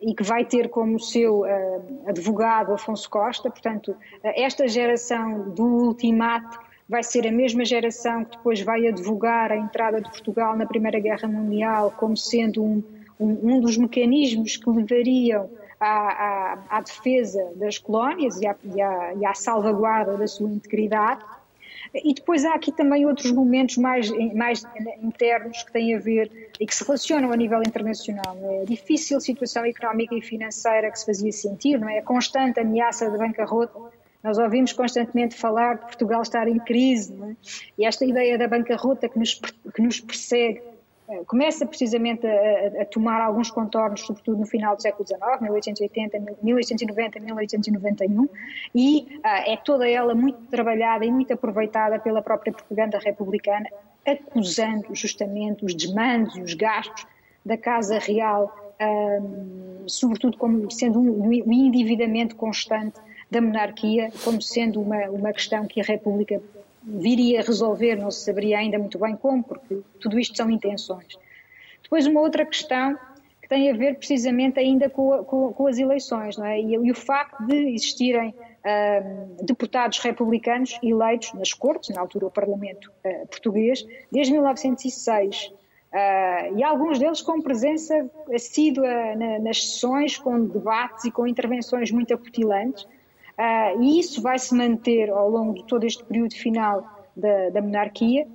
e 0.00 0.14
que 0.14 0.22
vai 0.22 0.44
ter 0.44 0.68
como 0.68 0.98
seu 0.98 1.40
uh, 1.40 2.08
advogado 2.08 2.72
Afonso 2.72 3.08
Costa. 3.08 3.50
Portanto, 3.50 3.92
uh, 3.92 3.96
esta 4.22 4.66
geração 4.66 5.50
do 5.50 5.64
ultimato 5.64 6.58
vai 6.88 7.04
ser 7.04 7.26
a 7.26 7.30
mesma 7.32 7.64
geração 7.64 8.24
que 8.24 8.36
depois 8.36 8.60
vai 8.60 8.86
advogar 8.88 9.52
a 9.52 9.56
entrada 9.56 10.00
de 10.00 10.10
Portugal 10.10 10.56
na 10.56 10.66
Primeira 10.66 10.98
Guerra 10.98 11.28
Mundial 11.28 11.94
como 11.96 12.16
sendo 12.16 12.64
um, 12.64 12.82
um, 13.18 13.38
um 13.42 13.60
dos 13.60 13.76
mecanismos 13.76 14.56
que 14.56 14.68
levariam 14.68 15.48
à, 15.78 15.88
à, 15.88 16.58
à 16.68 16.80
defesa 16.80 17.52
das 17.54 17.78
colónias 17.78 18.40
e 18.40 18.46
à, 18.46 18.56
e, 18.64 18.82
à, 18.82 19.14
e 19.14 19.24
à 19.24 19.34
salvaguarda 19.34 20.16
da 20.16 20.26
sua 20.26 20.50
integridade. 20.50 21.24
E 21.92 22.14
depois 22.14 22.44
há 22.44 22.54
aqui 22.54 22.70
também 22.70 23.04
outros 23.04 23.32
momentos 23.32 23.76
mais, 23.76 24.10
mais 24.32 24.64
internos 25.02 25.62
que 25.62 25.72
têm 25.72 25.96
a 25.96 25.98
ver 25.98 26.50
e 26.58 26.66
que 26.66 26.74
se 26.74 26.84
relacionam 26.84 27.32
a 27.32 27.36
nível 27.36 27.60
internacional. 27.60 28.36
É 28.42 28.62
a 28.62 28.64
difícil 28.64 29.20
situação 29.20 29.64
económica 29.64 30.14
e 30.14 30.22
financeira 30.22 30.90
que 30.90 30.98
se 30.98 31.06
fazia 31.06 31.32
sentir, 31.32 31.78
não 31.78 31.88
é? 31.88 31.98
a 31.98 32.02
constante 32.02 32.60
ameaça 32.60 33.10
de 33.10 33.18
bancarrota. 33.18 33.78
Nós 34.22 34.38
ouvimos 34.38 34.72
constantemente 34.72 35.34
falar 35.34 35.76
de 35.76 35.80
Portugal 35.82 36.22
estar 36.22 36.46
em 36.46 36.58
crise, 36.58 37.12
é? 37.12 37.34
e 37.78 37.84
esta 37.84 38.04
ideia 38.04 38.38
da 38.38 38.46
bancarrota 38.46 39.08
que 39.08 39.18
nos, 39.18 39.34
que 39.74 39.82
nos 39.82 39.98
persegue 40.00 40.62
começa 41.26 41.66
precisamente 41.66 42.26
a, 42.26 42.82
a, 42.82 42.84
tomar 42.84 43.20
alguns 43.20 43.50
contornos, 43.50 44.00
sobretudo 44.00 44.38
no 44.38 44.46
final 44.46 44.76
do 44.76 44.82
século 44.82 45.06
XIX, 45.06 45.20
1880, 45.40 46.18
1890, 46.42 47.20
1891, 47.20 48.28
e 48.74 49.20
é 49.24 49.56
toda 49.56 49.88
ela 49.88 50.14
muito 50.14 50.38
trabalhada 50.50 51.04
e 51.04 51.10
muito 51.10 51.32
aproveitada 51.32 51.98
pela 51.98 52.22
própria 52.22 52.52
propaganda 52.52 52.98
republicana, 52.98 53.66
acusando 54.06 54.94
justamente 54.94 55.64
os 55.64 55.74
desmandos 55.74 56.36
e 56.36 56.42
os 56.42 56.54
gastos 56.54 57.06
da 57.44 57.56
Casa 57.56 57.98
Real, 57.98 58.74
uh, 58.80 59.84
sobretudo 59.86 60.36
como 60.36 60.70
sendo 60.70 61.00
um, 61.00 61.28
um 61.28 61.52
endividamento 61.52 62.36
constante 62.36 63.00
da 63.30 63.40
monarquia, 63.40 64.10
como 64.24 64.42
sendo 64.42 64.80
uma, 64.80 65.08
uma 65.08 65.32
questão 65.32 65.66
que 65.66 65.80
a 65.80 65.84
República 65.84 66.40
viria 66.90 67.40
a 67.40 67.42
resolver, 67.42 67.96
não 67.96 68.10
se 68.10 68.24
saberia 68.24 68.58
ainda 68.58 68.78
muito 68.78 68.98
bem 68.98 69.16
como, 69.16 69.42
porque 69.42 69.80
tudo 70.00 70.18
isto 70.18 70.36
são 70.36 70.50
intenções. 70.50 71.18
Depois, 71.82 72.06
uma 72.06 72.20
outra 72.20 72.44
questão 72.44 72.98
que 73.40 73.48
tem 73.48 73.70
a 73.70 73.74
ver 73.74 73.96
precisamente 73.96 74.58
ainda 74.58 74.88
com, 74.88 75.24
com, 75.24 75.52
com 75.52 75.66
as 75.66 75.78
eleições, 75.78 76.36
não 76.36 76.46
é? 76.46 76.60
E, 76.60 76.74
e, 76.74 76.90
o 76.90 76.94
facto 76.94 77.44
de 77.46 77.74
existirem 77.74 78.30
uh, 78.30 79.44
deputados 79.44 79.98
republicanos 79.98 80.78
eleitos 80.82 81.32
nas 81.32 81.52
cortes, 81.52 81.90
na 81.90 82.00
altura 82.00 82.26
o 82.26 82.30
Parlamento 82.30 82.92
uh, 83.04 83.26
português, 83.26 83.84
desde 84.10 84.32
1906. 84.32 85.46
Uh, 85.46 85.56
ah, 85.92 86.48
e 86.54 86.62
alguns 86.62 87.00
deles 87.00 87.20
com 87.20 87.42
presença 87.42 88.08
assídua 88.32 89.16
na, 89.16 89.40
nas 89.40 89.72
sessões, 89.72 90.16
com 90.16 90.44
debates 90.46 91.04
e 91.04 91.10
com 91.10 91.26
intervenções 91.26 91.90
muito 91.90 92.14
acutilantes, 92.14 92.86
Uh, 93.40 93.82
e 93.82 93.98
isso 93.98 94.20
vai 94.20 94.38
se 94.38 94.54
manter 94.54 95.08
ao 95.08 95.30
longo 95.30 95.54
de 95.54 95.64
todo 95.64 95.84
este 95.84 96.04
período 96.04 96.34
final 96.34 96.84
da, 97.16 97.48
da, 97.48 97.62
monarquia, 97.62 98.28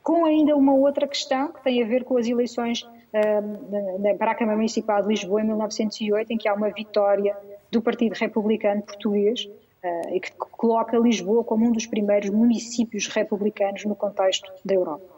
com 0.00 0.24
ainda 0.24 0.54
uma 0.54 0.72
outra 0.72 1.08
questão 1.08 1.52
que 1.52 1.60
tem 1.64 1.82
a 1.82 1.86
ver 1.86 2.04
com 2.04 2.16
as 2.16 2.28
eleições 2.28 2.88
na, 3.98 4.14
para 4.14 4.30
a 4.30 4.34
Câmara 4.36 4.56
Municipal 4.56 5.02
de 5.02 5.08
Lisboa 5.08 5.40
em 5.40 5.46
1908, 5.46 6.32
em 6.32 6.36
que 6.36 6.48
há 6.48 6.54
uma 6.54 6.70
vitória 6.70 7.36
do 7.68 7.82
Partido 7.82 8.12
Republicano 8.12 8.82
Português 8.82 9.44
uh, 9.44 10.14
e 10.14 10.20
que 10.20 10.30
coloca 10.36 10.96
Lisboa 10.98 11.42
como 11.42 11.66
um 11.66 11.72
dos 11.72 11.86
primeiros 11.86 12.30
municípios 12.30 13.08
republicanos 13.08 13.84
no 13.84 13.96
contexto 13.96 14.52
da 14.64 14.74
Europa. 14.74 15.13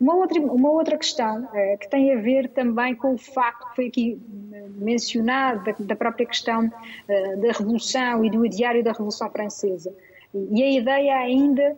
Uma 0.00 0.16
outra, 0.16 0.40
uma 0.40 0.70
outra 0.70 0.98
questão 0.98 1.48
eh, 1.54 1.76
que 1.76 1.88
tem 1.88 2.12
a 2.12 2.16
ver 2.16 2.48
também 2.48 2.94
com 2.94 3.14
o 3.14 3.18
facto 3.18 3.68
que 3.70 3.76
foi 3.76 3.86
aqui 3.86 4.20
eh, 4.52 4.64
mencionado, 4.76 5.64
da, 5.64 5.74
da 5.78 5.96
própria 5.96 6.26
questão 6.26 6.70
eh, 7.08 7.36
da 7.36 7.52
Revolução 7.52 8.24
e 8.24 8.30
do 8.30 8.44
ideário 8.44 8.82
da 8.82 8.92
Revolução 8.92 9.30
Francesa. 9.30 9.94
E, 10.34 10.60
e 10.60 10.62
a 10.62 10.70
ideia 10.80 11.16
ainda, 11.16 11.76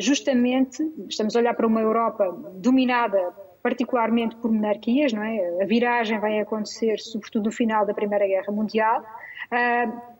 justamente, 0.00 0.82
estamos 1.08 1.36
a 1.36 1.38
olhar 1.38 1.54
para 1.54 1.66
uma 1.66 1.80
Europa 1.80 2.36
dominada 2.54 3.32
particularmente 3.62 4.34
por 4.36 4.50
monarquias, 4.50 5.12
não 5.12 5.22
é? 5.22 5.62
A 5.62 5.64
viragem 5.64 6.18
vai 6.18 6.40
acontecer 6.40 6.98
sobretudo 6.98 7.44
no 7.44 7.52
final 7.52 7.86
da 7.86 7.94
Primeira 7.94 8.26
Guerra 8.26 8.52
Mundial, 8.52 9.04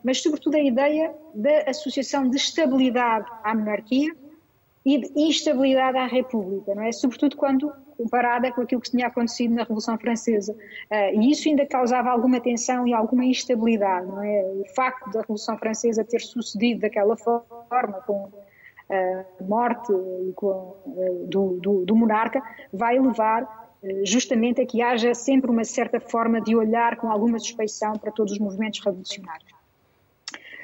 mas 0.01 0.21
sobretudo 0.23 0.55
a 0.55 0.61
ideia 0.61 1.13
da 1.35 1.69
associação 1.69 2.29
de 2.29 2.37
estabilidade 2.37 3.29
à 3.43 3.53
monarquia 3.53 4.15
e 4.85 4.97
de 4.99 5.11
instabilidade 5.15 5.97
à 5.97 6.05
República, 6.05 6.75
não 6.75 6.83
é? 6.83 6.91
Sobretudo 6.91 7.37
quando 7.37 7.71
comparada 7.97 8.51
com 8.51 8.61
aquilo 8.61 8.81
que 8.81 8.91
tinha 8.91 9.07
acontecido 9.07 9.53
na 9.53 9.61
Revolução 9.61 9.97
Francesa. 9.97 10.53
Uh, 10.53 11.21
e 11.21 11.31
isso 11.31 11.47
ainda 11.47 11.65
causava 11.65 12.09
alguma 12.09 12.39
tensão 12.39 12.87
e 12.87 12.93
alguma 12.93 13.23
instabilidade, 13.23 14.07
não 14.07 14.21
é? 14.21 14.43
O 14.43 14.65
facto 14.75 15.09
da 15.11 15.21
Revolução 15.21 15.57
Francesa 15.57 16.03
ter 16.03 16.19
sucedido 16.19 16.81
daquela 16.81 17.15
forma, 17.15 18.01
com 18.05 18.29
a 18.89 19.21
uh, 19.41 19.47
morte 19.47 19.93
com, 20.35 20.75
uh, 20.85 21.27
do, 21.27 21.59
do, 21.59 21.85
do, 21.85 21.95
monarca, 21.95 22.41
vai 22.71 22.99
levar 22.99 23.63
justamente 24.05 24.61
a 24.61 24.65
que 24.65 24.81
haja 24.81 25.13
sempre 25.13 25.51
uma 25.51 25.65
certa 25.65 25.99
forma 25.99 26.39
de 26.39 26.55
olhar 26.55 26.95
com 26.95 27.11
alguma 27.11 27.37
suspeição 27.37 27.93
para 27.93 28.11
todos 28.11 28.31
os 28.31 28.39
movimentos 28.39 28.79
revolucionários. 28.79 29.52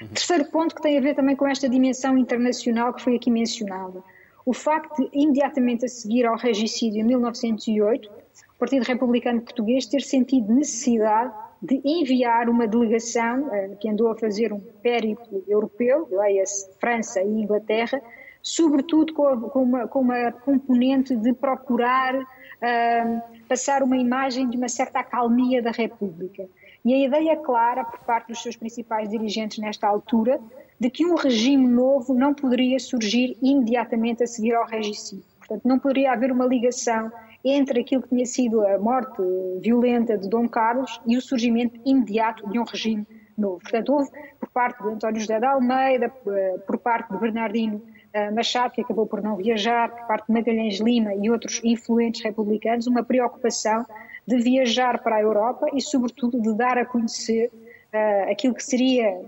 Uhum. 0.02 0.08
Terceiro 0.08 0.46
ponto 0.46 0.76
que 0.76 0.82
tem 0.82 0.98
a 0.98 1.02
ver 1.02 1.16
também 1.16 1.36
com 1.36 1.48
esta 1.48 1.68
dimensão 1.68 2.18
internacional 2.18 2.94
que 2.94 3.02
foi 3.02 3.16
aqui 3.16 3.30
mencionada. 3.30 4.04
O 4.46 4.54
facto 4.54 4.96
de, 4.96 5.10
imediatamente 5.14 5.86
a 5.86 5.88
seguir 5.88 6.26
ao 6.26 6.38
regicídio 6.38 7.02
em 7.02 7.04
1908, 7.04 8.10
o 8.10 8.60
Partido 8.60 8.84
Republicano 8.84 9.42
Português 9.42 9.86
ter 9.86 10.02
sentido 10.02 10.54
necessidade 10.54 11.34
de 11.62 11.82
enviar 11.84 12.50
uma 12.50 12.66
delegação 12.66 13.48
uh, 13.48 13.76
que 13.78 13.90
andou 13.90 14.10
a 14.10 14.16
fazer 14.16 14.54
um 14.54 14.60
périplo 14.82 15.44
europeu, 15.48 16.08
leia-se 16.10 16.70
França 16.80 17.22
e 17.22 17.28
Inglaterra, 17.28 18.02
sobretudo 18.42 19.14
com, 19.14 19.28
a, 19.28 19.38
com, 19.38 19.64
uma, 19.64 19.88
com 19.88 20.00
uma, 20.00 20.32
componente 20.32 21.16
de 21.16 21.34
procurar 21.34 22.16
uh, 22.16 23.46
passar 23.48 23.84
uma 23.84 23.98
imagem 23.98 24.50
de 24.50 24.58
uma 24.58 24.70
certa 24.70 25.00
acalmia 25.00 25.62
da 25.62 25.72
República. 25.72 26.48
E 26.90 26.94
a 26.96 27.06
ideia 27.06 27.38
clara, 27.38 27.84
por 27.84 28.00
parte 28.00 28.30
dos 28.30 28.42
seus 28.42 28.56
principais 28.56 29.08
dirigentes 29.08 29.60
nesta 29.60 29.86
altura, 29.86 30.42
de 30.80 30.90
que 30.90 31.06
um 31.06 31.14
regime 31.14 31.68
novo 31.68 32.16
não 32.16 32.34
poderia 32.34 32.80
surgir 32.80 33.38
imediatamente 33.44 34.24
a 34.24 34.26
seguir 34.26 34.56
ao 34.56 34.66
regicídio. 34.66 35.24
Portanto, 35.38 35.62
não 35.68 35.78
poderia 35.78 36.12
haver 36.12 36.32
uma 36.32 36.48
ligação 36.48 37.12
entre 37.46 37.82
aquilo 37.82 38.02
que 38.02 38.10
tinha 38.10 38.26
sido 38.26 38.66
a 38.66 38.80
morte 38.80 39.22
violenta 39.62 40.18
de 40.18 40.28
Dom 40.28 40.50
Carlos 40.50 41.00
e 41.06 41.16
o 41.16 41.22
surgimento 41.22 41.80
imediato 41.86 42.50
de 42.50 42.58
um 42.58 42.64
regime 42.64 43.06
novo. 43.38 43.60
Portanto, 43.60 43.94
houve, 43.94 44.10
por 44.40 44.50
parte 44.50 44.82
de 44.82 44.90
António 44.90 45.22
José 45.22 45.40
de 45.40 45.46
Almeida, 45.46 46.12
eh, 46.26 46.58
por 46.66 46.80
parte 46.80 47.14
de 47.14 47.20
Bernardino 47.20 47.84
eh, 48.14 48.32
Machado, 48.32 48.74
que 48.74 48.82
acabou 48.82 49.06
por 49.06 49.22
não 49.22 49.36
viajar, 49.36 49.92
por 49.92 50.08
parte 50.08 50.26
de 50.26 50.34
Magalhães 50.34 50.80
Lima 50.80 51.14
e 51.14 51.30
outros 51.30 51.62
influentes 51.64 52.24
republicanos, 52.24 52.88
uma 52.88 53.04
preocupação 53.04 53.86
de 54.30 54.38
viajar 54.38 55.02
para 55.02 55.16
a 55.16 55.22
Europa 55.22 55.66
e, 55.74 55.82
sobretudo, 55.82 56.40
de 56.40 56.54
dar 56.54 56.78
a 56.78 56.86
conhecer 56.86 57.50
uh, 57.52 58.32
aquilo 58.32 58.54
que 58.54 58.64
seria 58.64 59.20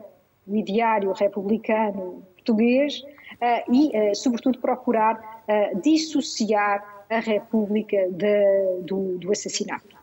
o 0.48 0.56
ideário 0.56 1.12
republicano 1.12 2.24
português 2.36 3.02
uh, 3.02 3.74
e, 3.74 3.88
uh, 3.88 4.16
sobretudo, 4.16 4.60
procurar 4.60 5.42
dissociar 5.84 7.04
a 7.10 7.20
República 7.20 7.98
de, 8.10 8.84
do, 8.86 9.18
do 9.18 9.32
assassinato. 9.34 9.98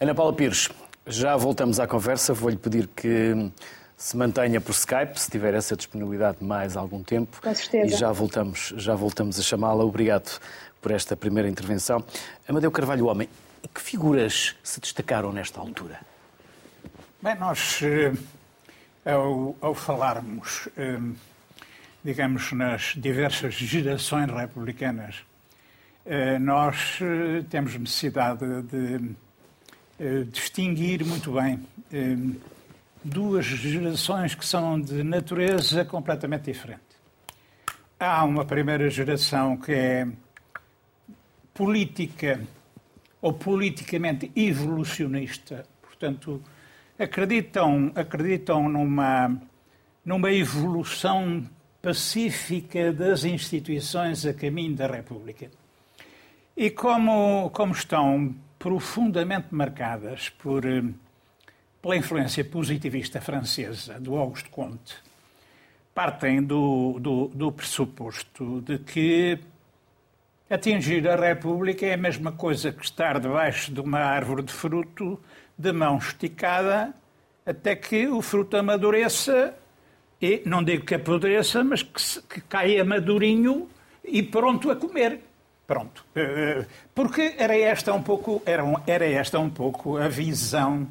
Ana 0.00 0.12
Paula 0.12 0.32
Pires, 0.32 0.68
já 1.06 1.36
voltamos 1.36 1.78
à 1.78 1.86
conversa. 1.86 2.34
Vou-lhe 2.34 2.56
pedir 2.56 2.88
que 2.88 3.52
se 3.96 4.16
mantenha 4.16 4.60
por 4.60 4.72
Skype, 4.72 5.20
se 5.20 5.30
tiver 5.30 5.54
essa 5.54 5.76
disponibilidade 5.76 6.38
mais 6.40 6.76
algum 6.76 7.00
tempo. 7.00 7.40
Com 7.40 7.54
certeza. 7.54 7.94
E 7.94 7.96
já 7.96 8.10
voltamos, 8.10 8.74
já 8.76 8.96
voltamos 8.96 9.38
a 9.38 9.42
chamá-la. 9.42 9.84
Obrigado 9.84 10.40
por 10.80 10.90
esta 10.90 11.16
primeira 11.16 11.48
intervenção. 11.48 12.02
Amadeu 12.48 12.72
Carvalho 12.72 13.06
Homem, 13.06 13.28
que 13.74 13.80
figuras 13.80 14.56
se 14.62 14.80
destacaram 14.80 15.32
nesta 15.32 15.60
altura? 15.60 16.00
Bem, 17.20 17.34
nós, 17.34 17.80
eh, 17.82 18.12
ao, 19.04 19.56
ao 19.60 19.74
falarmos, 19.74 20.68
eh, 20.76 20.98
digamos, 22.04 22.52
nas 22.52 22.94
diversas 22.96 23.54
gerações 23.54 24.30
republicanas, 24.30 25.24
eh, 26.06 26.38
nós 26.38 27.00
temos 27.50 27.74
necessidade 27.74 28.44
de 28.62 29.16
distinguir 30.30 31.04
muito 31.04 31.32
bem 31.32 31.66
duas 33.02 33.44
gerações 33.44 34.36
que 34.36 34.46
são 34.46 34.80
de 34.80 35.02
natureza 35.02 35.84
completamente 35.84 36.44
diferente. 36.44 36.82
Há 37.98 38.24
uma 38.24 38.44
primeira 38.44 38.88
geração 38.88 39.56
que 39.56 39.72
é 39.72 40.08
política 41.52 42.40
ou 43.20 43.32
politicamente 43.32 44.30
evolucionista, 44.34 45.66
portanto, 45.82 46.42
acreditam, 46.98 47.92
acreditam 47.94 48.68
numa, 48.68 49.40
numa 50.04 50.32
evolução 50.32 51.48
pacífica 51.80 52.92
das 52.92 53.24
instituições 53.24 54.26
a 54.26 54.34
caminho 54.34 54.74
da 54.74 54.86
República. 54.86 55.50
E 56.56 56.70
como, 56.70 57.50
como 57.50 57.72
estão 57.72 58.34
profundamente 58.58 59.46
marcadas 59.52 60.28
por, 60.28 60.64
eh, 60.64 60.82
pela 61.80 61.96
influência 61.96 62.44
positivista 62.44 63.20
francesa 63.20 64.00
do 64.00 64.16
Auguste 64.16 64.48
Comte, 64.48 64.96
partem 65.94 66.42
do, 66.42 66.98
do, 67.00 67.28
do 67.28 67.52
pressuposto 67.52 68.60
de 68.62 68.78
que 68.78 69.38
Atingir 70.50 71.06
a 71.06 71.14
República 71.14 71.84
é 71.84 71.92
a 71.92 71.98
mesma 71.98 72.32
coisa 72.32 72.72
que 72.72 72.82
estar 72.82 73.20
debaixo 73.20 73.70
de 73.70 73.80
uma 73.80 73.98
árvore 73.98 74.42
de 74.42 74.52
fruto, 74.52 75.20
de 75.58 75.72
mão 75.72 75.98
esticada, 75.98 76.94
até 77.44 77.76
que 77.76 78.08
o 78.08 78.22
fruto 78.22 78.56
amadureça 78.56 79.54
e, 80.20 80.40
não 80.46 80.64
digo 80.64 80.86
que 80.86 80.94
apodreça, 80.94 81.62
mas 81.62 81.82
que, 81.82 82.22
que 82.22 82.40
caia 82.40 82.82
madurinho 82.82 83.68
e 84.02 84.22
pronto 84.22 84.70
a 84.70 84.76
comer. 84.76 85.20
Pronto. 85.66 86.02
Eh, 86.16 86.64
porque 86.94 87.34
era 87.36 87.54
esta 87.54 87.92
um 87.92 88.02
pouco, 88.02 88.42
era, 88.46 88.62
era 88.86 89.04
esta 89.04 89.38
um 89.38 89.50
pouco 89.50 89.98
a 89.98 90.08
visão 90.08 90.88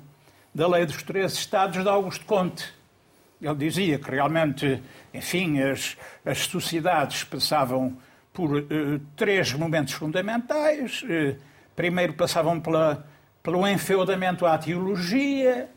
da 0.54 0.68
lei 0.68 0.86
dos 0.86 1.02
três 1.02 1.34
Estados 1.34 1.82
de 1.82 1.90
Augusto 1.90 2.26
Conte. 2.26 2.72
Ele 3.42 3.56
dizia 3.56 3.98
que 3.98 4.12
realmente, 4.12 4.84
enfim, 5.12 5.60
as, 5.62 5.98
as 6.24 6.46
sociedades 6.46 7.24
passavam 7.24 7.98
por 8.38 8.56
uh, 8.56 9.00
três 9.16 9.52
momentos 9.54 9.94
fundamentais. 9.94 11.02
Uh, 11.02 11.36
primeiro 11.76 12.14
passavam 12.14 12.60
pela, 12.60 13.04
pelo 13.42 13.68
enfeudamento 13.68 14.46
à 14.46 14.56
teologia, 14.60 15.68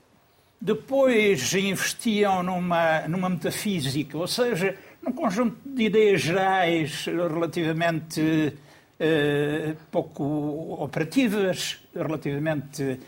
depois 0.61 1.55
investiam 1.55 2.43
numa, 2.43 3.09
numa 3.09 3.31
metafísica, 3.31 4.19
ou 4.19 4.27
seja, 4.27 4.77
num 5.03 5.11
conjunto 5.11 5.57
de 5.65 5.85
ideias 5.85 6.21
gerais 6.21 7.07
relativamente 7.07 8.21
uh, 8.21 9.77
pouco 9.91 10.77
operativas, 10.79 11.79
relativamente 11.95 13.01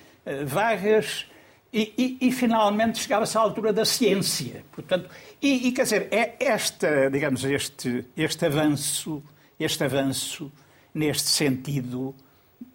vagas, 0.46 1.26
e, 1.72 1.92
e, 2.20 2.28
e, 2.28 2.32
finalmente 2.32 2.98
chegava-se 2.98 3.36
à 3.36 3.40
altura 3.40 3.72
da 3.72 3.84
ciência. 3.84 4.62
Portanto, 4.72 5.08
e, 5.40 5.68
e, 5.68 5.72
quer 5.72 5.84
dizer, 5.84 6.08
é 6.10 6.36
esta, 6.38 7.10
digamos, 7.10 7.44
este, 7.44 8.04
este 8.14 8.44
avanço 8.44 9.22
este 9.62 9.84
avanço 9.84 10.50
neste 10.94 11.28
sentido 11.28 12.14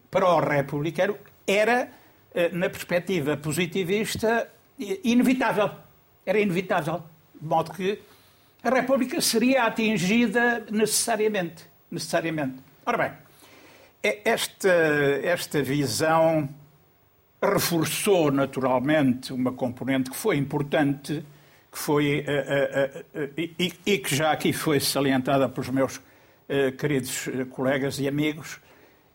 pró-republicano 0.10 1.18
era, 1.46 1.90
eh, 2.34 2.50
na 2.50 2.70
perspectiva 2.70 3.38
positivista, 3.38 4.50
inevitável. 5.04 5.70
Era 6.26 6.40
inevitável. 6.40 7.04
De 7.40 7.48
modo 7.48 7.72
que 7.72 8.00
a 8.64 8.70
República 8.70 9.22
seria 9.22 9.64
atingida 9.64 10.66
necessariamente. 10.72 11.66
necessariamente. 11.90 12.58
Ora 12.86 12.98
bem, 12.98 13.12
esta, 14.26 14.70
esta 15.24 15.62
visão 15.62 16.50
reforçou 17.42 18.32
naturalmente 18.32 19.32
uma 19.32 19.52
componente 19.52 20.10
que 20.10 20.18
foi 20.18 20.38
importante, 20.38 21.24
que 21.72 21.78
foi, 21.78 22.22
uh, 22.22 23.20
uh, 23.20 23.24
uh, 23.24 23.34
e, 23.38 23.74
e, 23.86 23.98
que 24.00 24.16
já 24.16 24.32
aqui 24.32 24.52
foi 24.52 24.80
salientada 24.80 25.48
pelos 25.48 25.70
meus 25.70 25.98
eh, 25.98 26.02
queridos 26.78 27.28
eh, 27.28 27.46
colegas 27.46 28.00
e 28.00 28.08
amigos, 28.08 28.60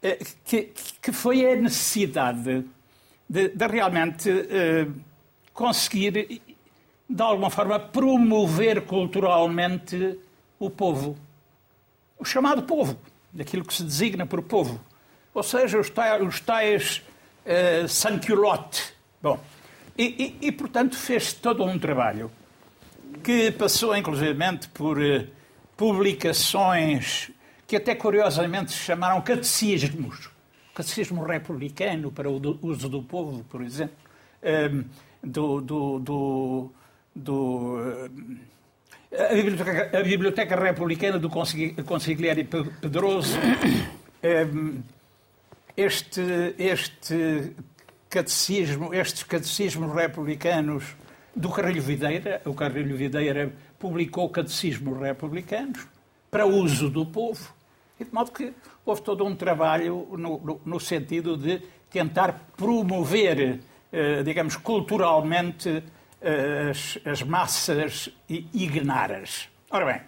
eh, 0.03 0.19
que, 0.45 0.73
que 1.01 1.13
foi 1.13 1.51
a 1.51 1.57
necessidade 1.57 2.65
de, 3.29 3.49
de 3.49 3.67
realmente 3.67 4.31
conseguir, 5.55 6.43
de 7.09 7.23
alguma 7.23 7.51
forma, 7.51 7.79
promover 7.79 8.83
culturalmente 8.83 10.19
o 10.59 10.69
povo. 10.69 11.17
O 12.19 12.25
chamado 12.25 12.63
povo, 12.63 12.99
daquilo 13.33 13.65
que 13.65 13.75
se 13.75 13.83
designa 13.83 14.27
por 14.27 14.43
povo. 14.43 14.81
Ou 15.35 15.43
seja, 15.43 15.79
os 15.79 15.89
tais, 15.89 16.23
os 16.23 16.41
tais 16.41 17.03
uh, 17.47 17.89
sans-culottes. 17.89 18.93
Bom, 19.23 19.41
e, 19.97 20.37
e, 20.41 20.49
e, 20.49 20.53
portanto, 20.53 20.97
fez 20.97 21.33
todo 21.33 21.65
um 21.65 21.79
trabalho 21.79 22.31
que 23.23 23.51
passou, 23.53 23.97
inclusivamente, 23.97 24.69
por. 24.69 24.99
Uh, 24.99 25.27
publicações 25.77 27.31
que 27.67 27.77
até 27.77 27.95
curiosamente 27.95 28.73
se 28.73 28.79
chamaram 28.79 29.21
catecismos. 29.21 30.31
Catecismo 30.75 31.25
republicano 31.25 32.11
para 32.11 32.31
o 32.31 32.59
uso 32.63 32.89
do 32.89 33.03
povo, 33.03 33.45
por 33.45 33.63
exemplo, 33.63 33.97
ehm, 34.43 34.85
do, 35.23 35.61
do, 35.61 35.99
do, 35.99 36.71
do 37.15 37.79
a, 39.13 39.35
biblioteca, 39.35 39.99
a, 39.99 40.03
biblioteca, 40.03 40.57
Republicana 40.57 41.19
do 41.19 41.29
Consigliere 41.31 42.45
Pedroso. 42.45 43.39
Ehm, 44.25 44.85
este, 45.77 46.55
este 46.57 47.57
catecismo, 48.09 48.95
estes 48.95 49.25
catecismos 49.25 49.93
republicanos 49.93 50.95
do 51.35 51.51
Carrilho 51.51 51.83
Videira, 51.83 52.41
o 52.45 52.55
Carrilho 52.55 52.97
Videira 52.97 53.53
publicou 53.83 54.31
catecismos 54.31 54.97
republicanos 54.97 55.89
para 56.31 56.47
uso 56.47 56.89
do 56.89 57.05
povo, 57.05 57.53
e 57.99 58.05
de 58.05 58.15
modo 58.15 58.31
que 58.31 58.55
houve 58.87 59.03
todo 59.03 59.25
um 59.25 59.35
trabalho 59.35 60.07
no, 60.13 60.39
no, 60.39 60.61
no 60.65 60.79
sentido 60.79 61.37
de 61.37 61.61
tentar 61.91 62.47
promover, 62.57 63.59
eh, 63.93 64.23
digamos, 64.23 64.57
culturalmente 64.57 65.83
eh, 66.21 66.71
as, 66.71 66.97
as, 67.05 67.23
massas 67.25 68.09
ignaras. 68.29 69.49
Ora 69.69 69.85
bem, 69.85 70.01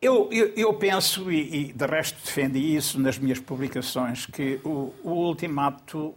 eu, 0.00 0.28
eu, 0.30 0.52
eu 0.54 0.74
penso, 0.74 1.32
e, 1.32 1.70
e, 1.70 1.72
de 1.72 1.86
resto 1.86 2.22
defendi 2.22 2.76
isso 2.76 3.00
nas 3.00 3.18
minhas 3.18 3.40
publicações, 3.40 4.26
que 4.26 4.60
o, 4.62 4.92
o 5.02 5.10
ultimato 5.10 6.14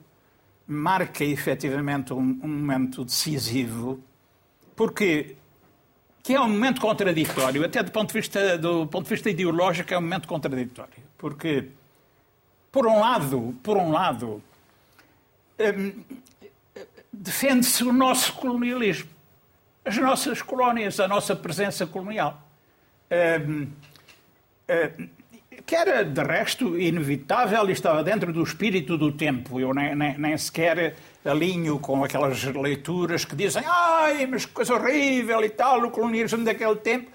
marca 0.67 1.23
efetivamente 1.23 2.11
um, 2.13 2.19
um 2.43 2.47
momento 2.47 3.05
decisivo, 3.05 4.03
porque 4.75 5.37
que 6.23 6.33
é 6.33 6.39
um 6.39 6.49
momento 6.49 6.79
contraditório, 6.79 7.65
até 7.65 7.81
do 7.81 7.91
ponto 7.91 8.09
de 8.09 8.13
vista, 8.13 8.57
do 8.57 8.85
ponto 8.87 9.05
de 9.05 9.09
vista 9.09 9.29
ideológico 9.29 9.93
é 9.93 9.97
um 9.97 10.01
momento 10.01 10.27
contraditório, 10.27 11.03
porque 11.17 11.69
por 12.71 12.87
um 12.87 12.99
lado, 12.99 13.55
por 13.63 13.77
um 13.77 13.91
lado, 13.91 14.41
hum, 15.59 16.03
defende-se 17.11 17.83
o 17.83 17.91
nosso 17.91 18.33
colonialismo, 18.33 19.09
as 19.83 19.97
nossas 19.97 20.41
colónias, 20.41 20.99
a 20.99 21.07
nossa 21.07 21.35
presença 21.35 21.85
colonial. 21.87 22.41
Hum, 23.11 23.67
hum, 24.69 25.09
que 25.65 25.75
era, 25.75 26.03
de 26.03 26.23
resto, 26.23 26.79
inevitável 26.79 27.69
e 27.69 27.73
estava 27.73 28.03
dentro 28.03 28.31
do 28.31 28.43
espírito 28.43 28.97
do 28.97 29.11
tempo. 29.11 29.59
Eu 29.59 29.73
nem, 29.73 29.95
nem, 29.95 30.17
nem 30.17 30.37
sequer 30.37 30.95
alinho 31.23 31.79
com 31.79 32.03
aquelas 32.03 32.43
leituras 32.43 33.25
que 33.25 33.35
dizem 33.35 33.63
ai, 33.65 34.25
mas 34.25 34.45
que 34.45 34.53
coisa 34.53 34.73
horrível 34.73 35.43
e 35.43 35.49
tal, 35.49 35.83
o 35.83 35.91
colonialismo 35.91 36.43
daquele 36.43 36.75
tempo. 36.77 37.11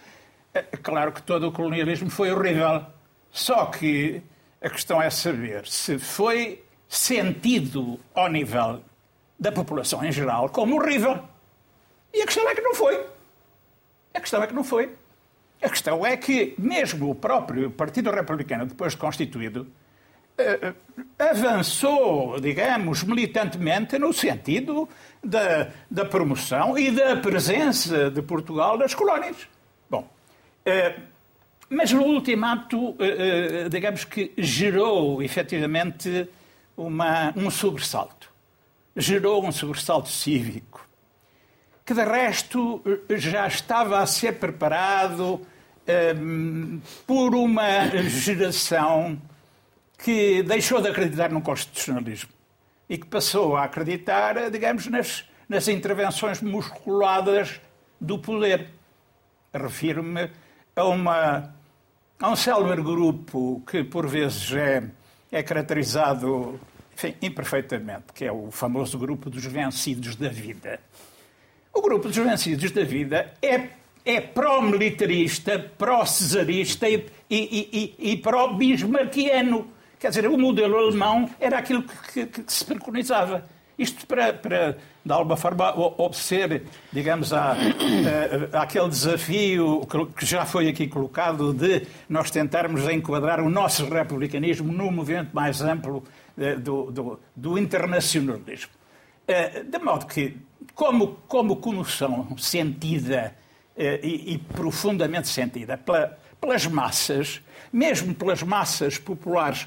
É, 0.55 0.63
claro 0.63 1.13
que 1.13 1.23
todo 1.23 1.49
o 1.49 1.53
colonialismo 1.53 2.11
foi 2.11 2.31
horrível. 2.31 2.85
Só 3.31 3.67
que 3.67 4.23
a 4.61 4.71
questão 4.71 5.01
é 5.03 5.11
saber 5.11 5.67
se 5.67 5.99
foi 5.99 6.65
sentido 6.89 8.01
ao 8.15 8.29
nível 8.29 8.83
da 9.39 9.53
população 9.53 10.05
em 10.05 10.13
geral 10.13 10.49
como 10.49 10.77
horrível. 10.77 11.23
E 12.13 12.23
a 12.23 12.27
questão 12.27 12.49
é 12.49 12.55
que 12.55 12.63
não 12.63 12.75
foi. 12.75 13.07
A 14.15 14.21
questão 14.21 14.43
é 14.43 14.47
que 14.47 14.55
não 14.55 14.65
foi. 14.65 14.91
A 15.63 15.69
questão 15.69 16.05
é 16.05 16.17
que, 16.17 16.55
mesmo 16.59 17.11
o 17.11 17.15
próprio 17.15 17.71
Partido 17.71 18.11
Republicano, 18.11 18.67
depois 18.67 18.93
de 18.93 18.99
constituído, 18.99 19.67
eh, 20.39 20.75
avançou, 21.19 22.39
digamos, 22.41 23.03
militantemente 23.03 23.99
no 23.99 24.13
sentido 24.13 24.89
da, 25.25 25.71
da 25.91 26.05
promoção 26.05 26.79
e 26.79 26.91
da 26.91 27.17
presença 27.17 28.11
de 28.11 28.21
Portugal 28.23 28.77
nas 28.77 28.95
colónias. 28.95 29.49
Bom, 29.89 30.09
eh, 30.65 30.95
mas 31.69 31.93
o 31.93 32.01
ultimato, 32.01 32.97
digamos 33.69 34.05
que 34.05 34.33
gerou 34.39 35.21
efetivamente 35.21 36.29
uma, 36.77 37.33
um 37.37 37.51
sobressalto. 37.51 38.33
Gerou 38.95 39.45
um 39.45 39.51
sobressalto 39.51 40.09
cívico, 40.09 40.86
que 41.87 41.95
de 41.95 42.03
resto 42.03 42.83
já 43.11 43.47
estava 43.47 44.01
a 44.01 44.07
ser 44.07 44.41
preparado 44.41 45.41
por 47.07 47.33
uma 47.37 47.87
geração 48.09 49.17
que 49.97 50.43
deixou 50.43 50.83
de 50.83 50.89
acreditar 50.89 51.31
no 51.31 51.41
constitucionalismo 51.41 52.31
e 52.89 52.99
que 52.99 53.07
passou 53.07 53.57
a 53.57 53.65
acreditar, 53.65 54.51
digamos, 54.51 54.89
nas, 54.89 55.25
nas 55.49 55.69
intervenções 55.69 56.43
musculadas 56.43 57.61
do 58.01 58.19
poder. 58.19 58.69
Refiro-me 59.55 60.29
a, 60.75 60.85
uma, 60.85 61.55
a 62.21 62.29
um 62.29 62.37
célebre 62.37 62.83
grupo 62.83 63.63
que, 63.65 63.85
por 63.85 64.09
vezes, 64.09 64.53
é, 64.53 64.83
é 65.31 65.43
caracterizado 65.43 66.61
enfim, 66.95 67.15
imperfeitamente, 67.23 68.13
que 68.13 68.25
é 68.25 68.33
o 68.33 68.51
famoso 68.51 68.99
grupo 68.99 69.31
dos 69.31 69.45
vencidos 69.45 70.17
da 70.17 70.29
vida. 70.29 70.81
O 71.77 71.83
grupo 71.83 72.09
dos 72.09 72.17
vencidos 72.17 72.71
da 72.71 72.85
vida 72.85 73.35
é 73.43 73.69
é 74.07 74.21
pró-militarista, 74.21 75.59
pró-cesarista 75.77 76.89
e, 76.89 77.05
e, 77.29 77.95
e, 77.99 78.13
e 78.13 78.17
pró-bismarquiano. 78.17 79.67
Quer 79.99 80.11
dizer, 80.11 80.29
o 80.29 80.39
modelo 80.39 80.79
alemão 80.79 81.29
era 81.41 81.59
aquilo 81.59 81.83
que, 81.83 82.27
que, 82.27 82.43
que 82.45 82.53
se 82.53 82.65
preconizava. 82.65 83.45
Isto 83.77 84.07
para, 84.07 84.33
para, 84.33 84.79
de 85.05 85.13
alguma 85.13 85.37
forma, 85.37 85.77
obedecer, 85.77 86.63
digamos, 86.93 87.33
à, 87.33 87.57
à, 88.53 88.63
àquele 88.63 88.89
desafio 88.89 89.87
que 90.17 90.25
já 90.25 90.47
foi 90.47 90.69
aqui 90.69 90.87
colocado 90.87 91.53
de 91.53 91.85
nós 92.09 92.31
tentarmos 92.31 92.89
enquadrar 92.89 93.41
o 93.41 93.51
nosso 93.51 93.87
republicanismo 93.87 94.73
num 94.73 94.93
movimento 94.93 95.35
mais 95.35 95.61
amplo 95.61 96.05
eh, 96.39 96.55
do, 96.55 96.93
do, 96.93 97.21
do 97.35 97.59
internacionalismo. 97.59 98.71
Eh, 99.27 99.65
de 99.65 99.79
modo 99.81 100.07
que, 100.07 100.37
como, 100.77 101.17
como 101.27 101.57
comoção 101.57 102.37
sentida 102.37 103.35
eh, 103.75 103.99
e, 104.03 104.35
e 104.35 104.39
profundamente 104.39 105.27
sentida 105.27 105.79
pela, 105.79 106.19
pelas 106.39 106.67
massas, 106.67 107.41
mesmo 107.73 108.15
pelas 108.15 108.43
massas 108.43 108.99
populares 108.99 109.67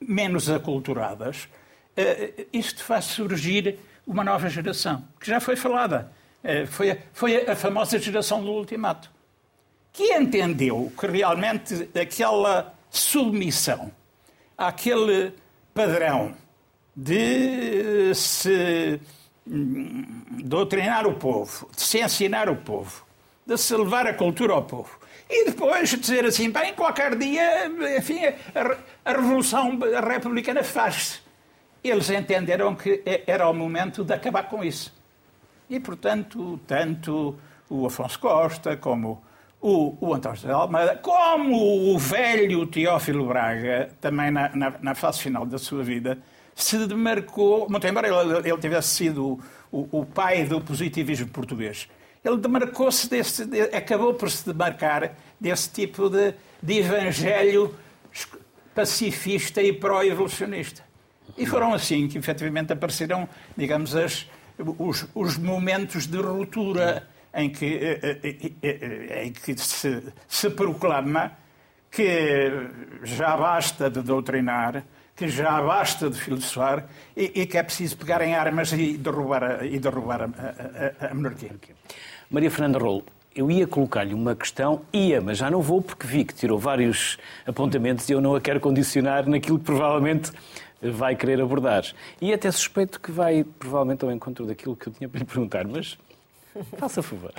menos 0.00 0.50
aculturadas, 0.50 1.48
eh, 1.96 2.46
isto 2.52 2.82
faz 2.82 3.04
surgir 3.04 3.78
uma 4.04 4.24
nova 4.24 4.50
geração, 4.50 5.04
que 5.20 5.28
já 5.28 5.38
foi 5.38 5.54
falada. 5.54 6.10
Eh, 6.42 6.66
foi, 6.66 6.90
a, 6.90 6.98
foi 7.12 7.48
a 7.48 7.54
famosa 7.54 7.96
geração 8.00 8.42
do 8.42 8.50
ultimato, 8.50 9.08
que 9.92 10.12
entendeu 10.14 10.92
que 10.98 11.06
realmente 11.06 11.88
aquela 11.96 12.74
submissão 12.90 13.92
àquele 14.58 15.32
padrão 15.72 16.34
de 16.96 18.12
se 18.16 19.00
hum, 19.00 19.23
doutrinar 19.46 21.06
o 21.06 21.14
povo, 21.14 21.68
de 21.74 21.82
se 21.82 22.00
ensinar 22.00 22.48
o 22.48 22.56
povo, 22.56 23.04
de 23.46 23.56
se 23.58 23.76
levar 23.76 24.06
a 24.06 24.14
cultura 24.14 24.52
ao 24.54 24.64
povo. 24.64 24.98
E 25.28 25.46
depois 25.46 25.90
dizer 25.90 26.24
assim, 26.24 26.50
bem, 26.50 26.74
qualquer 26.74 27.16
dia, 27.16 27.66
enfim, 27.98 28.20
a, 29.04 29.12
Revolução 29.12 29.78
Republicana 30.06 30.62
faz-se. 30.62 31.20
Eles 31.82 32.08
entenderam 32.10 32.74
que 32.74 33.02
era 33.26 33.48
o 33.48 33.52
momento 33.52 34.04
de 34.04 34.12
acabar 34.14 34.44
com 34.44 34.64
isso. 34.64 34.94
E, 35.68 35.78
portanto, 35.80 36.58
tanto 36.66 37.36
o 37.68 37.86
Afonso 37.86 38.18
Costa, 38.18 38.76
como 38.76 39.22
o, 39.60 39.96
o 40.00 40.14
António 40.14 40.38
de 40.38 40.50
Almeida, 40.50 40.96
como 40.96 41.94
o 41.94 41.98
velho 41.98 42.66
Teófilo 42.66 43.26
Braga, 43.26 43.90
também 44.00 44.30
na, 44.30 44.54
na, 44.54 44.74
na, 44.80 44.94
fase 44.94 45.20
final 45.20 45.46
da 45.46 45.58
sua 45.58 45.82
vida, 45.82 46.18
se 46.54 46.86
demarcou, 46.86 47.68
muito 47.68 47.86
embora 47.86 48.08
ele, 48.08 48.48
ele 48.48 48.58
tivesse 48.58 48.88
sido 48.88 49.40
o, 49.72 50.00
o 50.00 50.06
pai 50.06 50.44
do 50.44 50.60
positivismo 50.60 51.28
português, 51.28 51.88
ele 52.24 52.38
demarcou-se 52.38 53.08
desse, 53.08 53.42
acabou 53.74 54.14
por 54.14 54.30
se 54.30 54.46
demarcar 54.46 55.14
desse 55.38 55.70
tipo 55.70 56.08
de, 56.08 56.34
de 56.62 56.78
evangelho 56.78 57.74
pacifista 58.74 59.62
e 59.62 59.72
pró-evolucionista. 59.72 60.82
E 61.36 61.46
foram 61.46 61.74
assim 61.74 62.08
que 62.08 62.18
efetivamente 62.18 62.72
apareceram, 62.72 63.28
digamos, 63.56 63.94
as, 63.94 64.26
os, 64.78 65.06
os 65.14 65.36
momentos 65.36 66.06
de 66.06 66.18
ruptura 66.18 67.08
em 67.34 67.50
que, 67.50 67.66
eh, 67.66 68.18
eh, 68.22 68.52
eh, 68.62 69.24
em 69.24 69.32
que 69.32 69.58
se, 69.58 70.02
se 70.28 70.50
proclama 70.50 71.32
que 71.90 72.50
já 73.02 73.36
basta 73.36 73.90
de 73.90 74.02
doutrinar, 74.02 74.84
que 75.16 75.28
já 75.28 75.60
basta 75.62 76.10
de 76.10 76.20
filosofar 76.20 76.86
e, 77.16 77.42
e 77.42 77.46
que 77.46 77.56
é 77.56 77.62
preciso 77.62 77.96
pegar 77.96 78.20
em 78.22 78.34
armas 78.34 78.72
e 78.72 78.96
derrubar 78.96 79.44
a, 79.44 79.64
e 79.64 79.78
derrubar 79.78 80.22
a, 80.22 81.04
a, 81.04 81.10
a 81.10 81.14
monarquia. 81.14 81.52
Maria 82.30 82.50
Fernanda 82.50 82.78
Rolo, 82.78 83.04
eu 83.34 83.50
ia 83.50 83.66
colocar-lhe 83.66 84.14
uma 84.14 84.34
questão, 84.34 84.82
ia, 84.92 85.20
mas 85.20 85.38
já 85.38 85.50
não 85.50 85.60
vou 85.60 85.82
porque 85.82 86.06
vi 86.06 86.24
que 86.24 86.34
tirou 86.34 86.58
vários 86.58 87.18
apontamentos 87.46 88.08
e 88.08 88.12
eu 88.12 88.20
não 88.20 88.34
a 88.34 88.40
quero 88.40 88.60
condicionar 88.60 89.28
naquilo 89.28 89.58
que 89.58 89.64
provavelmente 89.64 90.32
vai 90.80 91.16
querer 91.16 91.40
abordar. 91.40 91.84
E 92.20 92.32
até 92.32 92.50
suspeito 92.50 93.00
que 93.00 93.10
vai 93.10 93.44
provavelmente 93.44 94.04
ao 94.04 94.12
encontro 94.12 94.46
daquilo 94.46 94.76
que 94.76 94.88
eu 94.88 94.92
tinha 94.92 95.08
para 95.08 95.18
lhe 95.18 95.24
perguntar, 95.24 95.66
mas 95.66 95.98
faça 96.76 97.02
favor. 97.02 97.32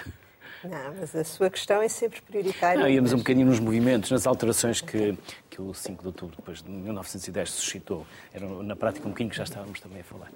Não, 0.69 0.95
mas 0.99 1.15
a 1.15 1.23
sua 1.23 1.49
questão 1.49 1.81
é 1.81 1.87
sempre 1.87 2.21
prioritária. 2.21 2.81
Não, 2.81 2.89
íamos 2.89 3.11
mas... 3.11 3.19
um 3.19 3.23
bocadinho 3.23 3.47
nos 3.47 3.59
movimentos, 3.59 4.11
nas 4.11 4.25
alterações 4.25 4.81
que, 4.81 5.17
que 5.49 5.61
o 5.61 5.73
5 5.73 6.01
de 6.01 6.07
outubro, 6.07 6.35
depois 6.35 6.61
de 6.61 6.69
1910, 6.69 7.49
suscitou. 7.49 8.05
Era 8.33 8.47
na 8.63 8.75
prática 8.75 9.05
um 9.05 9.11
bocadinho 9.11 9.29
que 9.29 9.37
já 9.37 9.43
estávamos 9.43 9.79
também 9.79 10.01
a 10.01 10.03
falar. 10.03 10.31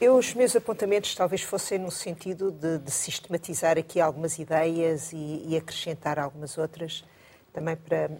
Eu, 0.00 0.16
os 0.16 0.34
meus 0.34 0.54
apontamentos 0.54 1.14
talvez 1.14 1.42
fossem 1.42 1.78
no 1.78 1.90
sentido 1.90 2.50
de, 2.50 2.78
de 2.78 2.90
sistematizar 2.90 3.78
aqui 3.78 4.00
algumas 4.00 4.38
ideias 4.38 5.12
e, 5.12 5.44
e 5.46 5.56
acrescentar 5.56 6.18
algumas 6.18 6.58
outras, 6.58 7.04
também 7.52 7.76
para 7.76 8.10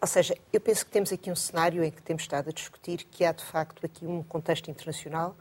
ou 0.00 0.06
seja, 0.06 0.36
eu 0.52 0.60
penso 0.60 0.86
que 0.86 0.92
temos 0.92 1.12
aqui 1.12 1.28
um 1.28 1.34
cenário 1.34 1.82
em 1.82 1.90
que 1.90 2.00
temos 2.00 2.22
estado 2.22 2.50
a 2.50 2.52
discutir 2.52 3.04
que 3.10 3.24
há, 3.24 3.32
de 3.32 3.42
facto, 3.42 3.84
aqui 3.84 4.06
um 4.06 4.22
contexto 4.22 4.70
internacional 4.70 5.36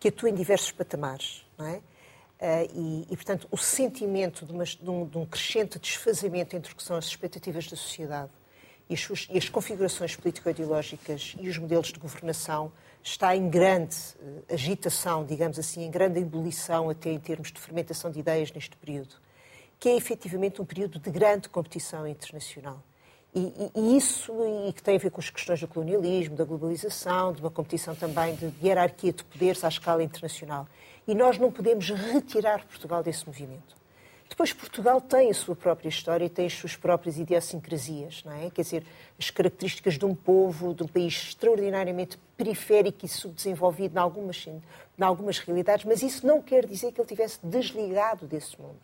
que 0.00 0.08
atua 0.08 0.30
em 0.30 0.34
diversos 0.34 0.72
patamares, 0.72 1.46
não 1.56 1.66
é? 1.66 1.80
Uh, 2.40 2.72
e, 2.74 3.06
e, 3.10 3.16
portanto, 3.16 3.46
o 3.50 3.56
sentimento 3.58 4.46
de, 4.46 4.52
uma, 4.52 4.64
de, 4.64 4.88
um, 4.88 5.04
de, 5.04 5.18
um, 5.18 5.26
crescente 5.26 5.78
desfazamento 5.78 6.56
entre 6.56 6.72
o 6.72 6.76
que 6.76 6.82
são 6.82 6.96
as 6.96 7.04
expectativas 7.04 7.66
da 7.66 7.76
sociedade 7.76 8.30
e 8.88 8.94
as, 8.94 9.00
suas, 9.00 9.28
e 9.30 9.36
as 9.36 9.46
configurações 9.50 10.16
político-ideológicas 10.16 11.36
e 11.38 11.50
os 11.50 11.58
modelos 11.58 11.88
de 11.88 11.98
governação 11.98 12.72
está 13.02 13.36
em 13.36 13.46
grande 13.50 13.94
uh, 13.94 14.54
agitação, 14.54 15.22
digamos 15.22 15.58
assim, 15.58 15.84
em 15.84 15.90
grande 15.90 16.18
ebulição, 16.18 16.88
até 16.88 17.12
em 17.12 17.20
termos 17.20 17.52
de 17.52 17.60
fermentação 17.60 18.10
de 18.10 18.20
ideias 18.20 18.50
neste 18.52 18.74
período, 18.74 19.16
que 19.78 19.90
é 19.90 19.96
efetivamente 19.96 20.62
um 20.62 20.64
período 20.64 20.98
de 20.98 21.10
grande 21.10 21.46
competição 21.46 22.08
internacional. 22.08 22.82
E, 23.34 23.40
e, 23.40 23.80
e, 23.80 23.96
isso 23.98 24.32
e 24.68 24.72
que 24.72 24.82
tem 24.82 24.96
a 24.96 24.98
ver 24.98 25.10
com 25.10 25.20
as 25.20 25.28
questões 25.28 25.60
do 25.60 25.68
colonialismo, 25.68 26.34
da 26.34 26.44
globalização, 26.44 27.34
de 27.34 27.40
uma 27.40 27.50
competição 27.50 27.94
também 27.94 28.34
de 28.34 28.50
hierarquia 28.62 29.12
de 29.12 29.22
poderes 29.22 29.62
à 29.62 29.68
escala 29.68 30.02
internacional. 30.02 30.66
E 31.10 31.14
nós 31.16 31.38
não 31.38 31.50
podemos 31.50 31.90
retirar 31.90 32.64
Portugal 32.66 33.02
desse 33.02 33.26
movimento. 33.26 33.74
Depois, 34.28 34.52
Portugal 34.52 35.00
tem 35.00 35.28
a 35.28 35.34
sua 35.34 35.56
própria 35.56 35.88
história 35.88 36.24
e 36.24 36.28
tem 36.28 36.46
as 36.46 36.52
suas 36.52 36.76
próprias 36.76 37.18
idiosincrasias, 37.18 38.22
não 38.22 38.30
é? 38.30 38.48
Quer 38.48 38.62
dizer, 38.62 38.86
as 39.18 39.28
características 39.28 39.98
de 39.98 40.04
um 40.04 40.14
povo, 40.14 40.72
de 40.72 40.84
um 40.84 40.86
país 40.86 41.12
extraordinariamente 41.14 42.16
periférico 42.36 43.04
e 43.04 43.08
subdesenvolvido 43.08 43.96
em 43.96 44.00
algumas, 44.00 44.46
em 44.46 44.62
algumas 45.00 45.40
realidades, 45.40 45.84
mas 45.84 46.00
isso 46.00 46.24
não 46.24 46.40
quer 46.40 46.64
dizer 46.64 46.92
que 46.92 47.00
ele 47.00 47.08
tivesse 47.08 47.40
desligado 47.42 48.24
desse 48.28 48.56
mundo. 48.60 48.78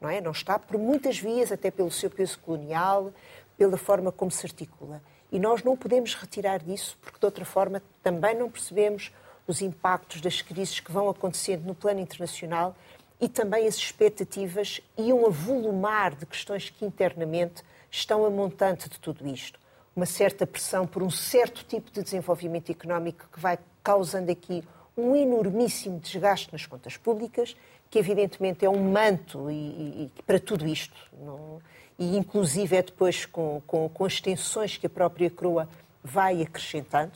Não, 0.00 0.08
é? 0.08 0.18
não 0.18 0.32
está 0.32 0.58
por 0.58 0.78
muitas 0.78 1.18
vias, 1.18 1.52
até 1.52 1.70
pelo 1.70 1.90
seu 1.90 2.08
peso 2.08 2.38
colonial, 2.38 3.12
pela 3.58 3.76
forma 3.76 4.10
como 4.10 4.30
se 4.30 4.46
articula. 4.46 5.02
E 5.30 5.38
nós 5.38 5.62
não 5.62 5.76
podemos 5.76 6.14
retirar 6.14 6.60
disso, 6.60 6.96
porque 7.02 7.18
de 7.18 7.26
outra 7.26 7.44
forma 7.44 7.82
também 8.02 8.34
não 8.34 8.50
percebemos 8.50 9.12
os 9.50 9.60
impactos 9.60 10.20
das 10.20 10.40
crises 10.40 10.80
que 10.80 10.92
vão 10.92 11.08
acontecendo 11.08 11.64
no 11.64 11.74
plano 11.74 12.00
internacional 12.00 12.74
e 13.20 13.28
também 13.28 13.66
as 13.66 13.76
expectativas 13.76 14.80
e 14.96 15.12
um 15.12 15.26
avolumar 15.26 16.14
de 16.14 16.24
questões 16.24 16.70
que 16.70 16.84
internamente 16.84 17.62
estão 17.90 18.24
a 18.24 18.30
montante 18.30 18.88
de 18.88 18.98
tudo 18.98 19.26
isto. 19.28 19.58
Uma 19.94 20.06
certa 20.06 20.46
pressão 20.46 20.86
por 20.86 21.02
um 21.02 21.10
certo 21.10 21.64
tipo 21.64 21.90
de 21.90 22.02
desenvolvimento 22.02 22.70
económico 22.70 23.28
que 23.30 23.40
vai 23.40 23.58
causando 23.82 24.30
aqui 24.30 24.64
um 24.96 25.14
enormíssimo 25.14 25.98
desgaste 25.98 26.52
nas 26.52 26.66
contas 26.66 26.96
públicas, 26.96 27.56
que 27.90 27.98
evidentemente 27.98 28.64
é 28.64 28.70
um 28.70 28.90
manto 28.90 29.50
e, 29.50 29.54
e, 29.54 30.10
para 30.26 30.38
tudo 30.38 30.66
isto. 30.66 30.96
Não, 31.20 31.60
e 31.98 32.16
inclusive 32.16 32.76
é 32.76 32.82
depois 32.82 33.26
com, 33.26 33.60
com, 33.66 33.88
com 33.88 34.04
as 34.04 34.20
tensões 34.20 34.76
que 34.76 34.86
a 34.86 34.90
própria 34.90 35.28
coroa 35.28 35.68
vai 36.02 36.40
acrescentando. 36.40 37.12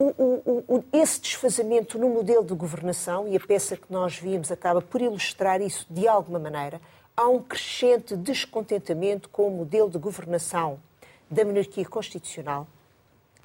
O, 0.00 0.64
o, 0.66 0.76
o, 0.76 0.84
esse 0.94 1.20
desfazamento 1.20 1.98
no 1.98 2.08
modelo 2.08 2.42
de 2.42 2.54
governação, 2.54 3.28
e 3.28 3.36
a 3.36 3.40
peça 3.40 3.76
que 3.76 3.92
nós 3.92 4.16
vimos 4.16 4.50
acaba 4.50 4.80
por 4.80 5.02
ilustrar 5.02 5.60
isso 5.60 5.86
de 5.90 6.08
alguma 6.08 6.38
maneira, 6.38 6.80
há 7.14 7.28
um 7.28 7.42
crescente 7.42 8.16
descontentamento 8.16 9.28
com 9.28 9.46
o 9.46 9.50
modelo 9.50 9.90
de 9.90 9.98
governação 9.98 10.80
da 11.30 11.44
monarquia 11.44 11.84
constitucional, 11.84 12.66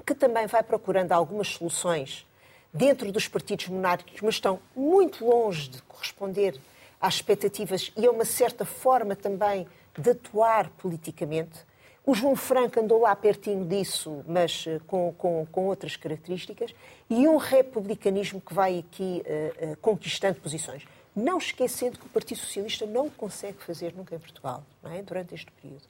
que 0.05 0.15
também 0.15 0.47
vai 0.47 0.63
procurando 0.63 1.11
algumas 1.11 1.49
soluções 1.49 2.25
dentro 2.73 3.11
dos 3.11 3.27
partidos 3.27 3.67
monárquicos, 3.67 4.21
mas 4.21 4.35
estão 4.35 4.59
muito 4.73 5.25
longe 5.25 5.69
de 5.69 5.81
corresponder 5.81 6.57
às 7.01 7.15
expectativas 7.15 7.91
e 7.97 8.05
a 8.05 8.11
uma 8.11 8.23
certa 8.23 8.63
forma 8.63 9.13
também 9.13 9.67
de 9.97 10.09
atuar 10.09 10.69
politicamente. 10.77 11.65
O 12.07 12.13
João 12.13 12.35
Franco 12.35 12.79
andou 12.79 13.01
lá 13.01 13.15
pertinho 13.15 13.65
disso, 13.65 14.23
mas 14.27 14.65
eh, 14.67 14.79
com, 14.85 15.11
com, 15.17 15.43
com 15.51 15.65
outras 15.65 15.95
características, 15.95 16.71
e 17.09 17.27
um 17.27 17.37
republicanismo 17.37 18.39
que 18.39 18.53
vai 18.53 18.77
aqui 18.77 19.23
uh, 19.25 19.71
uh, 19.71 19.77
conquistando 19.77 20.39
posições. 20.39 20.83
Não 21.15 21.39
esquecendo 21.39 21.97
que 21.97 22.05
o 22.05 22.09
Partido 22.09 22.37
Socialista 22.37 22.85
não 22.85 23.09
consegue 23.09 23.57
fazer 23.63 23.91
nunca 23.95 24.13
em 24.13 24.19
Portugal, 24.19 24.63
é? 24.83 25.01
durante 25.01 25.33
este 25.33 25.51
período. 25.51 25.81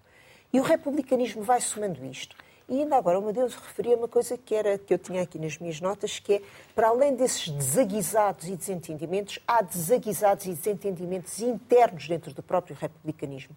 E 0.53 0.59
o 0.59 0.63
republicanismo 0.63 1.43
vai 1.43 1.59
somando 1.59 2.05
isto. 2.05 2.37
E 2.69 2.79
ainda 2.79 2.95
agora, 2.95 3.19
uma 3.19 3.33
deles 3.33 3.53
referia 3.53 3.97
uma 3.97 4.07
coisa 4.07 4.37
que, 4.37 4.55
era, 4.55 4.77
que 4.77 4.93
eu 4.93 4.97
tinha 4.97 5.21
aqui 5.21 5.37
nas 5.37 5.57
minhas 5.57 5.81
notas, 5.81 6.17
que 6.17 6.35
é, 6.35 6.41
para 6.73 6.87
além 6.87 7.13
desses 7.13 7.49
desaguisados 7.49 8.47
e 8.47 8.55
desentendimentos, 8.55 9.39
há 9.45 9.61
desaguisados 9.61 10.45
e 10.45 10.53
desentendimentos 10.53 11.41
internos 11.41 12.07
dentro 12.07 12.33
do 12.33 12.41
próprio 12.41 12.77
republicanismo 12.79 13.53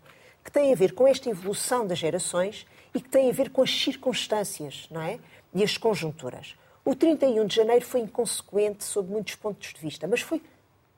que 0.49 0.53
tem 0.53 0.73
a 0.73 0.75
ver 0.75 0.95
com 0.95 1.07
esta 1.07 1.29
evolução 1.29 1.87
das 1.87 1.99
gerações 1.99 2.67
e 2.95 3.03
que 3.03 3.09
tem 3.11 3.29
a 3.29 3.33
ver 3.35 3.51
com 3.51 3.61
as 3.61 3.71
circunstâncias 3.71 4.89
não 4.91 5.03
é? 5.03 5.19
e 5.53 5.63
as 5.63 5.77
conjunturas. 5.77 6.57
O 6.87 6.95
31 6.95 7.45
de 7.45 7.55
janeiro 7.55 7.85
foi 7.85 8.01
inconsequente 8.01 8.83
sob 8.83 9.13
muitos 9.13 9.35
pontos 9.35 9.75
de 9.75 9.79
vista, 9.79 10.07
mas 10.07 10.23
foi 10.23 10.41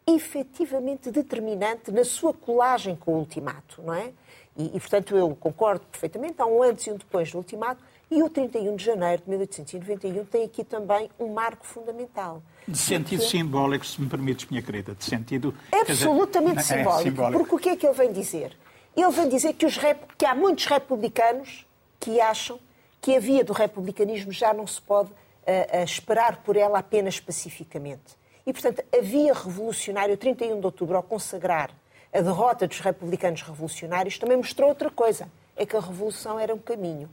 efetivamente 0.07 1.11
determinante 1.11 1.91
na 1.91 2.05
sua 2.05 2.33
colagem 2.33 2.95
com 2.95 3.15
o 3.15 3.19
ultimato, 3.19 3.83
não 3.83 3.93
é? 3.93 4.13
E, 4.57 4.77
e, 4.77 4.81
portanto, 4.81 5.17
eu 5.17 5.35
concordo 5.35 5.85
perfeitamente, 5.91 6.41
há 6.41 6.47
um 6.47 6.63
antes 6.63 6.87
e 6.87 6.93
um 6.93 6.97
depois 6.97 7.33
do 7.33 7.39
ultimato, 7.39 7.83
e 8.09 8.23
o 8.23 8.31
31 8.31 8.77
de 8.77 8.85
janeiro 8.85 9.23
de 9.25 9.31
1891 9.31 10.25
tem 10.27 10.45
aqui 10.45 10.63
também 10.63 11.11
um 11.19 11.33
marco 11.33 11.67
fundamental. 11.67 12.41
De 12.69 12.79
sentido 12.79 13.25
simbólico, 13.25 13.85
se 13.85 14.01
me 14.01 14.09
permites, 14.09 14.49
minha 14.49 14.63
querida, 14.63 14.95
de 14.95 15.05
sentido... 15.05 15.53
Absolutamente 15.73 16.59
dizer, 16.59 16.79
simbólico, 16.79 17.01
é 17.01 17.11
simbólico, 17.11 17.39
porque 17.41 17.55
o 17.57 17.59
que 17.59 17.69
é 17.71 17.77
que 17.77 17.87
ele 17.87 17.95
vem 17.95 18.13
dizer? 18.13 18.57
Ele 18.97 19.11
vem 19.11 19.29
dizer 19.29 19.55
que, 19.55 19.67
rep... 19.67 19.99
que 20.17 20.27
há 20.27 20.35
muitos 20.35 20.67
republicanos 20.67 21.67
que 21.99 22.21
acham 22.21 22.59
que 23.01 23.17
a 23.17 23.21
via 23.21 23.45
do 23.45 23.53
republicanismo 23.53 24.33
já 24.33 24.53
não 24.53 24.67
se 24.67 24.81
pode 24.81 25.11
uh, 25.11 25.13
uh, 25.13 25.85
esperar 25.85 26.39
por 26.39 26.57
ela 26.57 26.79
apenas 26.79 27.19
pacificamente. 27.19 28.19
E, 28.47 28.53
portanto, 28.53 28.83
a 28.93 29.01
via 29.01 29.33
revolucionária, 29.33 30.15
o 30.15 30.19
31 30.19 30.61
de 30.61 30.67
outubro, 30.67 30.97
ao 30.97 31.03
consagrar 31.03 31.71
a 32.13 32.21
derrota 32.21 32.67
dos 32.67 32.81
republicanos 32.81 33.43
revolucionários, 33.43 34.19
também 34.19 34.37
mostrou 34.37 34.69
outra 34.69 34.91
coisa: 34.91 35.31
é 35.57 35.65
que 35.65 35.77
a 35.77 35.81
revolução 35.81 36.39
era 36.39 36.55
um 36.55 36.59
caminho. 36.59 37.09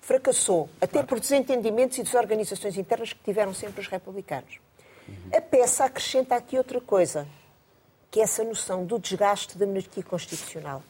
Fracassou, 0.00 0.68
até 0.80 0.92
claro. 0.92 1.08
por 1.08 1.20
desentendimentos 1.20 1.98
e 1.98 2.02
desorganizações 2.02 2.78
internas 2.78 3.12
que 3.12 3.18
tiveram 3.24 3.52
sempre 3.52 3.80
os 3.80 3.88
republicanos. 3.88 4.60
A 5.36 5.40
peça 5.40 5.84
acrescenta 5.84 6.36
aqui 6.36 6.56
outra 6.56 6.80
coisa, 6.80 7.26
que 8.16 8.20
é 8.20 8.22
essa 8.22 8.42
noção 8.42 8.82
do 8.86 8.98
desgaste 8.98 9.58
da 9.58 9.66
monarquia 9.66 10.02
constitucional. 10.02 10.82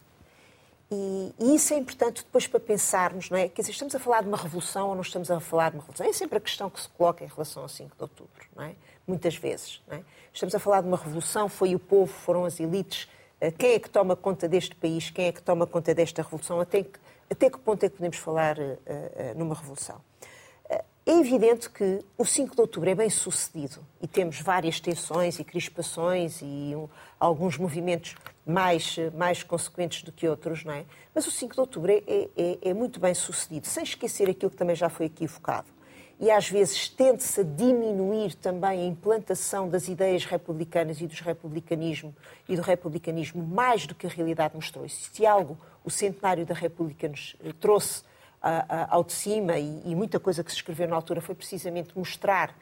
E, 0.88 1.34
e, 1.40 1.56
isso 1.56 1.74
é 1.74 1.76
importante 1.76 2.22
depois 2.22 2.46
para 2.46 2.60
pensarmos, 2.60 3.30
não 3.30 3.36
é? 3.36 3.48
Quer 3.48 3.62
dizer, 3.62 3.72
estamos 3.72 3.96
a 3.96 3.98
falar 3.98 4.20
de 4.20 4.28
uma 4.28 4.36
revolução 4.36 4.90
ou 4.90 4.94
não 4.94 5.02
estamos 5.02 5.28
a 5.28 5.40
falar 5.40 5.70
de 5.70 5.76
uma 5.76 5.80
revolução? 5.80 6.06
É 6.06 6.12
sempre 6.12 6.38
a 6.38 6.40
questão 6.40 6.70
que 6.70 6.80
se 6.80 6.88
coloca 6.90 7.24
em 7.24 7.26
relação 7.26 7.64
ao 7.64 7.68
5 7.68 7.96
de 7.96 8.00
outubro, 8.00 8.46
não 8.54 8.62
é? 8.62 8.76
Muitas 9.04 9.34
vezes, 9.34 9.82
não 9.88 9.96
é? 9.96 10.04
Estamos 10.32 10.54
a 10.54 10.60
falar 10.60 10.82
de 10.82 10.86
uma 10.86 10.96
revolução, 10.96 11.48
foi 11.48 11.74
o 11.74 11.80
povo, 11.80 12.12
foram 12.12 12.44
as 12.44 12.60
elites. 12.60 13.08
Eh, 13.40 13.50
quem 13.50 13.72
é 13.72 13.80
que 13.80 13.90
toma 13.90 14.14
conta 14.14 14.48
deste 14.48 14.76
país? 14.76 15.10
Quem 15.10 15.26
é 15.26 15.32
que 15.32 15.42
toma 15.42 15.66
conta 15.66 15.92
desta 15.92 16.22
revolução? 16.22 16.60
Até 16.60 16.84
que, 16.84 17.00
até 17.28 17.50
que 17.50 17.58
ponto 17.58 17.82
é 17.82 17.88
que 17.88 17.96
podemos 17.96 18.18
falar 18.18 18.56
uh, 18.56 18.62
uh, 18.62 19.36
numa 19.36 19.56
revolução? 19.56 20.00
É 21.08 21.20
evidente 21.20 21.70
que 21.70 22.04
o 22.18 22.24
5 22.24 22.56
de 22.56 22.60
outubro 22.60 22.90
é 22.90 22.94
bem 22.96 23.08
sucedido 23.08 23.78
e 24.02 24.08
temos 24.08 24.40
várias 24.40 24.80
tensões 24.80 25.38
e 25.38 25.44
crispações 25.44 26.40
e 26.42 26.74
um, 26.74 26.88
alguns 27.20 27.56
movimentos 27.56 28.16
mais, 28.44 28.96
mais 29.14 29.40
consequentes 29.44 30.02
do 30.02 30.10
que 30.10 30.26
outros, 30.26 30.64
não 30.64 30.72
é? 30.72 30.84
Mas 31.14 31.24
o 31.28 31.30
5 31.30 31.54
de 31.54 31.60
outubro 31.60 31.92
é, 31.92 32.02
é, 32.36 32.58
é 32.60 32.74
muito 32.74 32.98
bem 32.98 33.14
sucedido, 33.14 33.68
sem 33.68 33.84
esquecer 33.84 34.28
aquilo 34.28 34.50
que 34.50 34.56
também 34.56 34.74
já 34.74 34.88
foi 34.88 35.06
aqui 35.06 35.22
evocado. 35.22 35.68
E 36.18 36.28
às 36.28 36.50
vezes 36.50 36.88
tende-se 36.88 37.42
a 37.42 37.44
diminuir 37.44 38.34
também 38.34 38.80
a 38.80 38.86
implantação 38.86 39.68
das 39.68 39.86
ideias 39.86 40.24
republicanas 40.24 41.00
e 41.00 41.06
dos 41.06 41.20
republicanismo 41.20 42.12
e 42.48 42.56
do 42.56 42.62
republicanismo 42.62 43.46
mais 43.46 43.86
do 43.86 43.94
que 43.94 44.08
a 44.08 44.10
realidade 44.10 44.56
mostrou. 44.56 44.88
Se 44.88 45.24
algo 45.24 45.56
o 45.84 45.90
centenário 45.90 46.44
da 46.44 46.54
República 46.54 47.06
nos 47.06 47.36
eh, 48.46 48.86
ao 48.88 49.02
de 49.02 49.12
cima 49.12 49.58
e, 49.58 49.82
e 49.84 49.94
muita 49.96 50.20
coisa 50.20 50.44
que 50.44 50.50
se 50.50 50.58
escreveu 50.58 50.86
na 50.86 50.94
altura 50.94 51.20
foi 51.20 51.34
precisamente 51.34 51.98
mostrar 51.98 52.54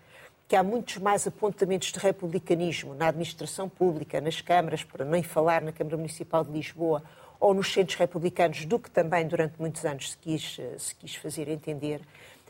que 0.48 0.56
há 0.56 0.62
muitos 0.62 0.96
mais 0.96 1.26
apontamentos 1.26 1.92
de 1.92 1.98
republicanismo 1.98 2.94
na 2.94 3.08
administração 3.08 3.68
pública, 3.68 4.20
nas 4.20 4.40
câmaras, 4.40 4.82
para 4.82 5.04
nem 5.04 5.22
falar 5.22 5.60
na 5.60 5.72
Câmara 5.72 5.96
Municipal 5.96 6.42
de 6.42 6.52
Lisboa, 6.52 7.02
ou 7.38 7.52
nos 7.52 7.72
centros 7.72 7.98
republicanos, 7.98 8.64
do 8.64 8.78
que 8.78 8.90
também 8.90 9.26
durante 9.26 9.60
muitos 9.60 9.84
anos 9.84 10.12
se 10.12 10.16
quis, 10.16 10.58
se 10.78 10.94
quis 10.94 11.14
fazer 11.16 11.48
entender, 11.48 12.00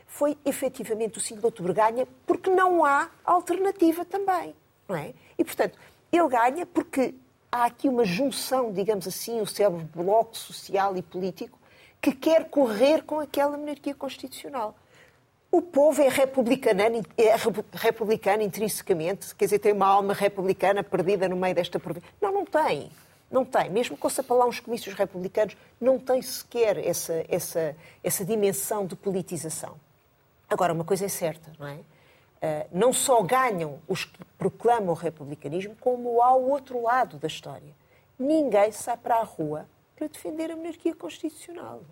foi 0.07 0.37
efetivamente 0.45 1.17
o 1.17 1.21
5 1.21 1.41
de 1.41 1.45
outubro 1.45 1.73
ganha 1.73 2.07
porque 2.25 2.49
não 2.49 2.85
há 2.85 3.09
alternativa 3.25 4.05
também, 4.05 4.55
não 4.87 4.95
é? 4.95 5.13
E, 5.37 5.43
portanto, 5.43 5.77
ele 6.09 6.27
ganha 6.29 6.65
porque 6.65 7.13
há 7.51 7.65
aqui 7.65 7.89
uma 7.89 8.05
junção, 8.05 8.71
digamos 8.71 9.07
assim, 9.07 9.41
o 9.41 9.45
seu 9.45 9.71
bloco 9.71 10.37
social 10.37 10.95
e 10.95 11.01
político, 11.01 11.59
que 12.05 12.11
quer 12.11 12.49
correr 12.49 13.01
com 13.01 13.19
aquela 13.19 13.57
monarquia 13.57 13.95
constitucional. 13.95 14.75
O 15.51 15.59
povo 15.59 16.03
é 16.03 16.07
republicano, 16.07 16.79
é 17.17 17.35
republicano 17.73 18.43
intrinsecamente, 18.43 19.33
quer 19.33 19.45
dizer, 19.45 19.57
tem 19.57 19.73
uma 19.73 19.87
alma 19.87 20.13
republicana 20.13 20.83
perdida 20.83 21.27
no 21.27 21.35
meio 21.35 21.55
desta 21.55 21.79
província. 21.79 22.07
Não, 22.21 22.31
não 22.31 22.45
tem. 22.45 22.91
Não 23.31 23.43
tem. 23.43 23.71
Mesmo 23.71 23.97
com 23.97 24.07
para 24.07 24.35
lá 24.35 24.45
uns 24.45 24.59
comícios 24.59 24.93
republicanos, 24.93 25.57
não 25.81 25.97
tem 25.97 26.21
sequer 26.21 26.77
essa, 26.77 27.25
essa, 27.27 27.75
essa 28.03 28.23
dimensão 28.23 28.85
de 28.85 28.95
politização. 28.95 29.75
Agora, 30.47 30.73
uma 30.73 30.83
coisa 30.83 31.05
é 31.05 31.09
certa, 31.09 31.51
não 31.57 31.67
é? 31.67 31.73
Uh, 31.73 32.67
não 32.71 32.93
só 32.93 33.23
ganham 33.23 33.79
os 33.87 34.05
que 34.05 34.23
proclamam 34.37 34.91
o 34.91 34.93
republicanismo, 34.93 35.75
como 35.79 36.21
há 36.21 36.35
o 36.35 36.51
outro 36.51 36.83
lado 36.83 37.17
da 37.17 37.25
história. 37.25 37.73
Ninguém 38.19 38.71
sai 38.71 38.95
para 38.95 39.15
a 39.15 39.23
rua 39.23 39.65
para 39.95 40.07
defender 40.07 40.51
a 40.51 40.55
monarquia 40.55 40.93
constitucional. 40.93 41.83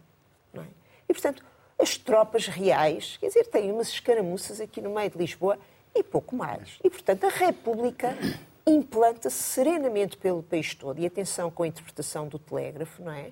É? 0.56 0.66
E, 1.10 1.14
portanto, 1.14 1.44
as 1.80 1.98
tropas 1.98 2.48
reais, 2.48 3.18
quer 3.20 3.28
dizer, 3.28 3.46
têm 3.48 3.72
umas 3.72 3.90
escaramuças 3.90 4.62
aqui 4.62 4.82
no 4.82 4.94
meio 4.94 5.10
de 5.10 5.18
Lisboa 5.18 5.58
e 5.96 6.04
pouco 6.04 6.36
mais. 6.36 6.80
E, 6.84 6.90
portanto, 6.90 7.26
a 7.26 7.30
República 7.30 8.18
implanta-se 8.66 9.42
serenamente 9.44 10.18
pelo 10.18 10.42
país 10.42 10.74
todo. 10.74 11.00
E 11.00 11.06
atenção 11.06 11.52
com 11.52 11.64
a 11.64 11.68
interpretação 11.68 12.28
do 12.28 12.40
telégrafo, 12.40 13.04
não 13.04 13.12
é? 13.12 13.30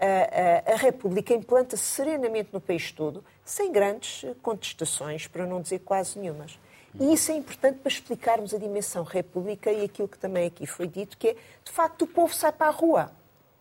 A, 0.00 0.70
a, 0.70 0.72
a 0.72 0.76
República 0.76 1.32
implanta-se 1.32 1.84
serenamente 1.84 2.50
no 2.52 2.60
país 2.60 2.90
todo, 2.90 3.24
sem 3.44 3.70
grandes 3.70 4.24
contestações, 4.42 5.28
para 5.28 5.46
não 5.46 5.60
dizer 5.60 5.80
quase 5.80 6.18
nenhumas. 6.18 6.58
E 6.98 7.12
isso 7.12 7.30
é 7.30 7.36
importante 7.36 7.78
para 7.78 7.90
explicarmos 7.90 8.52
a 8.52 8.58
dimensão 8.58 9.04
República 9.04 9.70
e 9.70 9.84
aquilo 9.84 10.08
que 10.08 10.18
também 10.18 10.46
aqui 10.46 10.66
foi 10.66 10.86
dito, 10.86 11.16
que 11.16 11.28
é, 11.28 11.36
de 11.64 11.70
facto, 11.70 12.02
o 12.02 12.06
povo 12.06 12.34
sai 12.34 12.52
para 12.52 12.66
a 12.66 12.70
rua. 12.70 13.12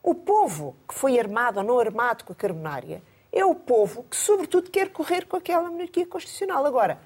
O 0.04 0.16
povo 0.16 0.76
que 0.88 0.96
foi 0.96 1.20
armado 1.20 1.60
ou 1.60 1.66
não 1.66 1.80
armado 1.80 2.24
com 2.24 2.34
a 2.34 2.36
carbonária 2.36 3.04
é 3.32 3.46
o 3.46 3.56
povo 3.56 4.04
que, 4.10 4.16
sobretudo, 4.18 4.70
quer 4.70 4.90
correr 4.90 5.26
com 5.26 5.38
aquela 5.38 5.70
monarquia 5.70 6.06
constitucional. 6.06 6.66
Agora, 6.66 7.00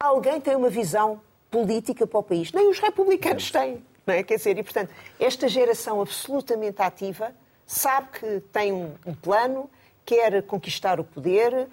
alguém 0.00 0.40
tem 0.40 0.56
uma 0.56 0.70
visão 0.70 1.20
política 1.50 2.06
para 2.06 2.18
o 2.18 2.22
país? 2.22 2.50
Nem 2.52 2.68
os 2.68 2.78
republicanos 2.78 3.50
têm. 3.50 3.84
Não 4.06 4.14
é? 4.14 4.22
Quer 4.22 4.36
dizer, 4.36 4.58
e, 4.58 4.62
portanto, 4.62 4.90
esta 5.20 5.46
geração 5.46 6.00
absolutamente 6.00 6.82
ativa 6.82 7.32
sabe 7.66 8.08
que 8.18 8.40
tem 8.52 8.72
um, 8.72 8.94
um 9.06 9.14
plano, 9.14 9.70
quer 10.04 10.42
conquistar 10.42 10.98
o 10.98 11.04
poder, 11.04 11.68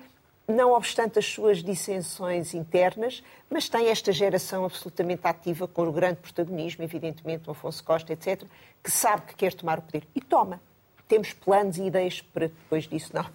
não 0.49 0.71
obstante 0.73 1.19
as 1.19 1.25
suas 1.25 1.63
dissensões 1.63 2.55
internas, 2.55 3.23
mas 3.49 3.69
tem 3.69 3.87
esta 3.87 4.11
geração 4.11 4.65
absolutamente 4.65 5.21
ativa, 5.23 5.67
com 5.67 5.87
o 5.87 5.91
grande 5.91 6.15
protagonismo, 6.15 6.83
evidentemente, 6.83 7.43
do 7.43 7.51
Afonso 7.51 7.83
Costa, 7.83 8.11
etc., 8.11 8.43
que 8.83 8.89
sabe 8.89 9.27
que 9.27 9.35
quer 9.35 9.53
tomar 9.53 9.77
o 9.77 9.81
poder. 9.83 10.03
E 10.15 10.19
toma. 10.19 10.59
Temos 11.07 11.33
planos 11.33 11.77
e 11.77 11.83
ideias 11.83 12.21
para 12.21 12.47
depois 12.47 12.87
disso? 12.87 13.11
Não, 13.13 13.25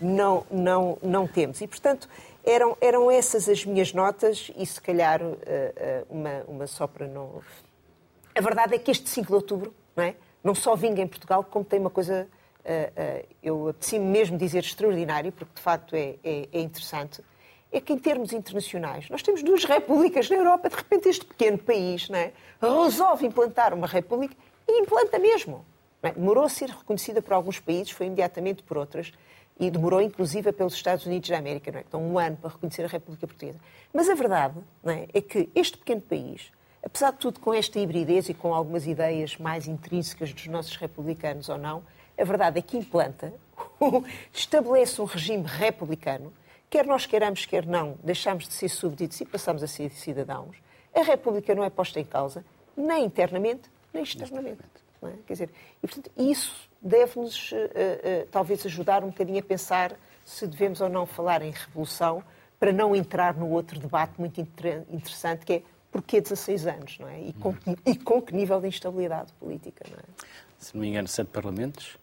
não, 0.00 0.46
não, 0.50 0.98
não 1.02 1.26
temos. 1.26 1.60
E, 1.60 1.66
portanto, 1.66 2.08
eram, 2.42 2.76
eram 2.80 3.10
essas 3.10 3.48
as 3.48 3.64
minhas 3.64 3.92
notas 3.92 4.50
e, 4.56 4.64
se 4.64 4.80
calhar, 4.80 5.20
eh, 5.22 5.72
eh, 5.76 6.04
uma, 6.08 6.42
uma 6.48 6.66
só 6.66 6.86
para 6.86 7.06
não... 7.06 7.42
A 8.34 8.40
verdade 8.40 8.74
é 8.74 8.78
que 8.78 8.90
este 8.90 9.08
5 9.08 9.26
de 9.26 9.34
outubro 9.34 9.74
não, 9.94 10.04
é? 10.04 10.14
não 10.42 10.54
só 10.54 10.74
vinga 10.74 11.02
em 11.02 11.06
Portugal, 11.06 11.44
como 11.44 11.64
tem 11.64 11.78
uma 11.78 11.90
coisa 11.90 12.26
eu 13.42 13.68
apeteci 13.68 13.98
mesmo 13.98 14.36
dizer 14.36 14.60
extraordinário, 14.60 15.32
porque 15.32 15.54
de 15.54 15.60
facto 15.60 15.94
é, 15.94 16.16
é, 16.22 16.48
é, 16.52 16.60
interessante, 16.60 17.22
é 17.72 17.80
que, 17.80 17.92
em 17.92 17.98
termos 17.98 18.32
internacionais, 18.32 19.08
nós 19.08 19.22
temos 19.22 19.42
duas 19.42 19.64
repúblicas 19.64 20.28
na 20.28 20.36
Europa. 20.36 20.68
De 20.68 20.76
repente, 20.76 21.08
este 21.08 21.24
pequeno 21.24 21.58
país 21.58 22.08
não 22.08 22.18
é, 22.18 22.32
resolve 22.60 23.26
implantar 23.26 23.72
uma 23.72 23.86
república 23.86 24.34
e 24.66 24.80
implanta 24.80 25.18
mesmo. 25.18 25.64
É? 26.02 26.12
Demorou 26.12 26.44
a 26.44 26.48
ser 26.48 26.70
reconhecida 26.70 27.20
por 27.20 27.32
alguns 27.34 27.60
países, 27.60 27.90
foi 27.90 28.06
imediatamente 28.06 28.62
por 28.62 28.78
outras, 28.78 29.12
e 29.58 29.70
demorou 29.70 30.00
inclusive 30.00 30.50
pelos 30.52 30.74
Estados 30.74 31.04
Unidos 31.04 31.28
da 31.28 31.36
América, 31.36 31.70
não 31.70 31.78
é? 31.78 31.84
Então, 31.86 32.02
um 32.02 32.18
ano 32.18 32.38
para 32.38 32.50
reconhecer 32.50 32.82
a 32.84 32.88
República 32.88 33.26
Portuguesa. 33.26 33.60
Mas 33.92 34.08
a 34.08 34.14
verdade 34.14 34.58
é? 34.86 35.08
é 35.12 35.20
que 35.20 35.50
este 35.54 35.76
pequeno 35.76 36.00
país, 36.00 36.50
apesar 36.82 37.12
de 37.12 37.18
tudo, 37.18 37.38
com 37.38 37.52
esta 37.52 37.78
hibridez 37.78 38.30
e 38.30 38.34
com 38.34 38.54
algumas 38.54 38.86
ideias 38.86 39.36
mais 39.36 39.68
intrínsecas 39.68 40.32
dos 40.32 40.46
nossos 40.46 40.74
republicanos 40.76 41.50
ou 41.50 41.58
não, 41.58 41.82
a 42.20 42.24
verdade 42.24 42.58
é 42.58 42.62
que 42.62 42.76
implanta, 42.76 43.32
estabelece 44.32 45.00
um 45.00 45.04
regime 45.04 45.44
republicano 45.46 46.32
Quer 46.70 46.86
nós 46.86 47.04
queiramos, 47.04 47.44
quer 47.46 47.66
não, 47.66 47.98
deixamos 48.00 48.46
de 48.46 48.54
ser 48.54 48.68
súbditos 48.68 49.20
e 49.20 49.24
passamos 49.24 49.60
a 49.60 49.66
ser 49.66 49.90
cidadãos. 49.90 50.56
A 50.94 51.02
República 51.02 51.52
não 51.52 51.64
é 51.64 51.68
posta 51.68 51.98
em 51.98 52.04
causa, 52.04 52.44
nem 52.76 53.04
internamente, 53.04 53.68
nem 53.92 54.04
externamente. 54.04 54.62
É? 55.02 55.10
Quer 55.26 55.32
dizer, 55.32 55.50
e, 55.82 55.86
portanto, 55.88 56.12
isso 56.16 56.70
deve-nos, 56.80 57.50
uh, 57.50 57.56
uh, 57.56 58.26
talvez, 58.30 58.64
ajudar 58.64 59.02
um 59.02 59.08
bocadinho 59.08 59.40
a 59.40 59.42
pensar 59.42 59.96
se 60.24 60.46
devemos 60.46 60.80
ou 60.80 60.88
não 60.88 61.06
falar 61.06 61.42
em 61.42 61.50
revolução, 61.50 62.22
para 62.60 62.72
não 62.72 62.94
entrar 62.94 63.34
no 63.34 63.50
outro 63.50 63.80
debate 63.80 64.12
muito 64.20 64.40
inter 64.40 64.84
interessante, 64.90 65.44
que 65.44 65.52
é 65.54 65.62
porquê 65.90 66.20
16 66.20 66.66
anos, 66.68 66.98
não 67.00 67.08
é? 67.08 67.20
E 67.20 67.32
com, 67.32 67.52
e 67.84 67.96
com 67.96 68.22
que 68.22 68.32
nível 68.32 68.60
de 68.60 68.68
instabilidade 68.68 69.32
política, 69.40 69.84
não 69.90 69.98
é? 69.98 70.02
Se 70.56 70.74
não 70.74 70.82
me 70.82 70.88
engano, 70.88 71.08
sete 71.08 71.28
parlamentos, 71.28 71.98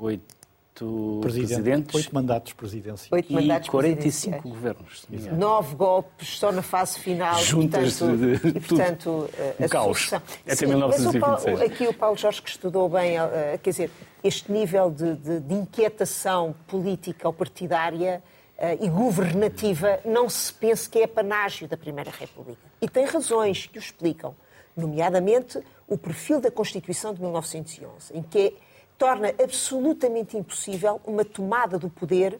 oito 0.00 0.40
oito 0.80 1.20
Presidente, 1.20 1.48
presidentes. 1.48 1.94
Oito 1.94 2.14
mandatos 2.14 2.52
presidenciais. 2.52 3.12
Oito 3.12 3.32
mandatos 3.32 3.68
e 3.68 3.70
45 3.70 4.48
governos. 4.48 5.06
Nove 5.36 5.74
golpes 5.74 6.38
só 6.38 6.50
na 6.50 6.62
fase 6.62 6.98
final. 6.98 7.38
Juntas 7.40 7.98
portanto, 7.98 8.16
de, 8.16 8.48
e, 8.48 8.60
portanto, 8.60 9.30
um 9.58 9.68
caos. 9.68 10.12
Até 10.12 10.66
1926. 10.66 11.14
Mas 11.14 11.14
o 11.14 11.44
Paulo, 11.44 11.62
aqui 11.62 11.86
o 11.86 11.94
Paulo 11.94 12.16
Jorge 12.16 12.42
que 12.42 12.50
estudou 12.50 12.88
bem, 12.88 13.18
eh, 13.18 13.58
quer 13.62 13.70
dizer, 13.70 13.90
este 14.24 14.50
nível 14.50 14.90
de, 14.90 15.16
de, 15.16 15.40
de 15.40 15.54
inquietação 15.54 16.54
política 16.66 17.28
ou 17.28 17.32
partidária 17.32 18.22
uh, 18.58 18.84
e 18.84 18.88
governativa 18.88 20.00
não 20.04 20.28
se 20.28 20.52
pense 20.52 20.88
que 20.88 20.98
é 20.98 21.06
panágio 21.06 21.68
da 21.68 21.76
Primeira 21.76 22.10
República. 22.10 22.60
E 22.80 22.88
tem 22.88 23.04
razões 23.04 23.66
que 23.66 23.78
o 23.78 23.80
explicam, 23.80 24.34
nomeadamente 24.76 25.58
o 25.88 25.98
perfil 25.98 26.40
da 26.40 26.50
Constituição 26.50 27.12
de 27.12 27.20
1911, 27.20 28.16
em 28.16 28.22
que 28.22 28.38
é 28.38 28.52
torna 29.00 29.34
absolutamente 29.42 30.36
impossível 30.36 31.00
uma 31.06 31.24
tomada 31.24 31.78
do 31.78 31.88
poder 31.88 32.38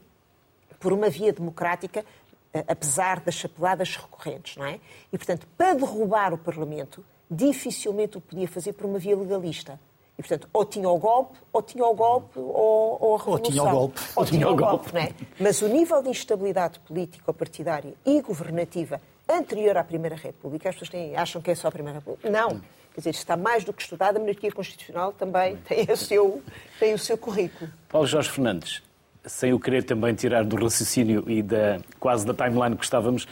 por 0.78 0.92
uma 0.92 1.08
via 1.08 1.32
democrática, 1.32 2.04
eh, 2.52 2.62
apesar 2.68 3.20
das 3.20 3.34
chapeladas 3.34 3.96
recorrentes, 3.96 4.58
não 4.58 4.66
é? 4.66 4.78
E, 5.11 5.16
portanto, 5.16 5.46
para 5.56 5.72
derrubar 5.72 6.34
o 6.34 6.38
Parlamento, 6.38 7.02
dificilmente 7.30 8.18
o 8.18 8.20
podia 8.20 8.46
fazer 8.46 8.74
por 8.74 8.84
uma 8.84 8.98
via 8.98 9.16
legalista. 9.16 9.80
E, 10.18 10.22
portanto, 10.22 10.50
ou 10.52 10.66
tinha 10.66 10.86
o 10.86 10.98
golpe, 10.98 11.38
ou 11.50 11.62
tinha 11.62 11.86
o 11.86 11.94
golpe, 11.94 12.38
ou, 12.38 12.98
ou 13.00 13.14
a 13.14 13.18
revolução. 13.18 13.32
Ou 13.32 13.40
tinha 13.40 13.62
o 13.62 13.70
golpe. 13.70 14.00
Ou 14.16 14.24
tinha 14.26 14.48
o 14.50 14.56
golpe, 14.56 14.92
não 14.92 15.00
é? 15.00 15.14
Mas 15.40 15.62
o 15.62 15.68
nível 15.68 16.02
de 16.02 16.11
instabilidade 16.11 16.78
política, 16.80 17.32
partidária 17.32 17.94
e 18.04 18.20
governativa 18.20 19.00
anterior 19.26 19.78
à 19.78 19.84
Primeira 19.84 20.16
República, 20.16 20.68
as 20.68 20.74
pessoas 20.74 20.90
têm, 20.90 21.16
acham 21.16 21.40
que 21.40 21.50
é 21.50 21.54
só 21.54 21.68
a 21.68 21.72
Primeira 21.72 22.00
República. 22.00 22.28
Não. 22.28 22.61
Quer 22.95 23.01
dizer, 23.01 23.11
está 23.11 23.36
mais 23.36 23.64
do 23.64 23.72
que 23.72 23.82
estudado, 23.82 24.16
a 24.16 24.20
monarquia 24.20 24.51
constitucional 24.51 25.12
também 25.12 25.57
tem 25.59 25.86
o 25.91 25.97
seu, 25.97 26.43
tem 26.78 26.93
o 26.95 26.99
seu 26.99 27.16
currículo. 27.16 27.70
Paulo 27.88 28.07
Jorge 28.07 28.30
Fernandes, 28.30 28.82
sem 29.24 29.53
o 29.53 29.61
querer 29.61 29.84
também 29.84 30.14
tirar 30.14 30.45
do 30.45 30.57
raciocínio 30.57 31.28
e 31.30 31.43
da, 31.43 31.80
quase 31.99 32.26
da 32.26 32.34
timeline 32.34 32.76
que 32.76 32.84
estávamos, 32.84 33.26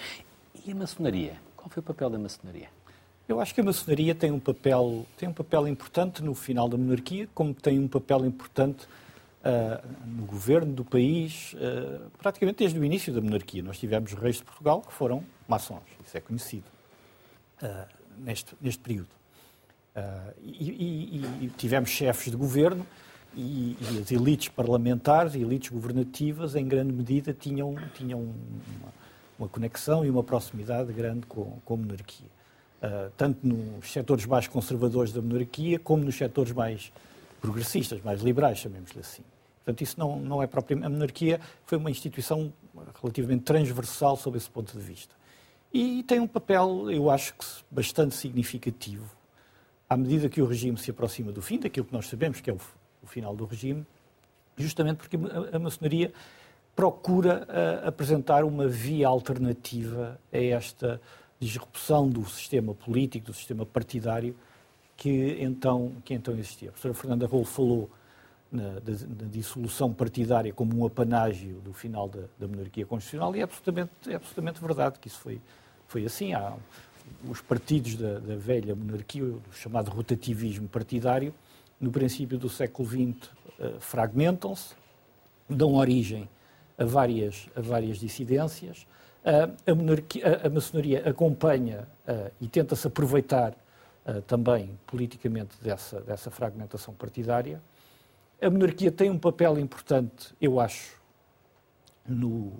e 0.68 0.72
a 0.72 0.74
maçonaria? 0.74 1.32
Qual 1.56 1.70
foi 1.70 1.80
o 1.80 1.82
papel 1.82 2.10
da 2.10 2.18
maçonaria? 2.18 2.68
Eu 3.26 3.40
acho 3.40 3.54
que 3.54 3.60
a 3.60 3.64
maçonaria 3.64 4.14
tem 4.14 4.30
um 4.30 4.38
papel, 4.38 5.06
tem 5.16 5.28
um 5.28 5.32
papel 5.32 5.66
importante 5.66 6.22
no 6.22 6.34
final 6.34 6.68
da 6.68 6.76
monarquia, 6.76 7.28
como 7.34 7.54
tem 7.54 7.78
um 7.78 7.88
papel 7.88 8.24
importante 8.24 8.86
uh, 9.44 9.86
no 10.06 10.24
governo 10.24 10.72
do 10.72 10.84
país, 10.84 11.54
uh, 11.54 12.10
praticamente 12.18 12.58
desde 12.58 12.78
o 12.78 12.84
início 12.84 13.12
da 13.12 13.20
monarquia. 13.20 13.62
Nós 13.62 13.78
tivemos 13.78 14.12
reis 14.12 14.36
de 14.36 14.44
Portugal 14.44 14.82
que 14.82 14.92
foram 14.92 15.24
maçons, 15.46 15.82
isso 16.04 16.16
é 16.16 16.20
conhecido, 16.20 16.66
uh, 17.62 17.86
neste, 18.18 18.54
neste 18.60 18.80
período. 18.82 19.08
Uh, 19.98 20.34
e, 20.42 20.70
e, 20.70 21.44
e, 21.46 21.52
tivemos 21.56 21.90
chefes 21.90 22.30
de 22.30 22.36
governo 22.36 22.86
e, 23.34 23.76
e, 23.80 23.98
as 24.00 24.12
elites 24.12 24.48
parlamentares 24.48 25.34
e 25.34 25.40
elites 25.40 25.70
governativas, 25.70 26.54
em 26.54 26.66
grande 26.68 26.92
medida, 26.92 27.34
tinham, 27.34 27.74
tinham 27.94 28.20
uma, 28.20 28.92
uma 29.38 29.48
conexão 29.48 30.04
e 30.04 30.10
uma 30.10 30.22
proximidade 30.22 30.92
grande 30.92 31.26
com, 31.26 31.58
com 31.64 31.74
a 31.74 31.76
monarquia. 31.76 32.28
Uh, 32.80 33.10
tanto 33.16 33.44
nos 33.44 33.90
setores 33.90 34.24
mais 34.24 34.46
conservadores 34.46 35.12
da 35.12 35.20
monarquia, 35.20 35.80
como 35.80 36.04
nos 36.04 36.14
setores 36.14 36.52
mais 36.52 36.92
progressistas, 37.40 38.00
mais 38.02 38.20
liberais, 38.20 38.58
chamemos-lhe 38.58 39.00
assim. 39.00 39.22
Portanto, 39.64 39.82
isso 39.82 39.98
não, 39.98 40.20
não 40.20 40.40
é 40.40 40.46
próprio. 40.46 40.84
A 40.84 40.88
monarquia 40.88 41.40
foi 41.64 41.76
uma 41.76 41.90
instituição 41.90 42.52
relativamente 43.02 43.42
transversal 43.42 44.16
sob 44.16 44.38
esse 44.38 44.48
ponto 44.48 44.78
de 44.78 44.82
vista. 44.82 45.14
E 45.72 46.04
tem 46.04 46.20
um 46.20 46.26
papel, 46.26 46.88
eu 46.90 47.10
acho 47.10 47.34
que 47.34 47.44
bastante 47.70 48.14
significativo 48.14 49.17
à 49.88 49.96
medida 49.96 50.28
que 50.28 50.42
o 50.42 50.46
regime 50.46 50.76
se 50.78 50.90
aproxima 50.90 51.32
do 51.32 51.40
fim, 51.40 51.58
daquilo 51.58 51.86
que 51.86 51.92
nós 51.92 52.06
sabemos 52.06 52.40
que 52.40 52.50
é 52.50 52.52
o, 52.52 52.58
o 53.02 53.06
final 53.06 53.34
do 53.34 53.44
regime, 53.44 53.86
justamente 54.56 54.96
porque 54.96 55.16
a, 55.16 55.56
a 55.56 55.58
maçonaria 55.58 56.12
procura 56.74 57.46
apresentar 57.84 58.44
uma 58.44 58.68
via 58.68 59.08
alternativa 59.08 60.16
a 60.32 60.38
esta 60.38 61.00
disrupção 61.40 62.08
do 62.08 62.24
sistema 62.26 62.72
político, 62.72 63.26
do 63.26 63.34
sistema 63.34 63.66
partidário 63.66 64.36
que 64.96 65.38
então, 65.40 65.92
que 66.04 66.12
então 66.12 66.34
existia. 66.34 66.68
A 66.68 66.72
professora 66.72 66.94
Fernanda 66.94 67.26
Rolo 67.26 67.44
falou 67.44 67.88
na, 68.50 68.74
da, 68.80 68.92
da, 68.92 69.26
dissolução 69.26 69.92
partidária 69.94 70.52
como 70.52 70.76
um 70.76 70.84
apanágio 70.84 71.60
do 71.60 71.72
final 71.72 72.08
da, 72.08 72.22
da 72.38 72.48
monarquia 72.48 72.84
constitucional 72.84 73.34
e 73.36 73.40
é 73.40 73.42
absolutamente, 73.42 73.90
é 74.08 74.14
absolutamente 74.14 74.60
verdade 74.60 74.98
que 74.98 75.06
isso 75.06 75.20
foi, 75.20 75.40
foi 75.86 76.04
assim. 76.04 76.34
Há 76.34 76.54
os 77.28 77.40
partidos 77.40 77.96
da, 77.96 78.18
da, 78.18 78.36
velha 78.36 78.74
monarquia, 78.74 79.24
o 79.24 79.42
chamado 79.52 79.90
rotativismo 79.90 80.68
partidário, 80.68 81.34
no 81.80 81.90
princípio 81.90 82.38
do 82.38 82.48
século 82.48 82.88
XX, 82.88 83.30
eh, 83.58 83.74
fragmentam-se, 83.80 84.74
dão 85.48 85.74
origem 85.74 86.28
a 86.76 86.84
várias, 86.84 87.48
a 87.56 87.60
várias 87.60 87.98
dissidências. 87.98 88.86
A, 89.66 89.74
monarquia, 89.74 90.40
a, 90.44 90.48
maçonaria 90.48 91.08
acompanha 91.08 91.88
uh, 92.06 92.30
e 92.40 92.46
tenta-se 92.46 92.86
aproveitar 92.86 93.54
também 94.26 94.70
politicamente 94.86 95.56
dessa, 95.60 96.00
dessa 96.00 96.30
fragmentação 96.30 96.94
partidária. 96.94 97.60
A 98.40 98.48
monarquia 98.48 98.90
tem 98.90 99.10
um 99.10 99.18
papel 99.18 99.58
importante, 99.58 100.32
eu 100.40 100.58
acho, 100.58 100.98
no 102.06 102.52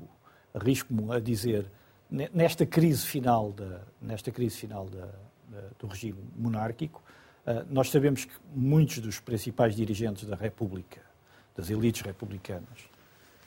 arrisco-me 0.52 1.10
a 1.12 1.20
dizer, 1.20 1.66
nesta 2.10 2.64
crise 2.64 3.04
final, 3.06 3.52
da, 3.52 3.80
nesta 4.00 4.30
crise 4.30 4.56
final 4.56 4.88
da, 4.88 5.06
da, 5.48 5.68
do 5.78 5.86
regime 5.86 6.18
monárquico, 6.36 7.02
uh, 7.46 7.66
nós 7.70 7.90
sabemos 7.90 8.24
que 8.24 8.32
muitos 8.54 8.98
dos 8.98 9.20
principais 9.20 9.74
dirigentes 9.74 10.24
da 10.24 10.36
República, 10.36 11.00
das 11.56 11.70
elites 11.70 12.02
republicanas, 12.02 12.88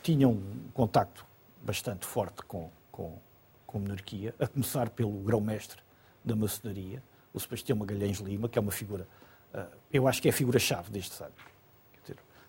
tinham 0.04 0.32
um 0.32 0.70
contacto 0.74 1.26
bastante 1.62 2.06
forte 2.06 2.44
com, 2.44 2.70
com, 2.92 3.18
com 3.66 3.78
a 3.78 3.82
monarquia, 3.82 4.36
a 4.40 4.48
começar 4.48 4.90
pelo 4.90 5.12
grão-mestre 5.12 5.82
da 6.24 6.36
maçonaria, 6.36 7.02
o 7.34 7.40
Sebastião 7.40 7.78
Magalhães 7.78 8.20
Lima, 8.20 8.50
que 8.50 8.60
é 8.60 8.62
uma 8.62 8.72
figura, 8.72 9.08
uh, 9.54 9.66
eu 9.92 10.08
acho 10.08 10.22
que 10.22 10.28
é 10.28 10.32
a 10.32 10.34
figura-chave 10.34 10.92
deste 10.92 11.16
século. 11.16 11.52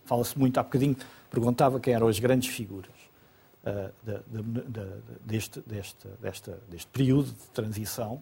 Fala-se 0.04 0.36
muito, 0.36 0.58
há 0.58 0.62
bocadinho 0.62 0.96
perguntava 1.30 1.78
quem 1.78 1.94
eram 1.94 2.08
as 2.08 2.18
grandes 2.18 2.54
figuras. 2.54 2.92
Uh, 3.62 3.92
da, 4.02 4.20
da, 4.26 4.86
deste, 5.24 5.60
deste, 5.60 6.08
desta, 6.20 6.58
deste 6.68 6.88
período 6.88 7.26
de 7.26 7.46
transição. 7.54 8.20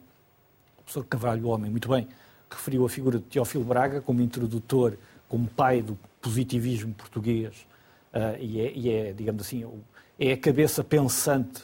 O 0.78 0.82
professor 0.82 1.04
Cavalho 1.06 1.48
Homem, 1.48 1.70
muito 1.70 1.88
bem, 1.88 2.06
referiu 2.50 2.84
a 2.84 2.90
figura 2.90 3.18
de 3.18 3.24
Teófilo 3.24 3.64
Braga 3.64 4.02
como 4.02 4.20
introdutor, 4.20 4.98
como 5.30 5.48
pai 5.48 5.80
do 5.80 5.98
positivismo 6.20 6.92
português, 6.92 7.66
uh, 8.12 8.36
e, 8.38 8.60
é, 8.60 8.72
e, 8.72 8.90
é, 8.90 9.12
digamos 9.14 9.42
assim, 9.42 9.66
é 10.18 10.32
a 10.32 10.36
cabeça 10.36 10.84
pensante 10.84 11.62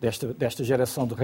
desta, 0.00 0.32
desta 0.32 0.62
geração 0.62 1.06
de 1.06 1.14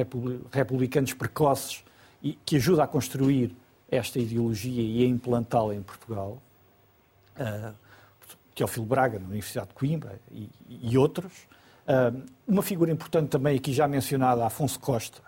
republicanos 0.50 1.12
precoces 1.12 1.84
e 2.20 2.32
que 2.44 2.56
ajuda 2.56 2.82
a 2.82 2.86
construir 2.88 3.54
esta 3.88 4.18
ideologia 4.18 4.82
e 4.82 5.04
a 5.04 5.06
implantá-la 5.06 5.74
em 5.74 5.82
Portugal. 5.82 6.42
Uh, 7.36 7.74
Teófilo 8.54 8.86
Braga, 8.86 9.18
na 9.18 9.26
Universidade 9.26 9.68
de 9.68 9.74
Coimbra, 9.74 10.20
e, 10.30 10.48
e 10.68 10.98
outros. 10.98 11.46
Uma 12.46 12.62
figura 12.62 12.90
importante 12.90 13.28
também 13.28 13.56
aqui 13.56 13.72
já 13.72 13.88
mencionada, 13.88 14.44
Afonso 14.44 14.78
Costa, 14.78 15.22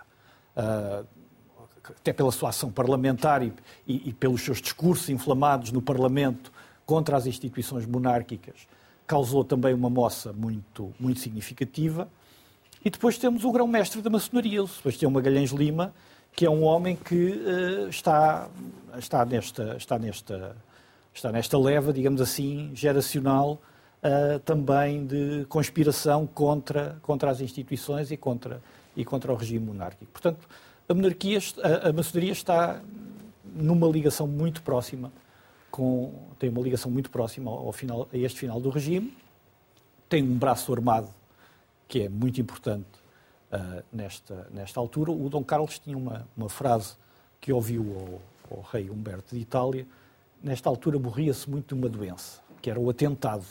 ah, 0.57 1.05
até 2.01 2.13
pela 2.13 2.33
sua 2.33 2.49
ação 2.49 2.71
parlamentar 2.71 3.43
e, 3.87 4.13
pelos 4.15 4.43
seus 4.43 4.61
discursos 4.61 5.09
inflamados 5.11 5.71
no 5.71 5.83
Parlamento 5.83 6.53
contra 6.87 7.17
as 7.17 7.27
instituições 7.27 7.85
monárquicas, 7.85 8.67
causou 9.07 9.45
também 9.45 9.75
uma 9.75 9.91
moça 9.91 10.33
muito, 10.33 10.95
muito 10.99 11.21
significativa. 11.21 12.09
E 12.83 12.91
depois 12.91 13.19
temos 13.19 13.45
o 13.45 13.53
grão-mestre 13.53 14.01
da 14.01 14.09
maçonaria, 14.09 14.63
o 14.63 14.69
Sebastião 14.69 15.11
Magalhães 15.11 15.51
Lima, 15.51 15.93
que 16.33 16.47
é 16.47 16.51
um 16.51 16.63
homem 16.63 16.97
que 16.97 17.31
uh, 17.31 17.89
está, 17.89 18.49
está, 18.99 19.25
nesta, 19.25 19.77
está, 19.77 19.99
nesta, 19.99 20.57
está 21.13 21.31
nesta 21.31 21.59
leva, 21.59 21.93
digamos 21.93 22.21
assim, 22.21 22.71
geracional 22.75 23.61
uh, 24.05 24.39
também 24.41 25.07
de 25.07 25.47
conspiração 25.49 26.27
contra, 26.27 26.99
contra 27.03 27.31
as 27.31 27.41
instituições 27.41 28.11
e 28.11 28.17
contra, 28.17 28.63
e 28.95 29.05
contra 29.05 29.33
o 29.33 29.37
regime 29.37 29.67
monárquico. 29.67 30.13
Portanto, 30.13 30.47
a, 30.89 30.95
monarquia, 30.95 31.39
a, 31.63 31.89
a 31.89 31.93
maçonaria 31.93 32.33
está 32.33 32.81
numa 33.55 33.89
ligação 33.89 34.27
muito 34.27 34.63
próxima 34.63 35.11
com, 35.71 36.13
tem 36.39 36.51
uma 36.51 36.61
ligação 36.61 36.91
muito 36.91 37.11
próxima 37.11 37.51
ao 37.51 37.73
final, 37.73 38.09
a 38.13 38.17
este 38.17 38.39
final 38.39 38.61
do 38.61 38.71
regime, 38.71 39.17
tem 40.09 40.23
um 40.23 40.39
braço 40.39 40.73
armado 40.73 41.09
que 41.89 42.03
é 42.03 42.09
muito 42.09 42.41
importante 42.41 42.87
uh, 43.53 43.83
nesta, 43.93 44.49
nesta 44.53 44.79
altura. 44.79 45.11
O 45.11 45.29
Dom 45.29 45.43
Carlos 45.43 45.79
tinha 45.81 45.97
uma, 45.97 46.29
uma 46.37 46.49
frase 46.49 46.95
que 47.41 47.53
ouviu 47.53 48.21
ao, 48.51 48.57
ao 48.59 48.63
rei 48.71 48.89
Humberto 48.89 49.35
de 49.35 49.41
Itália, 49.41 49.87
nesta 50.41 50.69
altura 50.69 50.99
morria-se 50.99 51.51
muito 51.51 51.75
de 51.75 51.81
uma 51.81 51.89
doença, 51.89 52.41
que 52.63 52.71
era 52.71 52.79
o 52.79 52.89
atentado. 52.89 53.45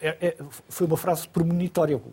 É, 0.00 0.28
é, 0.28 0.36
foi 0.68 0.86
uma 0.86 0.96
frase 0.96 1.28
premonitória. 1.28 1.96
O 1.96 2.12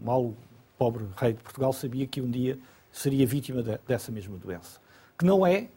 mal 0.00 0.34
pobre 0.78 1.04
rei 1.16 1.32
de 1.32 1.40
Portugal 1.40 1.72
sabia 1.72 2.06
que 2.06 2.20
um 2.20 2.30
dia 2.30 2.58
seria 2.90 3.26
vítima 3.26 3.62
de, 3.62 3.78
dessa 3.86 4.10
mesma 4.12 4.36
doença, 4.36 4.80
que 5.18 5.24
não 5.24 5.46
é 5.46 5.68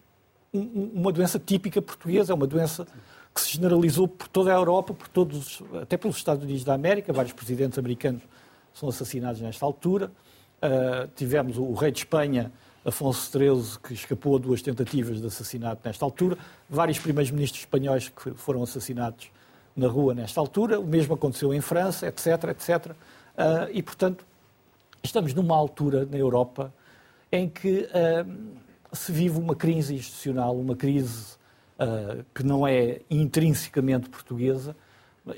um, 0.54 0.92
uma 0.94 1.12
doença 1.12 1.40
típica 1.40 1.82
portuguesa, 1.82 2.34
é 2.34 2.36
uma 2.36 2.48
doença 2.48 2.86
que 3.34 3.42
se 3.42 3.52
generalizou 3.52 4.08
por 4.08 4.28
toda 4.30 4.52
a 4.52 4.56
Europa, 4.56 4.94
por 4.94 5.08
todos, 5.10 5.62
até 5.82 5.98
pelos 5.98 6.16
Estados 6.16 6.44
Unidos 6.44 6.64
da 6.64 6.74
América, 6.74 7.12
vários 7.12 7.34
presidentes 7.34 7.78
americanos 7.78 8.22
são 8.74 8.88
assassinados 8.88 9.42
nesta 9.42 9.66
altura. 9.66 10.10
Uh, 10.58 11.08
tivemos 11.16 11.58
o, 11.58 11.64
o, 11.64 11.74
rei 11.74 11.92
de 11.92 12.00
Espanha, 12.00 12.52
Afonso 12.86 13.30
XIII, 13.30 13.80
que 13.84 13.94
escapou 13.94 14.38
a 14.38 14.40
duas 14.40 14.62
tentativas 14.62 15.20
de 15.20 15.28
assassinato 15.28 15.82
nesta 15.84 16.06
altura. 16.06 16.38
Vários 16.70 16.98
primeiros 16.98 17.30
ministros 17.30 17.62
espanhóis 17.62 18.08
que 18.08 18.32
foram 18.32 18.64
assassinados 18.64 19.30
na 19.76 19.88
rua 19.88 20.14
nesta 20.14 20.40
altura. 20.40 20.80
O 20.80 20.86
mesmo 20.86 21.14
aconteceu 21.14 21.54
em 21.54 21.62
França, 21.62 22.08
etc, 22.08 22.28
etc. 22.50 22.92
Uh, 22.92 22.96
e, 23.72 23.84
portanto, 23.84 24.26
estamos 25.04 25.34
numa 25.34 25.56
altura 25.56 26.06
na 26.06 26.18
Europa 26.18 26.74
em 27.32 27.50
que 27.50 27.90
uh, 27.90 28.96
se 28.96 29.12
vive 29.12 29.38
uma 29.38 29.56
crise 29.56 29.96
institucional, 29.96 30.56
uma 30.56 30.76
crise 30.76 31.36
que 32.34 32.42
não 32.42 32.66
é 32.66 33.02
intrinsecamente 33.10 34.08
portuguesa, 34.08 34.74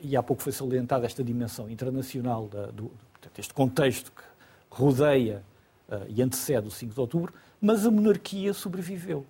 e 0.03 0.15
há 0.15 0.21
pouco 0.21 0.43
foi 0.43 0.51
salientada 0.51 1.05
esta 1.05 1.23
dimensão 1.23 1.67
internacional 1.67 2.47
da, 2.47 2.67
do, 2.67 2.91
este 3.38 3.53
contexto 3.53 4.11
que 4.11 4.23
rodeia 4.69 5.43
uh, 5.89 6.05
e 6.07 6.21
antecede 6.21 6.67
o 6.67 6.71
5 6.71 6.93
de 6.93 6.99
outubro, 6.99 7.33
mas 7.61 7.85
a 7.85 7.91
monarquia 7.91 8.53
sobreviveu. 8.53 9.25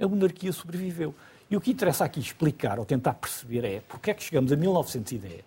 A 0.00 0.06
monarquia 0.06 0.52
sobreviveu. 0.52 1.14
E 1.52 1.56
o 1.56 1.60
que 1.60 1.70
interessa 1.70 2.06
aqui 2.06 2.18
explicar 2.18 2.78
ou 2.78 2.86
tentar 2.86 3.12
perceber 3.12 3.62
é 3.62 3.82
porque 3.86 4.10
é 4.10 4.14
que 4.14 4.22
chegamos 4.22 4.50
a 4.50 4.56
1910, 4.56 5.42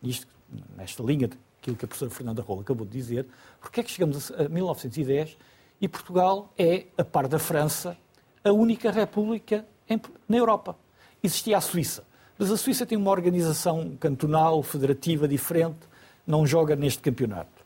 nisto, 0.00 0.26
nesta 0.74 1.02
linha 1.02 1.28
daquilo 1.28 1.76
que 1.76 1.84
a 1.84 1.88
professora 1.88 2.10
Fernanda 2.10 2.40
Rola 2.40 2.62
acabou 2.62 2.86
de 2.86 2.92
dizer, 2.92 3.26
porque 3.60 3.80
é 3.80 3.82
que 3.82 3.90
chegamos 3.90 4.32
a 4.32 4.48
1910 4.48 5.36
e 5.78 5.86
Portugal 5.86 6.50
é, 6.56 6.86
a 6.96 7.04
par 7.04 7.28
da 7.28 7.38
França, 7.38 7.94
a 8.42 8.50
única 8.50 8.90
república 8.90 9.66
em, 9.86 10.00
na 10.26 10.38
Europa. 10.38 10.78
Existia 11.22 11.58
a 11.58 11.60
Suíça, 11.60 12.04
mas 12.38 12.50
a 12.50 12.56
Suíça 12.56 12.86
tem 12.86 12.96
uma 12.96 13.10
organização 13.10 13.94
cantonal, 14.00 14.62
federativa 14.62 15.28
diferente, 15.28 15.80
não 16.26 16.46
joga 16.46 16.74
neste 16.74 17.02
campeonato. 17.02 17.62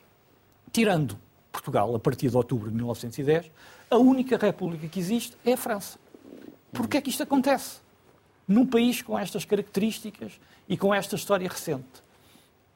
Tirando 0.69 1.17
Portugal, 1.49 1.95
a 1.95 1.99
partir 1.99 2.29
de 2.29 2.35
outubro 2.35 2.69
de 2.69 2.75
1910, 2.75 3.49
a 3.89 3.95
única 3.95 4.35
república 4.35 4.85
que 4.85 4.99
existe 4.99 5.37
é 5.45 5.53
a 5.53 5.57
França. 5.57 5.97
Porquê 6.73 6.97
é 6.97 7.01
que 7.01 7.09
isto 7.09 7.23
acontece? 7.23 7.84
Num 8.47 8.65
país 8.65 9.01
com 9.01 9.17
estas 9.17 9.43
características 9.45 10.39
e 10.67 10.77
com 10.77 10.93
esta 10.93 11.15
história 11.15 11.47
recente. 11.47 12.03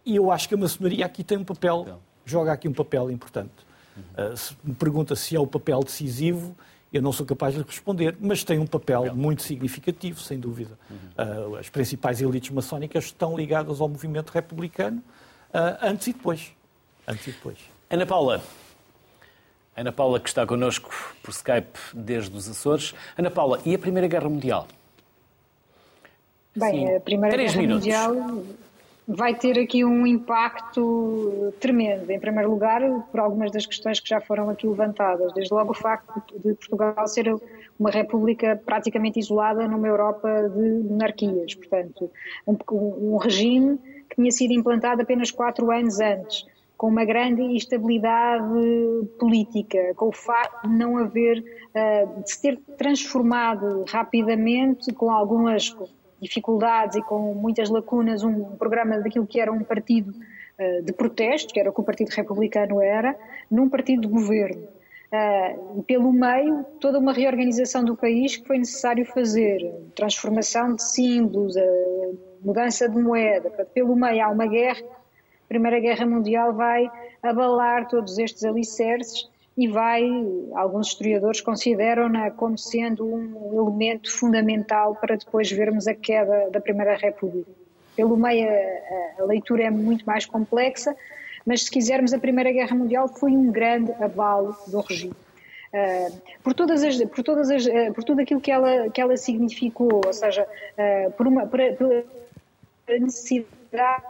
E 0.06 0.16
eu 0.16 0.32
acho 0.32 0.48
que 0.48 0.56
a 0.56 0.58
maçonaria 0.58 1.06
aqui 1.06 1.24
tem 1.24 1.38
um 1.38 1.44
papel, 1.44 2.00
joga 2.26 2.52
aqui 2.52 2.68
um 2.68 2.74
papel 2.74 3.12
importante. 3.12 3.52
Uh, 4.18 4.36
se 4.36 4.56
me 4.64 4.74
pergunta 4.74 5.16
se 5.16 5.36
é 5.36 5.40
o 5.40 5.46
papel 5.46 5.82
decisivo, 5.82 6.56
eu 6.92 7.02
não 7.02 7.12
sou 7.12 7.26
capaz 7.26 7.54
de 7.54 7.62
responder, 7.62 8.18
mas 8.20 8.44
tem 8.44 8.58
um 8.58 8.66
papel 8.66 9.14
muito 9.16 9.44
significativo, 9.44 10.20
sem 10.20 10.40
dúvida. 10.40 10.78
Uh, 10.90 11.56
as 11.58 11.70
principais 11.70 12.22
elites 12.22 12.50
maçónicas 12.50 13.06
estão 13.06 13.38
ligadas 13.38 13.80
ao 13.80 13.88
movimento 13.88 14.32
republicano 14.32 14.98
uh, 15.50 15.78
antes 15.82 16.08
e 16.08 16.14
depois. 16.14 16.52
Antes 17.08 17.28
e 17.28 17.32
depois. 17.32 17.60
Ana 17.90 18.06
Paula. 18.06 18.42
Ana 19.76 19.92
Paula, 19.92 20.20
que 20.20 20.28
está 20.28 20.46
connosco 20.46 20.90
por 21.22 21.32
Skype 21.32 21.78
desde 21.94 22.36
os 22.36 22.50
Açores. 22.50 22.94
Ana 23.18 23.30
Paula, 23.30 23.62
e 23.66 23.76
a 23.76 23.80
Primeira 23.80 24.08
Guerra 24.08 24.28
Mundial? 24.28 24.68
Bem, 26.56 26.88
Sim. 26.88 26.96
a 26.96 27.00
Primeira 27.00 27.36
Três 27.36 27.54
Guerra 27.54 27.62
minutos. 27.62 27.86
Mundial 27.86 28.44
vai 29.08 29.34
ter 29.34 29.58
aqui 29.58 29.84
um 29.84 30.06
impacto 30.06 31.52
tremendo. 31.60 32.12
Em 32.12 32.20
primeiro 32.20 32.50
lugar, 32.52 32.82
por 33.12 33.20
algumas 33.20 33.52
das 33.52 33.66
questões 33.66 34.00
que 34.00 34.08
já 34.08 34.22
foram 34.22 34.50
aqui 34.52 34.68
levantadas. 34.68 35.34
Desde 35.34 35.52
logo 35.52 35.72
o 35.72 35.74
facto 35.74 36.22
de 36.38 36.54
Portugal 36.54 37.08
ser 37.08 37.34
uma 37.80 37.90
república 37.90 38.62
praticamente 38.64 39.20
isolada 39.20 39.68
numa 39.68 39.88
Europa 39.88 40.30
de 40.50 40.84
monarquias. 40.88 41.56
Portanto, 41.56 42.12
um, 42.46 42.56
um 42.72 43.18
regime 43.18 43.80
que 44.08 44.16
tinha 44.16 44.32
sido 44.32 44.54
implantado 44.54 45.02
apenas 45.02 45.32
quatro 45.32 45.72
anos 45.72 46.00
antes, 46.00 46.46
com 46.78 46.88
uma 46.88 47.04
grande 47.04 47.42
instabilidade 47.42 48.44
política, 49.20 49.94
com 49.96 50.10
o 50.10 50.14
facto 50.14 50.68
de 50.68 50.76
não 50.76 50.98
haver, 50.98 51.44
eh, 51.74 52.06
de 52.06 52.32
se 52.32 52.42
ter 52.42 52.60
transformado 52.78 53.84
rapidamente, 53.88 54.94
com 54.94 55.12
algumas 55.12 55.76
dificuldades 56.22 56.98
e 56.98 57.02
com 57.02 57.34
muitas 57.34 57.70
lacunas, 57.70 58.24
um 58.24 58.56
programa 58.56 59.00
daquilo 59.00 59.26
que 59.26 59.40
era 59.40 59.52
um 59.52 59.64
partido 59.64 60.14
eh, 60.58 60.82
de 60.82 60.92
protesto, 60.92 61.54
que 61.54 61.60
era 61.60 61.70
o 61.70 61.74
que 61.74 61.80
o 61.80 61.84
Partido 61.84 62.10
Republicano 62.10 62.82
era, 62.82 63.18
num 63.50 63.70
partido 63.70 64.02
de 64.02 64.08
governo. 64.08 64.68
Uh, 65.12 65.82
pelo 65.84 66.12
meio, 66.12 66.64
toda 66.80 67.00
uma 67.00 67.12
reorganização 67.12 67.84
do 67.84 67.96
país 67.96 68.38
que 68.38 68.46
foi 68.46 68.60
necessário 68.60 69.04
fazer, 69.06 69.60
transformação 69.96 70.76
de 70.76 70.84
símbolos, 70.84 71.56
uh, 71.56 72.20
mudança 72.44 72.88
de 72.88 73.02
moeda, 73.02 73.50
pelo 73.74 73.96
meio 73.96 74.24
há 74.24 74.30
uma 74.30 74.46
guerra, 74.46 74.82
a 74.82 75.48
Primeira 75.48 75.80
Guerra 75.80 76.06
Mundial 76.06 76.54
vai 76.54 76.92
abalar 77.24 77.88
todos 77.88 78.20
estes 78.20 78.44
alicerces 78.44 79.28
e 79.60 79.68
vai, 79.68 80.10
alguns 80.56 80.88
historiadores 80.88 81.42
consideram-na 81.42 82.32
como 82.32 82.58
sendo 82.58 83.06
um 83.06 83.60
elemento 83.62 84.10
fundamental 84.10 84.96
para 84.96 85.18
depois 85.18 85.52
vermos 85.52 85.86
a 85.86 85.94
queda 85.94 86.50
da 86.50 86.62
Primeira 86.62 86.96
República. 86.96 87.52
Pelo 87.94 88.16
meio 88.16 88.48
a, 88.50 89.22
a 89.22 89.26
leitura 89.26 89.64
é 89.64 89.70
muito 89.70 90.06
mais 90.06 90.26
complexa, 90.26 90.96
mas 91.46 91.64
se 91.64 91.72
quisermos 91.72 92.14
a 92.14 92.20
Primeira 92.20 92.54
Guerra 92.54 92.74
Mundial 92.74 93.10
foi 93.10 93.32
um 93.32 93.52
grande 93.52 93.92
abalo 94.02 94.56
do 94.66 94.80
regime. 94.80 95.14
Uh, 95.74 96.18
por 96.42 96.54
todas 96.54 96.82
as, 96.82 97.04
por 97.10 97.22
todas 97.22 97.52
as, 97.52 97.66
uh, 97.66 97.94
por 97.94 98.06
tudo 98.06 98.22
aquilo 98.22 98.40
que 98.40 98.50
ela 98.52 98.90
que 98.90 99.02
ela 99.02 99.18
significou, 99.18 100.02
ou 100.06 100.14
seja, 100.14 100.48
uh, 100.48 101.12
por 101.12 101.28
uma 101.28 101.46
por, 101.46 101.60
por, 101.78 102.06
necessidade 102.88 104.04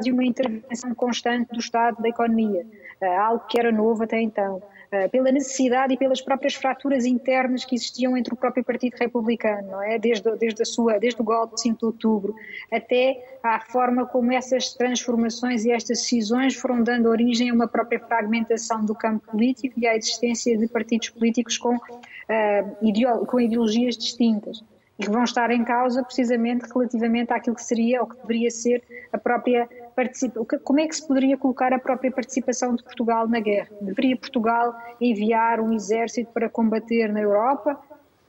de 0.00 0.10
uma 0.10 0.24
intervenção 0.24 0.94
constante 0.94 1.52
do 1.52 1.60
Estado 1.60 2.02
da 2.02 2.08
economia, 2.08 2.66
eh, 3.00 3.16
algo 3.16 3.46
que 3.46 3.58
era 3.58 3.70
novo 3.70 4.02
até 4.02 4.20
então, 4.20 4.62
eh, 4.90 5.08
pela 5.08 5.32
necessidade 5.32 5.94
e 5.94 5.96
pelas 5.96 6.20
próprias 6.20 6.54
fraturas 6.54 7.04
internas 7.04 7.64
que 7.64 7.74
existiam 7.74 8.16
entre 8.16 8.32
o 8.32 8.36
próprio 8.36 8.64
Partido 8.64 8.94
Republicano, 8.94 9.72
não 9.72 9.82
é? 9.82 9.98
Desde, 9.98 10.30
desde, 10.36 10.62
a 10.62 10.64
sua, 10.64 10.98
desde 10.98 11.20
o 11.20 11.24
golpe 11.24 11.54
de 11.54 11.62
5 11.62 11.78
de 11.78 11.86
outubro 11.86 12.34
até 12.70 13.38
à 13.42 13.58
forma 13.60 14.06
como 14.06 14.32
essas 14.32 14.72
transformações 14.74 15.64
e 15.64 15.72
estas 15.72 15.98
decisões 15.98 16.54
foram 16.54 16.82
dando 16.82 17.08
origem 17.08 17.50
a 17.50 17.54
uma 17.54 17.66
própria 17.66 17.98
fragmentação 17.98 18.84
do 18.84 18.94
campo 18.94 19.30
político 19.30 19.78
e 19.80 19.86
à 19.86 19.96
existência 19.96 20.56
de 20.56 20.68
partidos 20.68 21.10
políticos 21.10 21.58
com, 21.58 21.76
uh, 21.76 23.26
com 23.26 23.40
ideologias 23.40 23.96
distintas 23.96 24.62
e 24.98 25.04
que 25.04 25.10
vão 25.10 25.24
estar 25.24 25.50
em 25.50 25.64
causa 25.64 26.02
precisamente 26.02 26.66
relativamente 26.72 27.32
àquilo 27.32 27.56
que 27.56 27.64
seria 27.64 28.00
ou 28.00 28.06
que 28.06 28.16
deveria 28.16 28.50
ser 28.50 28.82
a 29.12 29.18
própria 29.18 29.68
participação. 29.94 30.46
Como 30.62 30.80
é 30.80 30.86
que 30.86 30.96
se 30.96 31.06
poderia 31.06 31.36
colocar 31.36 31.72
a 31.72 31.78
própria 31.78 32.10
participação 32.10 32.74
de 32.74 32.82
Portugal 32.82 33.28
na 33.28 33.40
guerra? 33.40 33.68
Deveria 33.80 34.16
Portugal 34.16 34.74
enviar 35.00 35.60
um 35.60 35.72
exército 35.72 36.30
para 36.32 36.48
combater 36.48 37.12
na 37.12 37.20
Europa? 37.20 37.78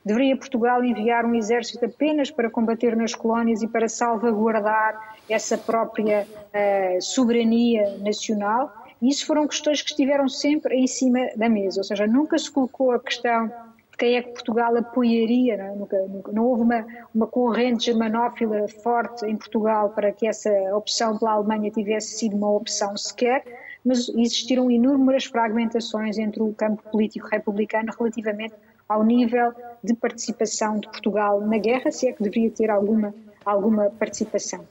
Deveria 0.06 0.38
Portugal 0.38 0.84
enviar 0.84 1.26
um 1.26 1.34
exército 1.34 1.84
apenas 1.84 2.30
para 2.30 2.50
combater 2.50 2.96
nas 2.96 3.16
colónias 3.16 3.64
e 3.64 3.68
para 3.68 3.90
salvaguardar 3.90 5.18
essa 5.28 5.58
própria 5.58 6.28
uh, 6.28 7.02
soberania 7.02 7.98
nacional? 7.98 8.72
Isso 9.02 9.26
foram 9.26 9.48
questões 9.48 9.82
que 9.82 9.90
estiveram 9.90 10.30
sempre 10.30 10.76
em 10.78 10.88
cima 10.88 11.20
da 11.36 11.50
mesa, 11.50 11.80
ou 11.80 11.84
seja, 11.84 12.08
nunca 12.08 12.38
se 12.38 12.50
colocou 12.52 12.92
a 12.92 13.00
questão 13.00 13.52
quem 13.98 14.16
é 14.16 14.22
que 14.22 14.32
Portugal 14.32 14.76
apoiaria, 14.76 15.58
não, 15.58 15.66
é? 15.66 15.76
nunca, 15.76 15.98
nunca, 16.08 16.32
não 16.32 16.46
houve 16.46 16.64
uma, 16.64 16.86
uma 17.14 17.28
corrente 17.28 17.86
germanófila 17.86 18.68
forte 18.68 19.26
em 19.26 19.36
Portugal 19.36 19.90
para 19.90 20.12
que 20.12 20.28
essa 20.28 20.50
opção 20.76 21.18
pela 21.18 21.32
Alemanha 21.32 21.72
tivesse 21.72 22.18
sido 22.18 22.36
uma 22.36 22.52
opção 22.52 22.96
sequer, 22.98 23.44
mas 23.84 24.10
existiram 24.10 24.70
inúmeras 24.70 25.26
fragmentações 25.26 26.18
entre 26.18 26.42
o 26.42 26.54
campo 26.54 26.84
político 26.92 27.28
republicano 27.28 27.94
relativamente 27.98 28.54
ao 28.88 29.04
nível 29.04 29.54
de 29.84 29.94
participação 29.94 30.80
de 30.80 30.88
Portugal 30.88 31.42
na 31.42 31.58
guerra, 31.58 31.92
se 31.92 32.08
é 32.08 32.14
que 32.14 32.22
deveria 32.22 32.52
ter 32.52 32.70
alguma, 32.70 33.14
alguma 33.46 33.90
participação. 33.92 34.66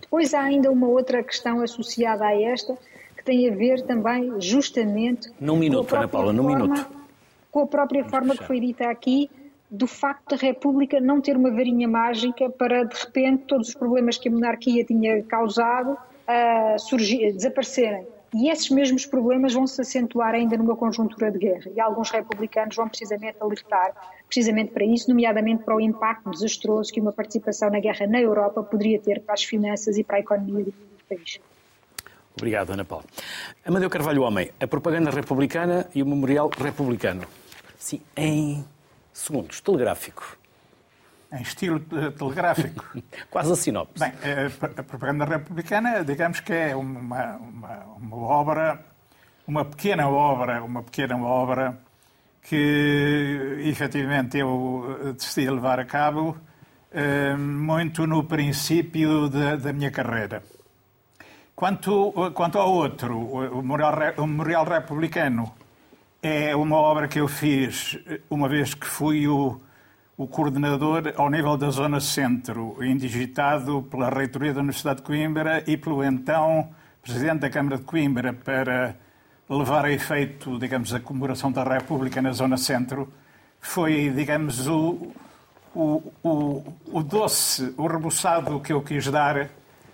Depois 0.00 0.34
há 0.34 0.42
ainda 0.42 0.70
uma 0.70 0.88
outra 0.88 1.22
questão 1.22 1.60
associada 1.60 2.24
a 2.24 2.40
esta, 2.40 2.76
que 3.16 3.24
tem 3.24 3.48
a 3.48 3.54
ver 3.54 3.82
também 3.82 4.40
justamente 4.40 5.30
num 5.40 5.56
minuto, 5.56 5.94
Ana 5.94 6.08
Paula, 6.08 6.32
num 6.32 6.44
minuto. 6.44 7.01
Com 7.52 7.60
a 7.60 7.66
própria 7.66 8.04
forma 8.04 8.34
que 8.34 8.44
foi 8.44 8.58
dita 8.58 8.88
aqui 8.88 9.30
do 9.70 9.86
facto 9.86 10.30
da 10.30 10.36
República 10.36 11.00
não 11.00 11.20
ter 11.20 11.36
uma 11.36 11.50
varinha 11.50 11.86
mágica 11.86 12.50
para, 12.50 12.84
de 12.84 12.94
repente, 12.98 13.44
todos 13.44 13.68
os 13.68 13.74
problemas 13.74 14.18
que 14.18 14.28
a 14.28 14.32
monarquia 14.32 14.84
tinha 14.84 15.22
causado 15.22 15.92
uh, 15.92 16.78
surgir, 16.78 17.32
desaparecerem. 17.32 18.06
E 18.34 18.50
esses 18.50 18.70
mesmos 18.70 19.04
problemas 19.04 19.52
vão 19.52 19.66
se 19.66 19.80
acentuar 19.80 20.34
ainda 20.34 20.56
numa 20.56 20.74
conjuntura 20.74 21.30
de 21.30 21.38
guerra. 21.38 21.70
E 21.74 21.80
alguns 21.80 22.10
republicanos 22.10 22.74
vão 22.74 22.88
precisamente 22.88 23.36
alertar 23.40 23.92
precisamente 24.26 24.72
para 24.72 24.84
isso, 24.84 25.10
nomeadamente 25.10 25.62
para 25.62 25.76
o 25.76 25.80
impacto 25.80 26.30
desastroso 26.30 26.90
que 26.90 27.00
uma 27.00 27.12
participação 27.12 27.70
na 27.70 27.80
guerra 27.80 28.06
na 28.06 28.20
Europa 28.20 28.62
poderia 28.62 28.98
ter 28.98 29.20
para 29.20 29.34
as 29.34 29.44
finanças 29.44 29.98
e 29.98 30.04
para 30.04 30.16
a 30.16 30.20
economia 30.20 30.64
do 30.64 30.74
país. 31.06 31.38
Obrigado, 32.34 32.70
Ana 32.72 32.84
Paula. 32.84 33.04
Amadeu 33.64 33.90
Carvalho 33.90 34.22
Homem, 34.22 34.50
a 34.58 34.66
propaganda 34.66 35.10
republicana 35.10 35.86
e 35.94 36.02
o 36.02 36.06
memorial 36.06 36.50
republicano. 36.58 37.26
Sim, 37.82 38.00
em 38.16 38.64
segundos, 39.12 39.60
telegráfico. 39.60 40.38
Em 41.32 41.42
estilo 41.42 41.80
telegráfico. 42.16 42.84
Quase 43.28 43.52
a 43.52 43.56
sinopse. 43.56 43.98
Bem, 43.98 44.12
eh, 44.22 44.48
a 44.76 44.82
propaganda 44.84 45.24
republicana, 45.24 46.04
digamos 46.04 46.38
que 46.38 46.52
é 46.52 46.76
uma, 46.76 47.38
uma, 47.38 47.78
uma 47.96 48.16
obra, 48.16 48.84
uma 49.48 49.64
pequena 49.64 50.08
obra, 50.08 50.62
uma 50.62 50.84
pequena 50.84 51.16
obra 51.16 51.76
que 52.42 53.58
efetivamente 53.64 54.38
eu 54.38 55.00
eh, 55.00 55.12
decidi 55.14 55.50
levar 55.50 55.80
a 55.80 55.84
cabo 55.84 56.36
eh, 56.92 57.34
muito 57.36 58.06
no 58.06 58.22
princípio 58.22 59.28
da, 59.28 59.56
da 59.56 59.72
minha 59.72 59.90
carreira. 59.90 60.44
Quanto, 61.56 62.12
quanto 62.32 62.58
ao 62.60 62.72
outro, 62.72 63.18
o 63.18 63.56
Memorial, 63.60 64.14
o 64.18 64.26
Memorial 64.26 64.64
Republicano 64.64 65.52
é 66.22 66.54
uma 66.54 66.76
obra 66.76 67.08
que 67.08 67.18
eu 67.18 67.26
fiz 67.26 67.98
uma 68.30 68.48
vez 68.48 68.74
que 68.74 68.86
fui 68.86 69.26
o, 69.26 69.60
o 70.16 70.28
coordenador 70.28 71.12
ao 71.16 71.28
nível 71.28 71.56
da 71.56 71.68
Zona 71.68 71.98
Centro, 72.00 72.76
indigitado 72.80 73.82
pela 73.90 74.08
Reitoria 74.08 74.54
da 74.54 74.60
Universidade 74.60 75.00
de 75.00 75.02
Coimbra 75.02 75.64
e 75.66 75.76
pelo 75.76 76.04
então 76.04 76.70
Presidente 77.02 77.40
da 77.40 77.50
Câmara 77.50 77.76
de 77.78 77.82
Coimbra 77.82 78.32
para 78.32 78.94
levar 79.50 79.84
a 79.84 79.90
efeito, 79.90 80.56
digamos, 80.60 80.94
a 80.94 81.00
comemoração 81.00 81.50
da 81.50 81.64
República 81.64 82.22
na 82.22 82.30
Zona 82.32 82.56
Centro. 82.56 83.12
Foi, 83.60 84.08
digamos, 84.10 84.68
o, 84.68 85.12
o, 85.74 86.12
o, 86.22 86.64
o 86.86 87.02
doce, 87.02 87.74
o 87.76 87.88
rebuçado 87.88 88.60
que 88.60 88.72
eu 88.72 88.80
quis 88.80 89.08
dar 89.08 89.50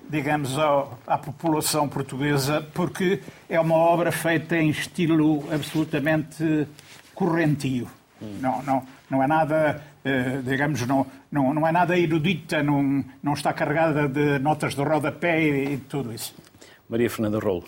digamos, 0.08 0.58
ao, 0.58 0.98
à 1.06 1.18
população 1.18 1.88
portuguesa, 1.88 2.66
porque 2.74 3.20
é 3.48 3.60
uma 3.60 3.74
obra 3.74 4.10
feita 4.10 4.56
em 4.56 4.70
estilo 4.70 5.44
absolutamente 5.52 6.66
correntio. 7.14 7.88
Não, 8.20 8.62
não, 8.62 8.86
não 9.08 9.22
é 9.22 9.26
nada, 9.26 9.82
eh, 10.04 10.40
digamos, 10.42 10.84
não, 10.86 11.06
não, 11.30 11.54
não 11.54 11.66
é 11.66 11.70
nada 11.70 11.96
erudita, 11.96 12.62
não, 12.62 13.04
não 13.22 13.34
está 13.34 13.52
carregada 13.52 14.08
de 14.08 14.38
notas 14.40 14.74
de 14.74 14.82
rodapé 14.82 15.40
e, 15.40 15.74
e 15.74 15.76
tudo 15.76 16.12
isso. 16.12 16.34
Maria 16.88 17.08
Fernanda 17.08 17.38
Rolo. 17.38 17.64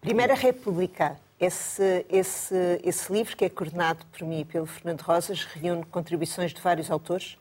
Primeira 0.00 0.34
República. 0.34 1.16
Esse, 1.38 2.04
esse, 2.10 2.54
esse 2.84 3.10
livro, 3.10 3.34
que 3.34 3.46
é 3.46 3.48
coordenado 3.48 4.04
por 4.12 4.26
mim 4.26 4.40
e 4.40 4.44
pelo 4.44 4.66
Fernando 4.66 5.00
Rosas, 5.00 5.44
reúne 5.44 5.84
contribuições 5.84 6.52
de 6.52 6.60
vários 6.60 6.90
autores 6.90 7.38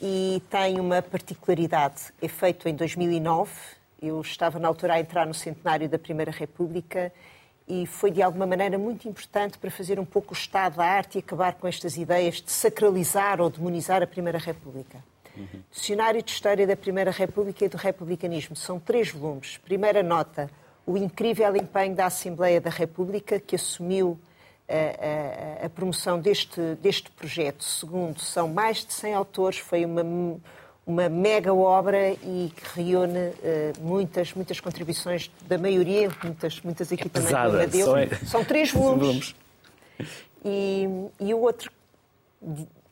e 0.00 0.42
tem 0.48 0.80
uma 0.80 1.02
particularidade. 1.02 2.12
É 2.22 2.28
feito 2.28 2.68
em 2.68 2.74
2009. 2.74 3.52
Eu 4.00 4.20
estava 4.20 4.58
na 4.58 4.66
altura 4.66 4.94
a 4.94 5.00
entrar 5.00 5.26
no 5.26 5.34
centenário 5.34 5.88
da 5.88 5.98
Primeira 5.98 6.30
República 6.30 7.12
e 7.68 7.86
foi 7.86 8.10
de 8.10 8.22
alguma 8.22 8.46
maneira 8.46 8.78
muito 8.78 9.06
importante 9.06 9.58
para 9.58 9.70
fazer 9.70 10.00
um 10.00 10.04
pouco 10.04 10.30
o 10.30 10.36
estado 10.36 10.76
da 10.76 10.84
arte 10.84 11.16
e 11.16 11.18
acabar 11.18 11.54
com 11.54 11.68
estas 11.68 11.96
ideias 11.96 12.40
de 12.40 12.50
sacralizar 12.50 13.40
ou 13.40 13.50
demonizar 13.50 14.02
a 14.02 14.06
Primeira 14.06 14.38
República. 14.38 15.04
Uhum. 15.36 15.62
Dicionário 15.70 16.22
de 16.22 16.30
História 16.30 16.66
da 16.66 16.76
Primeira 16.76 17.10
República 17.10 17.64
e 17.64 17.68
do 17.68 17.76
Republicanismo. 17.76 18.56
São 18.56 18.80
três 18.80 19.10
volumes. 19.10 19.58
Primeira 19.58 20.02
nota, 20.02 20.50
o 20.86 20.96
incrível 20.96 21.54
empenho 21.54 21.94
da 21.94 22.06
Assembleia 22.06 22.60
da 22.60 22.70
República, 22.70 23.38
que 23.38 23.54
assumiu 23.54 24.18
a, 24.70 25.62
a, 25.62 25.66
a, 25.66 25.68
promoção 25.68 26.18
deste, 26.20 26.60
deste 26.80 27.10
projeto. 27.10 27.64
Segundo, 27.64 28.20
são 28.20 28.48
mais 28.48 28.84
de 28.84 28.92
100 28.92 29.14
autores, 29.14 29.58
foi 29.58 29.84
uma, 29.84 30.02
uma 30.86 31.08
mega 31.08 31.52
obra 31.52 32.10
e 32.10 32.52
que 32.54 32.82
reúne 32.82 33.18
uh, 33.18 33.34
muitas, 33.80 34.32
muitas 34.32 34.60
contribuições 34.60 35.30
da 35.46 35.58
maioria, 35.58 36.10
muitas, 36.22 36.60
muitas 36.60 36.92
equipas 36.92 37.24
é 37.24 37.26
pesada, 37.26 37.66
deu. 37.66 37.86
São, 37.86 38.26
são 38.26 38.44
três 38.44 38.70
volumes. 38.72 39.34
E, 40.44 40.88
e, 41.20 41.34
o 41.34 41.40
outro, 41.40 41.70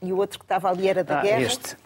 e 0.02 0.12
o 0.12 0.16
outro 0.16 0.38
que 0.38 0.44
estava 0.44 0.68
ali 0.68 0.88
era 0.88 1.02
da 1.02 1.20
ah, 1.20 1.22
guerra. 1.22 1.42
Este. 1.42 1.76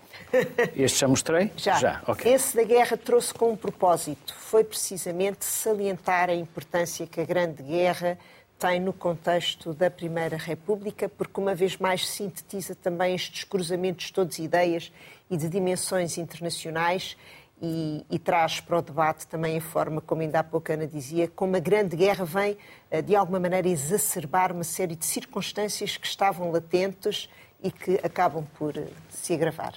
Este 0.77 1.01
já 1.01 1.09
mostrei? 1.09 1.51
Já. 1.57 1.79
já 1.79 2.03
okay. 2.07 2.33
Esse 2.33 2.57
da 2.57 2.65
guerra 2.65 2.97
trouxe 2.97 3.33
com 3.33 3.51
um 3.51 3.57
propósito. 3.57 4.35
Foi 4.39 4.65
precisamente 4.65 5.45
salientar 5.45 6.31
a 6.31 6.35
importância 6.35 7.07
que 7.07 7.21
a 7.21 7.25
Grande 7.25 7.63
Guerra 7.63 8.19
tem 8.63 8.79
no 8.79 8.93
contexto 8.93 9.75
da 9.75 9.91
Primeira 9.91 10.37
República, 10.37 11.09
porque 11.09 11.41
uma 11.41 11.53
vez 11.53 11.77
mais 11.79 12.09
sintetiza 12.09 12.77
também 12.77 13.13
estes 13.13 13.43
cruzamentos 13.43 14.13
todos 14.13 14.37
de 14.37 14.45
ideias 14.45 14.93
e 15.29 15.37
de 15.37 15.49
dimensões 15.49 16.17
internacionais 16.17 17.17
e, 17.61 18.07
e, 18.09 18.21
traz 18.21 18.61
para 18.61 18.79
o 18.79 18.83
debate 18.83 19.27
também 19.27 19.59
a 19.59 19.61
forma, 19.61 20.01
como 20.01 20.23
ainda 20.23 20.39
há 20.39 20.45
pouco 20.45 20.73
Ana 20.73 20.87
dizia, 20.87 21.27
como 21.27 21.57
a 21.57 21.59
Grande 21.59 21.97
Guerra 21.97 22.25
vem, 22.25 22.57
eh, 22.89 23.03
de 23.03 23.17
alguma 23.17 23.41
maneira, 23.41 23.69
exacerbar 23.69 24.53
uma 24.53 24.65
série 24.65 24.95
de 24.95 25.07
circunstâncias 25.07 25.97
que 25.97 26.07
estavam 26.07 26.53
latentes 26.53 27.29
e 27.61 27.71
que 27.71 27.99
acabam 28.05 28.47
por 28.57 28.77
eh, 28.77 28.87
se 29.11 29.35
agravar. 29.35 29.75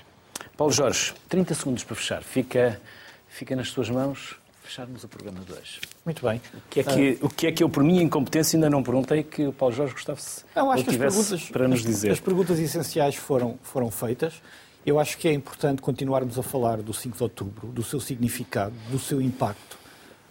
Paulo 0.55 0.71
Jorge, 0.71 1.11
30 1.27 1.55
segundos 1.55 1.83
para 1.83 1.95
fechar. 1.95 2.23
Fica, 2.23 2.79
fica 3.27 3.55
nas 3.55 3.71
tuas 3.71 3.89
mãos 3.89 4.39
fecharmos 4.65 5.03
o 5.03 5.07
programa 5.07 5.39
de 5.41 5.53
hoje. 5.53 5.79
Muito 6.03 6.25
bem. 6.25 6.41
O 6.53 6.69
que 6.69 6.79
é 6.79 6.83
que, 6.83 7.19
o 7.21 7.29
que, 7.29 7.47
é 7.47 7.51
que 7.51 7.63
eu, 7.63 7.69
por 7.69 7.83
minha 7.83 8.01
incompetência, 8.01 8.57
ainda 8.57 8.69
não 8.69 8.83
perguntei 8.83 9.23
que 9.23 9.45
o 9.47 9.53
Paulo 9.53 9.73
Jorge 9.73 9.93
gostava 9.93 10.19
não, 10.55 10.71
acho 10.71 10.83
que 10.83 10.89
as 10.89 10.97
perguntas, 10.97 11.49
para 11.49 11.67
nos 11.67 11.81
dizer? 11.81 12.11
As 12.11 12.19
perguntas 12.19 12.59
essenciais 12.59 13.15
foram, 13.15 13.57
foram 13.61 13.91
feitas. 13.91 14.41
Eu 14.85 14.99
acho 14.99 15.17
que 15.17 15.27
é 15.27 15.33
importante 15.33 15.81
continuarmos 15.81 16.37
a 16.37 16.43
falar 16.43 16.81
do 16.81 16.93
5 16.93 17.17
de 17.17 17.23
outubro, 17.23 17.67
do 17.67 17.83
seu 17.83 17.99
significado, 17.99 18.75
do 18.91 18.99
seu 18.99 19.19
impacto, 19.19 19.77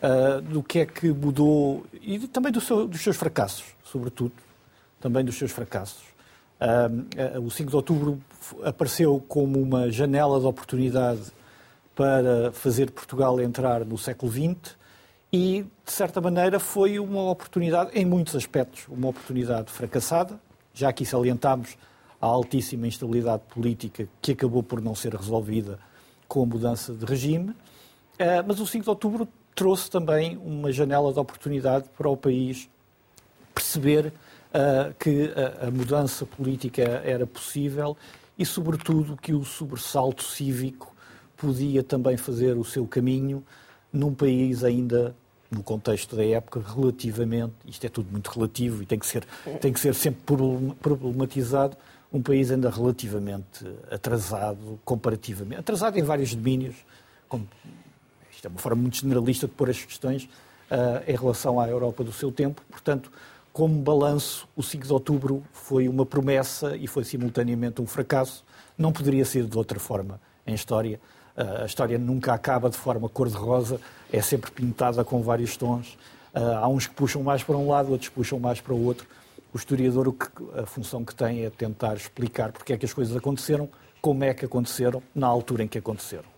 uh, 0.02 0.40
do 0.40 0.62
que 0.62 0.80
é 0.80 0.86
que 0.86 1.08
mudou 1.08 1.84
e 2.00 2.18
também 2.28 2.52
do 2.52 2.60
seu, 2.60 2.86
dos 2.86 3.00
seus 3.00 3.16
fracassos, 3.16 3.64
sobretudo, 3.82 4.32
também 5.00 5.24
dos 5.24 5.36
seus 5.36 5.50
fracassos. 5.50 6.04
Uh, 6.60 7.38
uh, 7.38 7.44
o 7.44 7.50
5 7.50 7.68
de 7.68 7.76
outubro 7.76 8.20
apareceu 8.62 9.22
como 9.26 9.60
uma 9.60 9.90
janela 9.90 10.38
de 10.38 10.46
oportunidade 10.46 11.20
para 11.94 12.52
fazer 12.52 12.90
Portugal 12.90 13.40
entrar 13.40 13.84
no 13.84 13.96
século 13.96 14.30
XX 14.30 14.76
e, 15.32 15.66
de 15.84 15.92
certa 15.92 16.20
maneira, 16.20 16.58
foi 16.60 16.98
uma 16.98 17.30
oportunidade, 17.30 17.90
em 17.94 18.04
muitos 18.04 18.36
aspectos, 18.36 18.86
uma 18.88 19.08
oportunidade 19.08 19.70
fracassada. 19.70 20.38
Já 20.72 20.88
aqui 20.88 21.04
salientámos 21.04 21.76
a 22.20 22.26
altíssima 22.26 22.86
instabilidade 22.86 23.42
política 23.48 24.08
que 24.22 24.32
acabou 24.32 24.62
por 24.62 24.80
não 24.80 24.94
ser 24.94 25.14
resolvida 25.14 25.78
com 26.26 26.42
a 26.42 26.46
mudança 26.46 26.92
de 26.92 27.04
regime. 27.04 27.54
Eh, 28.18 28.42
mas 28.42 28.60
o 28.60 28.66
5 28.66 28.84
de 28.84 28.90
outubro 28.90 29.28
trouxe 29.54 29.90
também 29.90 30.36
uma 30.36 30.72
janela 30.72 31.12
de 31.12 31.18
oportunidade 31.18 31.88
para 31.96 32.08
o 32.08 32.16
país 32.16 32.68
perceber 33.54 34.12
eh, 34.52 34.92
que 34.98 35.32
a 35.60 35.70
mudança 35.70 36.24
política 36.24 36.82
era 37.04 37.26
possível 37.26 37.96
e, 38.38 38.46
sobretudo, 38.46 39.16
que 39.16 39.34
o 39.34 39.44
sobressalto 39.44 40.22
cívico 40.22 40.93
podia 41.44 41.82
também 41.82 42.16
fazer 42.16 42.56
o 42.56 42.64
seu 42.64 42.86
caminho 42.86 43.44
num 43.92 44.14
país 44.14 44.64
ainda 44.64 45.14
no 45.50 45.62
contexto 45.62 46.16
da 46.16 46.24
época, 46.24 46.60
relativamente, 46.60 47.52
isto 47.66 47.84
é 47.84 47.88
tudo 47.88 48.10
muito 48.10 48.28
relativo 48.28 48.82
e 48.82 48.86
tem 48.86 48.98
que 48.98 49.06
ser, 49.06 49.24
tem 49.60 49.72
que 49.72 49.78
ser 49.78 49.94
sempre 49.94 50.20
problematizado, 50.80 51.76
um 52.12 52.22
país 52.22 52.50
ainda 52.50 52.70
relativamente 52.70 53.64
atrasado, 53.90 54.80
comparativamente, 54.84 55.60
atrasado 55.60 55.98
em 55.98 56.02
vários 56.02 56.34
domínios, 56.34 56.74
como, 57.28 57.46
isto 58.32 58.46
é 58.46 58.48
uma 58.48 58.58
forma 58.58 58.82
muito 58.82 58.96
generalista 58.96 59.46
de 59.46 59.52
pôr 59.52 59.70
as 59.70 59.84
questões 59.84 60.24
uh, 60.24 61.02
em 61.06 61.14
relação 61.14 61.60
à 61.60 61.68
Europa 61.68 62.02
do 62.02 62.12
seu 62.12 62.32
tempo, 62.32 62.62
portanto, 62.70 63.12
como 63.52 63.80
balanço, 63.80 64.48
o 64.56 64.62
5 64.62 64.86
de 64.86 64.92
outubro 64.92 65.44
foi 65.52 65.88
uma 65.88 66.04
promessa 66.04 66.76
e 66.76 66.88
foi 66.88 67.04
simultaneamente 67.04 67.80
um 67.80 67.86
fracasso, 67.86 68.44
não 68.76 68.92
poderia 68.92 69.24
ser 69.24 69.44
de 69.44 69.56
outra 69.56 69.78
forma 69.78 70.20
em 70.44 70.54
história, 70.54 71.00
a 71.36 71.64
história 71.64 71.98
nunca 71.98 72.32
acaba 72.32 72.70
de 72.70 72.76
forma 72.76 73.08
cor-de-rosa, 73.08 73.80
é 74.12 74.20
sempre 74.22 74.50
pintada 74.50 75.04
com 75.04 75.22
vários 75.22 75.56
tons. 75.56 75.98
há 76.32 76.68
uns 76.68 76.86
que 76.86 76.94
puxam 76.94 77.22
mais 77.22 77.42
para 77.42 77.56
um 77.56 77.68
lado, 77.68 77.90
outros 77.90 78.08
puxam 78.08 78.38
mais 78.38 78.60
para 78.60 78.74
o 78.74 78.84
outro. 78.84 79.06
O 79.52 79.56
historiador, 79.56 80.08
o 80.08 80.12
que, 80.12 80.26
a 80.58 80.66
função 80.66 81.04
que 81.04 81.14
tem 81.14 81.44
é 81.44 81.50
tentar 81.50 81.94
explicar 81.94 82.52
porque 82.52 82.72
é 82.72 82.76
que 82.76 82.84
as 82.84 82.92
coisas 82.92 83.16
aconteceram, 83.16 83.68
como 84.00 84.24
é 84.24 84.34
que 84.34 84.44
aconteceram, 84.44 85.02
na 85.14 85.26
altura 85.26 85.62
em 85.64 85.68
que 85.68 85.78
aconteceram. 85.78 86.34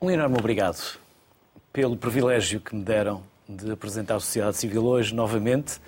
Um 0.00 0.10
enorme 0.10 0.38
obrigado 0.38 0.98
pelo 1.72 1.96
privilégio 1.96 2.60
que 2.60 2.74
me 2.74 2.82
deram 2.82 3.22
de 3.48 3.70
apresentar 3.70 4.16
a 4.16 4.20
sociedade 4.20 4.56
civil 4.56 4.84
hoje 4.84 5.14
novamente, 5.14 5.80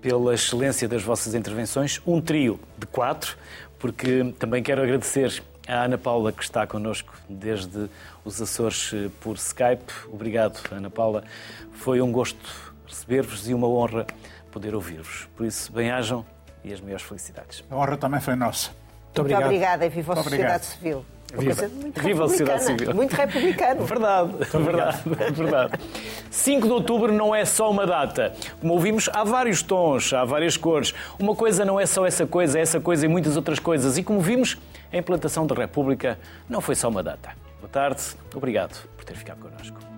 pela 0.00 0.34
excelência 0.34 0.88
das 0.88 1.02
vossas 1.02 1.34
intervenções, 1.34 2.00
um 2.06 2.20
trio 2.20 2.58
de 2.78 2.86
quatro, 2.86 3.36
porque 3.78 4.34
também 4.38 4.62
quero 4.62 4.82
agradecer 4.82 5.42
à 5.70 5.84
Ana 5.84 5.96
Paula 5.96 6.32
que 6.32 6.42
está 6.42 6.66
connosco 6.66 7.14
desde 7.28 7.88
os 8.24 8.40
Açores 8.40 8.92
eh, 8.92 9.08
por 9.20 9.36
Skype. 9.36 9.92
Obrigado, 10.12 10.60
Ana 10.70 10.90
Paula. 10.90 11.24
Foi 11.72 12.00
um 12.00 12.10
gosto 12.10 12.72
receber-vos 12.86 13.48
e 13.48 13.54
uma 13.54 13.68
honra 13.68 14.06
poder 14.50 14.74
ouvir-vos. 14.74 15.28
Por 15.36 15.46
isso, 15.46 15.72
bem-ajam 15.72 16.24
e 16.64 16.72
as 16.72 16.80
maiores 16.80 17.04
felicidades. 17.04 17.64
A 17.70 17.76
honra 17.76 17.96
também 17.96 18.20
foi 18.20 18.34
nossa. 18.34 18.70
Muito, 19.16 19.22
muito 19.22 19.44
obrigada 19.44 19.86
e 19.86 19.88
viva 19.88 20.12
a 20.12 20.22
sociedade 20.22 20.64
civil. 20.64 21.04
Viva, 21.32 21.70
Viva 22.02 22.24
a 22.24 22.28
sociedade 22.28 22.64
civil. 22.64 22.94
Muito 22.94 23.14
republicano. 23.14 23.84
Verdade, 23.84 24.32
verdade, 24.52 24.98
verdade. 25.32 25.80
5 26.28 26.66
de 26.66 26.72
outubro 26.72 27.12
não 27.12 27.34
é 27.34 27.44
só 27.44 27.70
uma 27.70 27.86
data. 27.86 28.34
Como 28.60 28.72
ouvimos, 28.72 29.08
há 29.12 29.22
vários 29.22 29.62
tons, 29.62 30.12
há 30.12 30.24
várias 30.24 30.56
cores. 30.56 30.92
Uma 31.18 31.36
coisa 31.36 31.64
não 31.64 31.78
é 31.78 31.86
só 31.86 32.04
essa 32.04 32.26
coisa, 32.26 32.58
é 32.58 32.62
essa 32.62 32.80
coisa 32.80 33.06
e 33.06 33.08
muitas 33.08 33.36
outras 33.36 33.60
coisas. 33.60 33.96
E 33.96 34.02
como 34.02 34.20
vimos, 34.20 34.58
a 34.92 34.96
implantação 34.96 35.46
da 35.46 35.54
República 35.54 36.18
não 36.48 36.60
foi 36.60 36.74
só 36.74 36.88
uma 36.88 37.02
data. 37.02 37.30
Boa 37.58 37.68
tarde, 37.68 38.02
obrigado 38.34 38.88
por 38.96 39.04
ter 39.04 39.14
ficado 39.14 39.40
connosco. 39.40 39.89